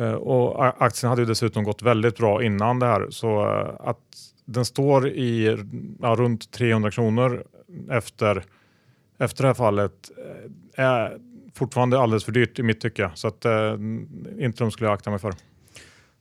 Eh, 0.00 0.12
och 0.12 0.84
aktien 0.84 1.10
hade 1.10 1.22
ju 1.22 1.26
dessutom 1.26 1.64
gått 1.64 1.82
väldigt 1.82 2.16
bra 2.16 2.42
innan 2.42 2.78
det 2.78 2.86
här 2.86 3.06
så 3.10 3.42
eh, 3.42 3.88
att 3.88 3.98
den 4.44 4.64
står 4.64 5.08
i 5.08 5.58
ja, 6.00 6.14
runt 6.14 6.50
300 6.50 6.90
kronor 6.90 7.44
efter, 7.90 8.44
efter 9.18 9.42
det 9.42 9.48
här 9.48 9.54
fallet 9.54 10.10
eh, 10.76 10.84
är 10.84 11.18
fortfarande 11.54 12.00
alldeles 12.00 12.24
för 12.24 12.32
dyrt 12.32 12.58
i 12.58 12.62
mitt 12.62 12.80
tycke 12.80 13.10
så 13.14 13.28
att 13.28 13.44
eh, 13.44 13.72
inte 14.38 14.64
de 14.64 14.70
skulle 14.70 14.88
jag 14.88 14.94
akta 14.94 15.10
mig 15.10 15.18
för. 15.18 15.34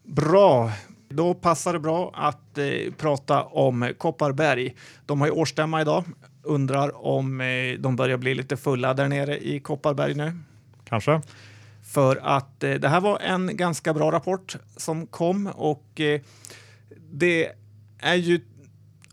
Bra. 0.04 0.72
Då 1.10 1.34
passar 1.34 1.74
det 1.74 1.80
bra 1.80 2.12
att 2.14 2.58
eh, 2.58 2.94
prata 2.98 3.44
om 3.44 3.94
Kopparberg. 3.98 4.76
De 5.06 5.22
har 5.22 5.28
ju 5.28 5.34
årsstämma 5.34 5.82
idag. 5.82 6.04
Undrar 6.44 7.06
om 7.06 7.42
eh, 7.42 7.48
de 7.80 7.96
börjar 7.96 8.18
bli 8.18 8.36
lite 8.36 8.58
fulla 8.58 8.94
där 8.94 9.08
nere 9.08 9.38
i 9.38 9.60
Kopparberg 9.60 10.14
nu. 10.14 10.34
Kanske. 10.84 11.22
För 11.90 12.16
att 12.16 12.64
eh, 12.64 12.74
det 12.74 12.88
här 12.88 13.02
var 13.02 13.20
en 13.20 13.58
ganska 13.58 13.94
bra 13.94 14.12
rapport 14.12 14.56
som 14.78 15.08
kom 15.08 15.48
och 15.48 16.00
eh, 16.00 16.22
det 17.12 17.52
är 18.00 18.16
ju 18.16 18.42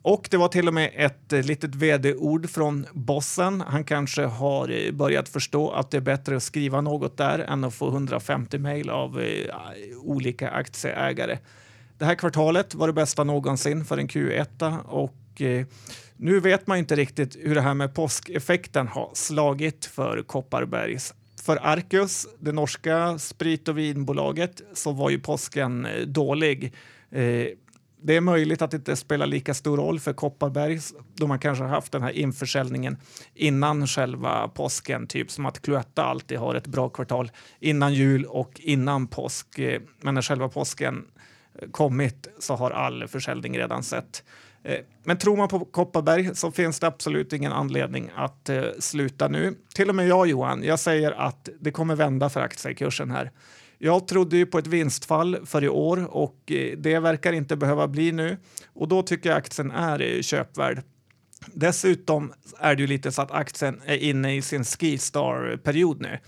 och 0.02 0.28
det 0.30 0.36
var 0.36 0.48
till 0.48 0.68
och 0.68 0.74
med 0.74 0.90
ett 0.94 1.32
eh, 1.32 1.42
litet 1.42 1.74
vd-ord 1.74 2.50
från 2.50 2.86
bossen. 2.92 3.60
Han 3.60 3.84
kanske 3.84 4.24
har 4.24 4.86
eh, 4.86 4.92
börjat 4.92 5.28
förstå 5.28 5.70
att 5.70 5.90
det 5.90 5.96
är 5.96 6.00
bättre 6.00 6.36
att 6.36 6.42
skriva 6.42 6.80
något 6.80 7.16
där 7.16 7.38
än 7.38 7.64
att 7.64 7.74
få 7.74 7.88
150 7.88 8.58
mejl 8.58 8.90
av 8.90 9.20
eh, 9.20 9.54
olika 10.02 10.50
aktieägare. 10.50 11.38
Det 11.98 12.04
här 12.04 12.14
kvartalet 12.14 12.74
var 12.74 12.86
det 12.86 12.92
bästa 12.92 13.24
någonsin 13.24 13.84
för 13.84 13.98
en 13.98 14.08
Q1 14.08 14.84
och 14.84 15.40
eh, 15.40 15.66
nu 16.16 16.40
vet 16.40 16.66
man 16.66 16.78
inte 16.78 16.96
riktigt 16.96 17.36
hur 17.40 17.54
det 17.54 17.60
här 17.60 17.74
med 17.74 17.94
påskeffekten 17.94 18.88
har 18.88 19.10
slagit 19.14 19.84
för 19.84 20.22
Kopparbergs 20.22 21.14
för 21.46 21.58
Arcus, 21.62 22.26
det 22.38 22.52
norska 22.52 23.18
sprit 23.18 23.68
och 23.68 23.78
vinbolaget, 23.78 24.62
så 24.72 24.92
var 24.92 25.10
ju 25.10 25.18
påsken 25.18 25.86
eh, 25.86 26.06
dålig. 26.06 26.74
Eh, 27.10 27.46
det 28.02 28.16
är 28.16 28.20
möjligt 28.20 28.62
att 28.62 28.70
det 28.70 28.76
inte 28.76 28.96
spelar 28.96 29.26
lika 29.26 29.54
stor 29.54 29.76
roll 29.76 30.00
för 30.00 30.12
Kopparberg 30.12 30.80
då 31.14 31.26
man 31.26 31.38
kanske 31.38 31.64
har 31.64 31.70
haft 31.70 31.92
den 31.92 32.02
här 32.02 32.10
införsäljningen 32.10 32.96
innan 33.34 33.86
själva 33.86 34.48
påsken, 34.48 35.06
typ 35.06 35.30
som 35.30 35.46
att 35.46 35.62
Cloetta 35.62 36.04
alltid 36.04 36.38
har 36.38 36.54
ett 36.54 36.66
bra 36.66 36.88
kvartal 36.88 37.30
innan 37.60 37.94
jul 37.94 38.24
och 38.24 38.60
innan 38.60 39.06
påsk. 39.06 39.58
Eh, 39.58 39.80
men 40.00 40.14
när 40.14 40.22
själva 40.22 40.48
påsken 40.48 41.04
eh, 41.62 41.68
kommit 41.70 42.28
så 42.38 42.54
har 42.54 42.70
all 42.70 43.08
försäljning 43.08 43.58
redan 43.58 43.82
sett. 43.82 44.24
Eh, 44.66 44.78
men 45.04 45.18
tror 45.18 45.36
man 45.36 45.48
på 45.48 45.64
Kopparberg 45.64 46.34
så 46.34 46.50
finns 46.50 46.80
det 46.80 46.86
absolut 46.86 47.32
ingen 47.32 47.52
anledning 47.52 48.10
att 48.14 48.48
eh, 48.48 48.64
sluta 48.78 49.28
nu. 49.28 49.54
Till 49.74 49.88
och 49.88 49.94
med 49.94 50.08
jag 50.08 50.26
Johan, 50.26 50.62
jag 50.64 50.80
säger 50.80 51.12
att 51.12 51.48
det 51.60 51.70
kommer 51.70 51.96
vända 51.96 52.28
för 52.28 52.40
aktiekursen 52.40 53.10
här. 53.10 53.30
Jag 53.78 54.08
trodde 54.08 54.36
ju 54.36 54.46
på 54.46 54.58
ett 54.58 54.66
vinstfall 54.66 55.46
för 55.46 55.64
i 55.64 55.68
år 55.68 56.16
och 56.16 56.52
eh, 56.52 56.78
det 56.78 56.98
verkar 56.98 57.32
inte 57.32 57.56
behöva 57.56 57.88
bli 57.88 58.12
nu 58.12 58.36
och 58.74 58.88
då 58.88 59.02
tycker 59.02 59.28
jag 59.28 59.38
aktien 59.38 59.70
är 59.70 60.02
eh, 60.02 60.22
köpvärd. 60.22 60.82
Dessutom 61.46 62.32
är 62.58 62.74
det 62.74 62.80
ju 62.80 62.86
lite 62.86 63.12
så 63.12 63.22
att 63.22 63.30
aktien 63.30 63.80
är 63.84 63.96
inne 63.96 64.36
i 64.36 64.42
sin 64.42 64.64
Skistar-period 64.64 66.00
nu. 66.00 66.18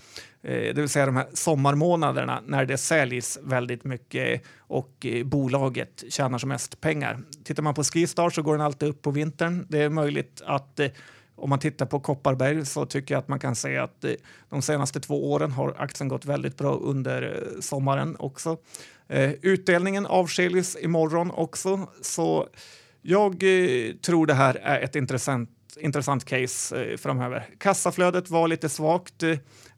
Eh, 0.43 0.51
det 0.51 0.73
vill 0.73 0.89
säga 0.89 1.05
de 1.05 1.15
här 1.15 1.27
sommarmånaderna 1.33 2.41
när 2.45 2.65
det 2.65 2.77
säljs 2.77 3.39
väldigt 3.43 3.83
mycket 3.83 4.41
och 4.57 5.05
eh, 5.05 5.23
bolaget 5.23 6.03
tjänar 6.09 6.37
som 6.37 6.49
mest 6.49 6.81
pengar. 6.81 7.19
Tittar 7.43 7.63
man 7.63 7.73
på 7.73 7.83
Skistar 7.83 8.29
så 8.29 8.41
går 8.41 8.53
den 8.53 8.65
alltid 8.65 8.89
upp 8.89 9.01
på 9.01 9.11
vintern. 9.11 9.65
Det 9.69 9.81
är 9.81 9.89
möjligt 9.89 10.41
att 10.45 10.79
eh, 10.79 10.87
om 11.35 11.49
man 11.49 11.59
tittar 11.59 11.85
på 11.85 11.99
Kopparberg 11.99 12.65
så 12.65 12.85
tycker 12.85 13.13
jag 13.13 13.19
att 13.19 13.27
man 13.27 13.39
kan 13.39 13.55
säga 13.55 13.83
att 13.83 14.05
de 14.49 14.61
senaste 14.61 14.99
två 14.99 15.31
åren 15.31 15.51
har 15.51 15.75
aktien 15.77 16.07
gått 16.07 16.25
väldigt 16.25 16.57
bra 16.57 16.75
under 16.75 17.43
sommaren 17.59 18.15
också. 18.19 18.57
Utdelningen 19.41 20.05
avskiljs 20.05 20.77
imorgon 20.81 21.31
också, 21.31 21.87
så 22.01 22.47
jag 23.01 23.39
tror 24.01 24.25
det 24.25 24.33
här 24.33 24.55
är 24.55 24.79
ett 24.79 24.95
intressant 24.95 25.49
intressant 25.79 26.25
case 26.25 26.97
framöver. 26.97 27.47
Kassaflödet 27.57 28.29
var 28.29 28.47
lite 28.47 28.69
svagt. 28.69 29.23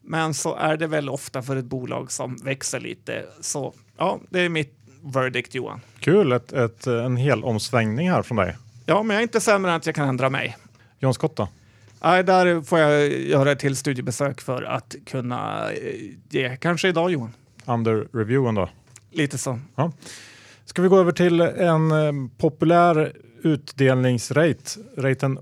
Men 0.02 0.34
så 0.34 0.54
är 0.54 0.76
det 0.76 0.86
väl 0.86 1.08
ofta 1.08 1.42
för 1.42 1.56
ett 1.56 1.64
bolag 1.64 2.12
som 2.12 2.36
växer 2.36 2.80
lite. 2.80 3.24
Så 3.40 3.74
ja, 3.96 4.20
det 4.30 4.40
är 4.40 4.48
mitt 4.48 4.78
verdict 5.02 5.54
Johan. 5.54 5.80
Kul, 6.00 6.32
ett, 6.32 6.52
ett, 6.52 6.86
en 6.86 7.16
hel 7.16 7.44
omsvängning 7.44 8.10
här 8.10 8.22
från 8.22 8.36
dig. 8.36 8.56
Ja, 8.86 9.02
men 9.02 9.14
jag 9.14 9.20
är 9.20 9.22
inte 9.22 9.40
sämre 9.40 9.70
än 9.70 9.76
att 9.76 9.86
jag 9.86 9.94
kan 9.94 10.08
ändra 10.08 10.30
mig. 10.30 10.56
John 10.98 11.14
Scott 11.14 11.36
då? 11.36 11.48
Nej, 12.02 12.24
där 12.24 12.62
får 12.62 12.78
jag 12.78 13.12
göra 13.12 13.52
ett 13.52 13.58
till 13.58 13.76
studiebesök 13.76 14.40
för 14.40 14.62
att 14.62 14.94
kunna 15.06 15.70
eh, 15.72 16.10
ge. 16.30 16.56
Kanske 16.56 16.88
idag 16.88 17.10
Johan. 17.10 17.32
Under 17.64 18.08
reviewen 18.12 18.54
då? 18.54 18.68
Lite 19.10 19.38
så. 19.38 19.58
Ja. 19.74 19.92
Ska 20.64 20.82
vi 20.82 20.88
gå 20.88 20.98
över 20.98 21.12
till 21.12 21.40
en 21.40 21.90
eh, 21.90 22.12
populär 22.38 23.12
utdelningsrate, 23.42 24.80
raten 24.96 25.38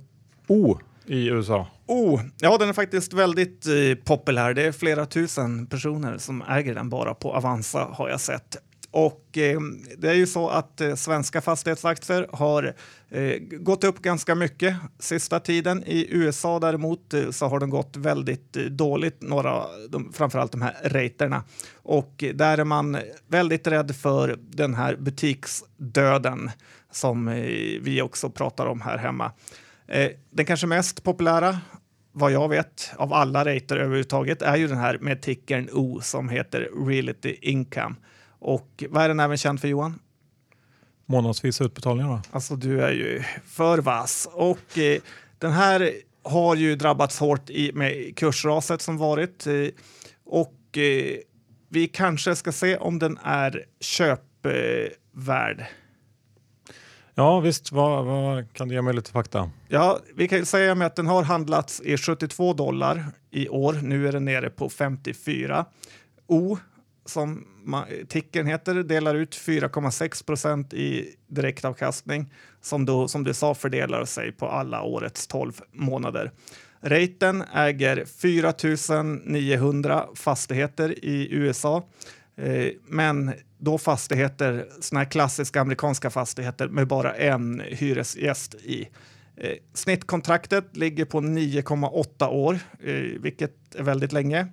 O 0.46 0.78
i 1.11 1.26
USA? 1.26 1.66
Oh, 1.86 2.20
ja, 2.38 2.58
den 2.58 2.68
är 2.68 2.72
faktiskt 2.72 3.12
väldigt 3.12 3.66
eh, 3.66 4.04
populär. 4.04 4.54
Det 4.54 4.62
är 4.62 4.72
flera 4.72 5.06
tusen 5.06 5.66
personer 5.66 6.18
som 6.18 6.42
äger 6.42 6.74
den 6.74 6.90
bara 6.90 7.14
på 7.14 7.34
Avanza 7.34 7.88
har 7.92 8.08
jag 8.08 8.20
sett. 8.20 8.56
Och 8.90 9.38
eh, 9.38 9.61
det 9.98 10.11
är 10.11 10.14
ju 10.14 10.26
så 10.26 10.48
att 10.48 10.80
eh, 10.80 10.94
svenska 10.94 11.40
fastighetsaktier 11.40 12.28
har 12.32 12.74
eh, 13.08 13.34
gått 13.38 13.84
upp 13.84 14.02
ganska 14.02 14.34
mycket 14.34 14.76
sista 14.98 15.40
tiden. 15.40 15.84
I 15.86 16.06
USA 16.11 16.58
däremot 16.58 17.14
eh, 17.14 17.30
så 17.30 17.46
har 17.46 17.61
de 17.61 17.70
gått 17.70 17.96
väldigt 17.96 18.56
eh, 18.56 18.62
dåligt, 18.62 19.22
några, 19.22 19.64
de, 19.88 20.12
framförallt 20.12 20.52
de 20.52 20.62
här 20.62 20.76
raterna. 20.84 21.44
Och 21.74 22.24
där 22.34 22.58
är 22.58 22.64
man 22.64 22.98
väldigt 23.28 23.66
rädd 23.66 23.96
för 23.96 24.38
den 24.40 24.74
här 24.74 24.96
butiksdöden 24.96 26.50
som 26.90 27.28
eh, 27.28 27.34
vi 27.80 28.02
också 28.02 28.30
pratar 28.30 28.66
om 28.66 28.80
här 28.80 28.98
hemma. 28.98 29.32
Den 30.30 30.47
kanske 30.47 30.66
mest 30.66 31.03
populära 31.03 31.59
vad 32.12 32.32
jag 32.32 32.49
vet, 32.49 32.91
av 32.97 33.12
alla 33.12 33.45
rater 33.45 33.76
överhuvudtaget 33.76 34.43
är 34.43 34.57
ju 34.57 34.66
den 34.68 34.78
här 34.78 34.99
med 34.99 35.22
tickern 35.22 35.68
O 35.72 36.01
som 36.01 36.28
heter 36.28 36.86
Reality 36.86 37.36
Income. 37.43 37.95
Och 38.28 38.84
vad 38.88 39.03
är 39.03 39.09
den 39.09 39.20
även 39.20 39.36
känd 39.36 39.61
för 39.61 39.68
Johan? 39.68 39.99
Månadsvisa 41.07 41.64
utbetalningar 41.64 42.09
va? 42.09 42.22
Alltså 42.30 42.57
du 42.57 42.82
är 42.82 42.93
ju 42.93 43.22
för 43.45 43.78
vass. 43.78 44.28
Och 44.32 44.78
eh, 44.78 45.01
den 45.38 45.53
här 45.53 45.93
har 46.22 46.57
ju 46.57 46.76
drabbats 46.76 47.18
hårt 47.18 47.51
i, 47.51 47.72
med 47.72 48.16
kursraset 48.16 48.82
som 48.82 48.99
varit. 48.99 49.47
Eh, 49.47 49.53
och 50.24 50.78
eh, 50.78 51.16
vi 51.68 51.88
kanske 51.88 52.36
ska 52.36 52.53
se 52.53 52.76
om 52.76 52.99
den 52.99 53.18
är 53.24 53.64
köpvärd. 53.80 55.66
Ja 57.20 57.40
visst, 57.40 57.72
vad, 57.72 58.04
vad, 58.04 58.52
kan 58.52 58.68
du 58.68 58.74
ge 58.74 58.82
mig 58.82 58.94
lite 58.94 59.10
fakta? 59.10 59.50
Ja, 59.68 59.98
vi 60.14 60.28
kan 60.28 60.46
säga 60.46 60.74
med 60.74 60.86
att 60.86 60.96
den 60.96 61.06
har 61.06 61.22
handlats 61.22 61.80
i 61.80 61.96
72 61.96 62.52
dollar 62.52 63.04
i 63.30 63.48
år. 63.48 63.72
Nu 63.82 64.08
är 64.08 64.12
den 64.12 64.24
nere 64.24 64.50
på 64.50 64.68
54. 64.68 65.64
O, 66.26 66.58
som 67.06 67.46
tickern 68.08 68.46
heter, 68.46 68.74
delar 68.74 69.14
ut 69.14 69.36
4,6 69.36 70.26
procent 70.26 70.74
i 70.74 71.14
direktavkastning 71.26 72.32
som 72.60 72.86
då, 72.86 73.08
som 73.08 73.24
du 73.24 73.34
sa, 73.34 73.54
fördelar 73.54 74.04
sig 74.04 74.32
på 74.32 74.48
alla 74.48 74.82
årets 74.82 75.26
12 75.26 75.52
månader. 75.72 76.30
Raten 76.82 77.44
äger 77.54 78.04
4 78.04 78.54
900 79.24 80.06
fastigheter 80.14 81.04
i 81.04 81.28
USA, 81.30 81.82
Eh, 82.43 82.72
men 82.86 83.32
då 83.59 83.78
fastigheter, 83.78 84.66
såna 84.80 85.01
här 85.01 85.11
klassiska 85.11 85.61
amerikanska 85.61 86.11
fastigheter 86.11 86.68
med 86.68 86.86
bara 86.86 87.14
en 87.14 87.62
hyresgäst 87.68 88.55
i. 88.55 88.88
Eh, 89.36 89.57
snittkontraktet 89.74 90.76
ligger 90.76 91.05
på 91.05 91.20
9,8 91.20 92.28
år, 92.28 92.59
eh, 92.84 92.95
vilket 93.20 93.74
är 93.74 93.82
väldigt 93.82 94.12
länge. 94.12 94.47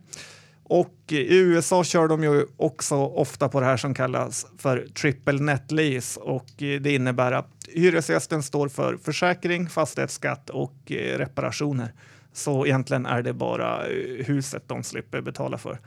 Och 0.64 0.96
i 1.08 1.38
USA 1.38 1.84
kör 1.84 2.08
de 2.08 2.24
ju 2.24 2.46
också 2.58 2.96
ofta 2.96 3.50
på 3.50 3.60
det 3.60 3.66
här 3.66 3.78
som 3.78 3.94
kallas 3.94 4.46
för 4.58 4.88
triple 4.94 5.40
net 5.40 5.72
lease 5.72 6.20
och 6.20 6.48
det 6.58 6.94
innebär 6.94 7.32
att 7.32 7.50
hyresgästen 7.68 8.44
står 8.44 8.70
för 8.70 8.98
försäkring, 8.98 9.70
fastighetsskatt 9.70 10.50
och 10.50 10.76
reparationer. 11.16 11.94
Så 12.34 12.66
egentligen 12.66 13.06
är 13.06 13.22
det 13.22 13.34
bara 13.34 13.84
huset 14.26 14.64
de 14.68 14.84
slipper 14.84 15.22
betala 15.22 15.58
för. 15.58 15.80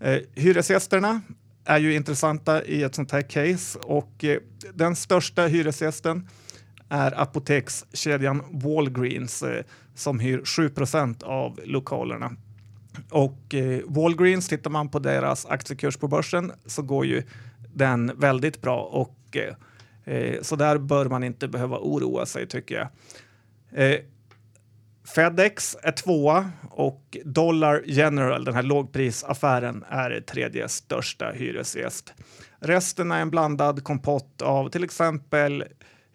Eh, 0.00 0.18
hyresgästerna 0.34 1.20
är 1.64 1.78
ju 1.78 1.94
intressanta 1.94 2.64
i 2.64 2.82
ett 2.82 2.94
sånt 2.94 3.12
här 3.12 3.22
case 3.22 3.78
och 3.78 4.24
eh, 4.24 4.38
den 4.74 4.96
största 4.96 5.46
hyresgästen 5.46 6.28
är 6.88 7.20
apotekskedjan 7.20 8.42
Walgreens 8.50 9.42
eh, 9.42 9.64
som 9.94 10.20
hyr 10.20 10.38
7% 10.38 11.24
av 11.24 11.60
lokalerna. 11.64 12.36
Och 13.10 13.54
eh, 13.54 13.80
Walgreens, 13.86 14.48
tittar 14.48 14.70
man 14.70 14.88
på 14.88 14.98
deras 14.98 15.46
aktiekurs 15.46 15.96
på 15.96 16.08
börsen 16.08 16.52
så 16.66 16.82
går 16.82 17.06
ju 17.06 17.22
den 17.74 18.12
väldigt 18.16 18.60
bra 18.60 18.80
och 18.80 19.36
eh, 19.36 20.14
eh, 20.14 20.42
så 20.42 20.56
där 20.56 20.78
bör 20.78 21.06
man 21.06 21.24
inte 21.24 21.48
behöva 21.48 21.78
oroa 21.78 22.26
sig 22.26 22.46
tycker 22.46 22.74
jag. 22.74 22.88
Eh, 23.84 24.00
Fedex 25.14 25.76
är 25.82 25.92
tvåa 25.92 26.50
och 26.70 27.16
Dollar 27.24 27.82
General, 27.86 28.44
den 28.44 28.54
här 28.54 28.62
lågprisaffären, 28.62 29.84
är 29.88 30.20
tredje 30.20 30.68
största 30.68 31.30
hyresgäst. 31.30 32.14
Resten 32.60 33.10
är 33.10 33.20
en 33.20 33.30
blandad 33.30 33.84
kompott 33.84 34.42
av 34.42 34.68
till 34.68 34.84
exempel 34.84 35.64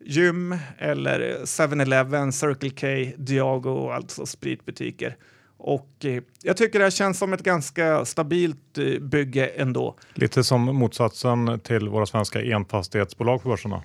gym 0.06 0.58
eller 0.78 1.20
7-Eleven, 1.46 2.32
Circle 2.32 2.70
K, 2.70 3.14
Diago, 3.18 3.92
alltså 3.92 4.26
spritbutiker. 4.26 5.18
Och 5.58 6.06
eh, 6.06 6.24
jag 6.42 6.58
tycker 6.58 6.80
det 6.80 6.92
känns 6.92 7.20
som 7.20 7.34
ett 7.34 7.44
ganska 7.44 8.06
stabilt 8.06 8.78
eh, 8.78 9.00
bygge 9.00 9.48
ändå. 9.48 9.96
Lite 10.14 10.44
som 10.44 10.62
motsatsen 10.62 11.60
till 11.60 11.90
våra 11.90 12.06
svenska 12.06 12.42
enfastighetsbolag 12.42 13.44
på 13.44 13.50
börserna. 13.50 13.84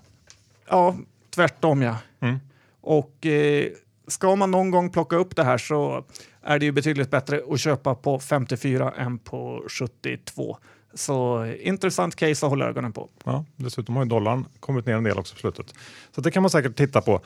Ja, 0.69 0.97
tvärtom 1.31 1.83
ja. 1.83 1.97
Mm. 2.21 2.39
Och 2.81 3.27
eh, 3.27 3.69
ska 4.09 4.37
man 4.37 4.51
någon 4.51 4.71
gång 4.71 4.91
plocka 4.91 5.17
upp 5.17 5.37
det 5.37 5.45
här 5.45 5.59
så 5.59 6.05
är 6.43 6.59
det 6.59 6.65
ju 6.65 6.73
betydligt 6.73 7.11
bättre 7.11 7.43
att 7.51 7.61
köpa 7.61 7.95
på 7.95 8.19
54 8.19 8.93
än 8.97 9.19
på 9.19 9.65
72. 9.69 10.59
Så 10.95 11.47
intressant 11.61 12.17
case 12.17 12.47
att 12.47 12.51
hålla 12.51 12.69
ögonen 12.69 12.93
på. 12.93 13.09
Ja, 13.25 13.45
dessutom 13.57 13.97
har 13.97 14.05
ju 14.05 14.09
dollarn 14.09 14.45
kommit 14.61 14.87
ner 14.87 14.95
en 14.95 15.05
del 15.05 15.19
också 15.19 15.35
på 15.35 15.41
slutet. 15.41 15.75
Så 16.15 16.21
det 16.21 16.31
kan 16.31 16.43
man 16.43 16.51
säkert 16.51 16.77
titta 16.77 17.01
på. 17.01 17.21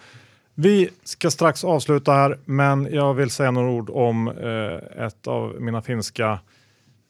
Vi 0.55 0.91
ska 1.05 1.31
strax 1.31 1.65
avsluta 1.65 2.13
här, 2.13 2.39
men 2.45 2.89
jag 2.93 3.15
vill 3.15 3.31
säga 3.31 3.51
några 3.51 3.71
ord 3.71 3.91
om 3.91 4.29
eh, 4.29 5.05
ett 5.07 5.27
av 5.27 5.61
mina 5.61 5.83
finska 5.83 6.41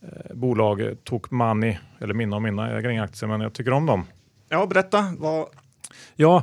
eh, 0.03 0.35
bolag, 0.35 0.97
Tokmanni, 1.05 1.79
eller 2.01 2.15
mina 2.15 2.37
och 2.37 2.43
mina, 2.43 2.71
jag 2.71 2.79
äger 2.79 2.89
inga 2.89 3.05
aktier 3.05 3.29
men 3.29 3.41
jag 3.41 3.53
tycker 3.53 3.73
om 3.73 3.87
dem. 3.87 4.05
Ja, 4.49 4.67
berätta. 4.67 5.15
Vad... 5.19 5.47
Ja, 6.17 6.43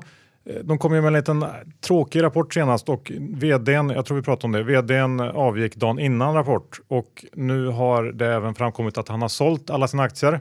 Eh, 0.49 0.55
de 0.63 0.77
kom 0.77 0.93
ju 0.93 1.01
med 1.01 1.07
en 1.07 1.13
liten 1.13 1.45
tråkig 1.81 2.23
rapport 2.23 2.53
senast 2.53 2.89
och 2.89 3.11
vdn, 3.19 3.89
jag 3.89 4.05
tror 4.05 4.17
vi 4.17 4.23
pratade 4.23 4.45
om 4.45 4.51
det, 4.51 4.63
vdn 4.63 5.19
avgick 5.19 5.75
dagen 5.75 5.99
innan 5.99 6.33
rapport 6.33 6.79
och 6.87 7.25
nu 7.33 7.67
har 7.67 8.03
det 8.03 8.33
även 8.33 8.55
framkommit 8.55 8.97
att 8.97 9.07
han 9.07 9.21
har 9.21 9.29
sålt 9.29 9.69
alla 9.69 9.87
sina 9.87 10.03
aktier. 10.03 10.39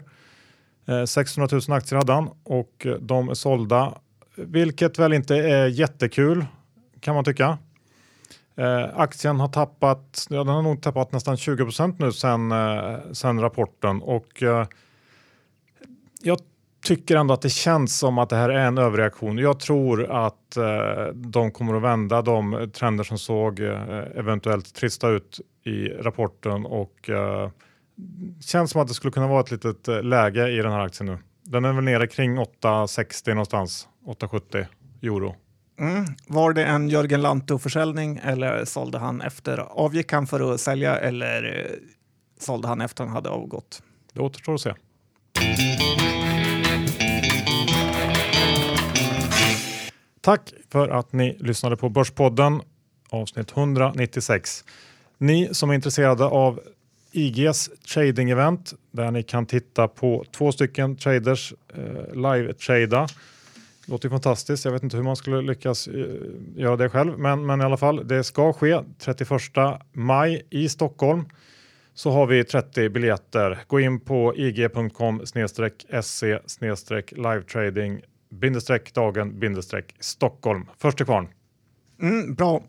Eh, 0.89 1.05
600 1.05 1.49
000 1.69 1.77
aktier 1.77 1.99
hade 1.99 2.13
han 2.13 2.31
och 2.45 2.87
de 3.01 3.29
är 3.29 3.35
sålda, 3.35 3.99
vilket 4.37 4.99
väl 4.99 5.13
inte 5.13 5.37
är 5.37 5.67
jättekul 5.67 6.47
kan 7.01 7.15
man 7.15 7.25
tycka. 7.25 7.59
Eh, 8.57 8.85
aktien 8.95 9.41
har 9.41 9.49
tappat, 9.49 10.27
ja, 10.31 10.37
den 10.37 10.55
har 10.55 10.63
nog 10.63 10.83
tappat 10.83 11.13
nästan 11.13 11.37
20% 11.37 11.95
nu 11.99 12.13
sen, 12.13 12.53
sen 13.15 13.41
rapporten 13.41 14.03
och 14.03 14.43
jag 16.23 16.39
tycker 16.83 17.17
ändå 17.17 17.35
att 17.35 17.43
det 17.43 17.51
känns 17.51 17.99
som 17.99 18.19
att 18.19 18.29
det 18.29 18.37
här 18.37 18.49
är 18.49 18.67
en 18.67 18.79
överreaktion. 18.79 19.39
Jag 19.39 19.61
tror 19.61 20.27
att 20.27 20.57
eh, 20.57 21.07
de 21.15 21.51
kommer 21.51 21.75
att 21.75 21.83
vända 21.83 22.23
de 22.23 22.71
trender 22.75 23.05
som 23.05 23.19
såg 23.19 23.61
eh, 23.61 24.03
eventuellt 24.15 24.75
trista 24.75 25.09
ut 25.09 25.41
i 25.65 25.89
rapporten 25.89 26.67
och 26.67 27.11
eh, 27.11 27.51
känns 28.41 28.71
som 28.71 28.81
att 28.81 28.89
det 28.89 28.95
skulle 28.95 29.13
kunna 29.13 29.29
vara 29.29 29.41
ett 29.41 29.51
litet 29.51 29.89
eh, 29.89 30.03
läge 30.03 30.49
i 30.49 30.57
den 30.57 30.73
här 30.73 30.81
aktien 30.81 31.07
nu. 31.07 31.19
Den 31.43 31.65
är 31.65 31.73
väl 31.73 31.85
nere 31.85 32.07
kring 32.07 32.39
8,60 32.39 33.31
någonstans, 33.31 33.89
8,70 34.07 34.67
euro. 35.03 35.35
Mm. 35.81 36.05
Var 36.27 36.53
det 36.53 36.65
en 36.65 36.89
Jörgen 36.89 37.23
Lantto-försäljning 37.23 38.21
eller 38.23 38.65
sålde 38.65 38.99
han 38.99 39.21
efter? 39.21 39.59
Avgick 39.59 40.13
han 40.13 40.27
för 40.27 40.55
att 40.55 40.61
sälja 40.61 40.97
eller 40.97 41.45
eh, 41.45 41.77
sålde 42.41 42.69
han 42.69 42.81
efter 42.81 43.05
han 43.05 43.13
hade 43.13 43.29
avgått? 43.29 43.83
Det 44.13 44.21
återstår 44.21 44.55
att 44.55 44.61
se. 44.61 44.75
Tack 50.21 50.53
för 50.71 50.89
att 50.89 51.13
ni 51.13 51.37
lyssnade 51.41 51.77
på 51.77 51.89
Börspodden 51.89 52.61
avsnitt 53.11 53.57
196. 53.57 54.65
Ni 55.19 55.49
som 55.55 55.71
är 55.71 55.75
intresserade 55.75 56.25
av 56.25 56.61
IGs 57.13 57.71
trading-event 57.95 58.75
där 58.91 59.11
ni 59.11 59.23
kan 59.23 59.47
titta 59.47 59.89
på 59.89 60.25
två 60.33 60.53
stycken 60.53 60.97
traders 60.97 61.55
eh, 61.75 62.15
live-trada. 62.15 63.09
Låter 63.87 64.07
ju 64.07 64.11
fantastiskt. 64.11 64.65
Jag 64.65 64.73
vet 64.73 64.83
inte 64.83 64.97
hur 64.97 65.05
man 65.05 65.17
skulle 65.17 65.43
lyckas 65.43 65.89
eh, 65.89 66.05
göra 66.57 66.77
det 66.77 66.89
själv, 66.89 67.19
men, 67.19 67.47
men 67.47 67.61
i 67.61 67.65
alla 67.65 67.77
fall, 67.77 68.09
det 68.09 68.25
ska 68.25 68.53
ske 68.53 68.81
31 68.99 69.31
maj 69.93 70.47
i 70.51 70.69
Stockholm. 70.69 71.25
Så 71.95 72.11
har 72.11 72.27
vi 72.27 72.45
30 72.45 72.89
biljetter. 72.89 73.59
Gå 73.67 73.81
in 73.81 74.01
på 74.01 74.37
ig.com 74.37 75.27
se 76.03 76.39
live-trading 77.11 78.01
bindestreck 78.29 78.95
dagen 78.95 79.41
bindestreck 79.41 79.97
Stockholm. 80.01 80.67
Först 80.79 80.97
till 80.97 81.07
kvarn. 81.07 81.29
Mm, 82.03 82.35
bra. 82.35 82.63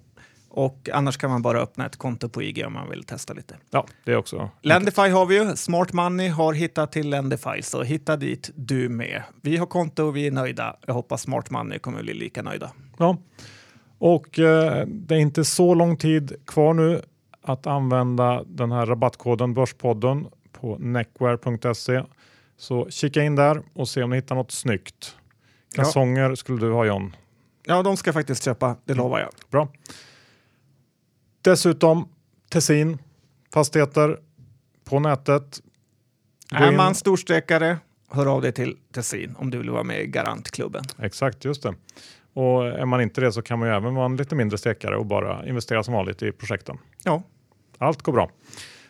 Och 0.50 0.90
annars 0.94 1.18
kan 1.18 1.30
man 1.30 1.42
bara 1.42 1.60
öppna 1.60 1.86
ett 1.86 1.96
konto 1.96 2.30
på 2.30 2.44
IG 2.44 2.66
om 2.68 2.74
man 2.74 2.90
vill 2.90 3.04
testa 3.04 3.34
lite. 3.34 3.58
Ja, 3.70 3.86
det 4.04 4.12
är 4.12 4.18
också. 4.18 4.50
Lendify 4.62 5.10
har 5.10 5.26
vi 5.26 5.36
ju. 5.36 5.56
Smart 5.56 5.94
Money 5.94 6.28
har 6.28 6.54
hittat 6.54 6.92
till 6.92 7.10
Lendify, 7.10 7.62
så 7.62 7.84
hitta 7.84 8.18
dit 8.18 8.52
du 8.56 8.90
med. 8.90 9.24
Vi 9.42 9.58
har 9.58 9.66
konto 9.66 10.04
och 10.04 10.16
vi 10.16 10.28
är 10.28 10.32
nöjda. 10.32 10.76
Jag 10.86 10.94
hoppas 10.94 11.22
Smart 11.22 11.50
Money 11.50 11.80
kommer 11.80 12.04
bli 12.04 12.14
lika 12.14 12.42
nöjda. 12.42 12.72
Ja, 12.98 13.18
och 13.98 14.40
eh, 14.40 14.88
det 14.88 15.16
är 15.16 15.20
inte 15.20 15.46
så 15.46 15.74
lång 15.74 15.98
tid 15.98 16.34
kvar 16.48 16.74
nu 16.74 17.02
att 17.42 17.68
använda 17.68 18.44
den 18.44 18.72
här 18.72 18.86
rabattkoden 18.86 19.54
Börspodden 19.54 20.28
på 20.52 20.78
neckware.se. 20.78 22.04
Så 22.58 22.90
kika 22.90 23.24
in 23.24 23.36
där 23.36 23.62
och 23.74 23.90
se 23.90 24.04
om 24.04 24.10
ni 24.10 24.16
hittar 24.16 24.36
något 24.36 24.52
snyggt. 24.52 25.16
Kalsonger 25.76 26.30
ja. 26.30 26.36
skulle 26.36 26.66
du 26.66 26.72
ha 26.72 26.86
John? 26.86 27.16
Ja, 27.66 27.84
de 27.84 27.98
ska 27.98 28.08
jag 28.08 28.16
faktiskt 28.16 28.44
köpa, 28.44 28.76
det 28.86 28.94
lovar 28.94 29.20
jag. 29.20 29.30
Bra. 29.50 29.70
Dessutom 31.42 32.10
Tessin, 32.50 32.98
fastigheter 33.54 34.20
på 34.86 35.00
nätet. 35.00 35.62
Är 36.52 36.72
man 36.72 36.96
storstekare, 36.96 37.78
hör 38.12 38.26
av 38.26 38.42
dig 38.42 38.52
till 38.52 38.78
Tessin 38.94 39.36
om 39.38 39.50
du 39.50 39.58
vill 39.58 39.70
vara 39.70 39.84
med 39.84 40.02
i 40.02 40.08
Garantklubben. 40.08 40.84
Exakt, 41.00 41.46
just 41.46 41.64
det. 41.64 41.76
Och 42.34 42.68
är 42.68 42.86
man 42.86 43.02
inte 43.02 43.22
det 43.22 43.32
så 43.32 43.42
kan 43.42 43.60
man 43.60 43.68
ju 43.68 43.76
även 43.76 43.96
vara 43.96 44.06
en 44.06 44.16
lite 44.16 44.36
mindre 44.36 44.58
stekare 44.58 44.98
och 44.98 45.06
bara 45.06 45.48
investera 45.48 45.84
som 45.84 45.94
vanligt 45.94 46.24
i 46.24 46.32
projekten. 46.32 46.78
Ja. 47.04 47.24
Allt 47.78 48.02
går 48.02 48.14
bra. 48.14 48.32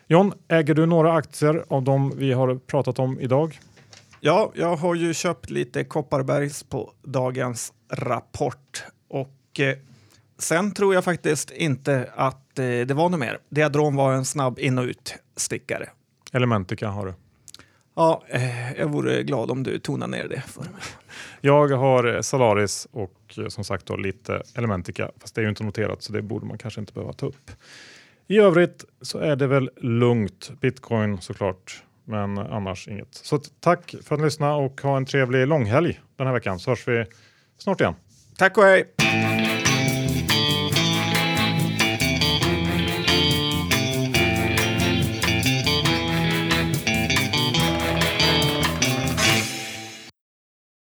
John, 0.07 0.33
äger 0.47 0.73
du 0.73 0.85
några 0.85 1.13
aktier 1.13 1.65
av 1.67 1.83
de 1.83 2.17
vi 2.17 2.31
har 2.31 2.55
pratat 2.55 2.99
om 2.99 3.19
idag? 3.19 3.59
Ja, 4.21 4.51
jag 4.55 4.75
har 4.75 4.95
ju 4.95 5.13
köpt 5.13 5.49
lite 5.49 5.83
Kopparbergs 5.83 6.63
på 6.63 6.93
dagens 7.03 7.73
rapport 7.91 8.83
och 9.07 9.59
eh, 9.59 9.77
sen 10.37 10.73
tror 10.73 10.93
jag 10.93 11.03
faktiskt 11.03 11.51
inte 11.51 12.11
att 12.15 12.59
eh, 12.59 12.65
det 12.65 12.93
var 12.93 13.09
något 13.09 13.19
mer. 13.19 13.39
Diadron 13.49 13.95
var 13.95 14.13
en 14.13 14.25
snabb 14.25 14.59
in 14.59 14.77
och 14.77 14.85
utstickare. 14.85 15.89
Elementica 16.33 16.87
har 16.87 17.05
du. 17.05 17.13
Ja, 17.95 18.23
eh, 18.27 18.73
jag 18.73 18.87
vore 18.87 19.23
glad 19.23 19.51
om 19.51 19.63
du 19.63 19.79
tonar 19.79 20.07
ner 20.07 20.27
det 20.27 20.41
för 20.41 20.61
mig. 20.61 20.71
Jag 21.41 21.67
har 21.67 22.21
Salaris 22.21 22.87
och 22.91 23.35
eh, 23.37 23.47
som 23.47 23.63
sagt 23.63 23.85
då 23.85 23.95
lite 23.95 24.43
Elementica, 24.55 25.11
fast 25.19 25.35
det 25.35 25.41
är 25.41 25.43
ju 25.43 25.49
inte 25.49 25.63
noterat 25.63 26.03
så 26.03 26.13
det 26.13 26.21
borde 26.21 26.45
man 26.45 26.57
kanske 26.57 26.79
inte 26.79 26.93
behöva 26.93 27.13
ta 27.13 27.25
upp. 27.25 27.51
I 28.27 28.37
övrigt 28.37 28.85
så 29.01 29.17
är 29.17 29.35
det 29.35 29.47
väl 29.47 29.69
lugnt. 29.77 30.51
Bitcoin 30.61 31.21
såklart 31.21 31.83
men 32.09 32.37
annars 32.37 32.87
inget. 32.87 33.13
Så 33.13 33.39
tack 33.59 33.95
för 34.03 34.15
att 34.15 34.21
ni 34.21 34.25
lyssnade 34.25 34.53
och 34.53 34.81
ha 34.81 34.97
en 34.97 35.05
trevlig 35.05 35.47
långhelg 35.47 35.99
den 36.17 36.27
här 36.27 36.33
veckan 36.33 36.59
så 36.59 36.71
hörs 36.71 36.87
vi 36.87 37.05
snart 37.57 37.81
igen. 37.81 37.95
Tack 38.37 38.57
och 38.57 38.63
hej! 38.63 38.95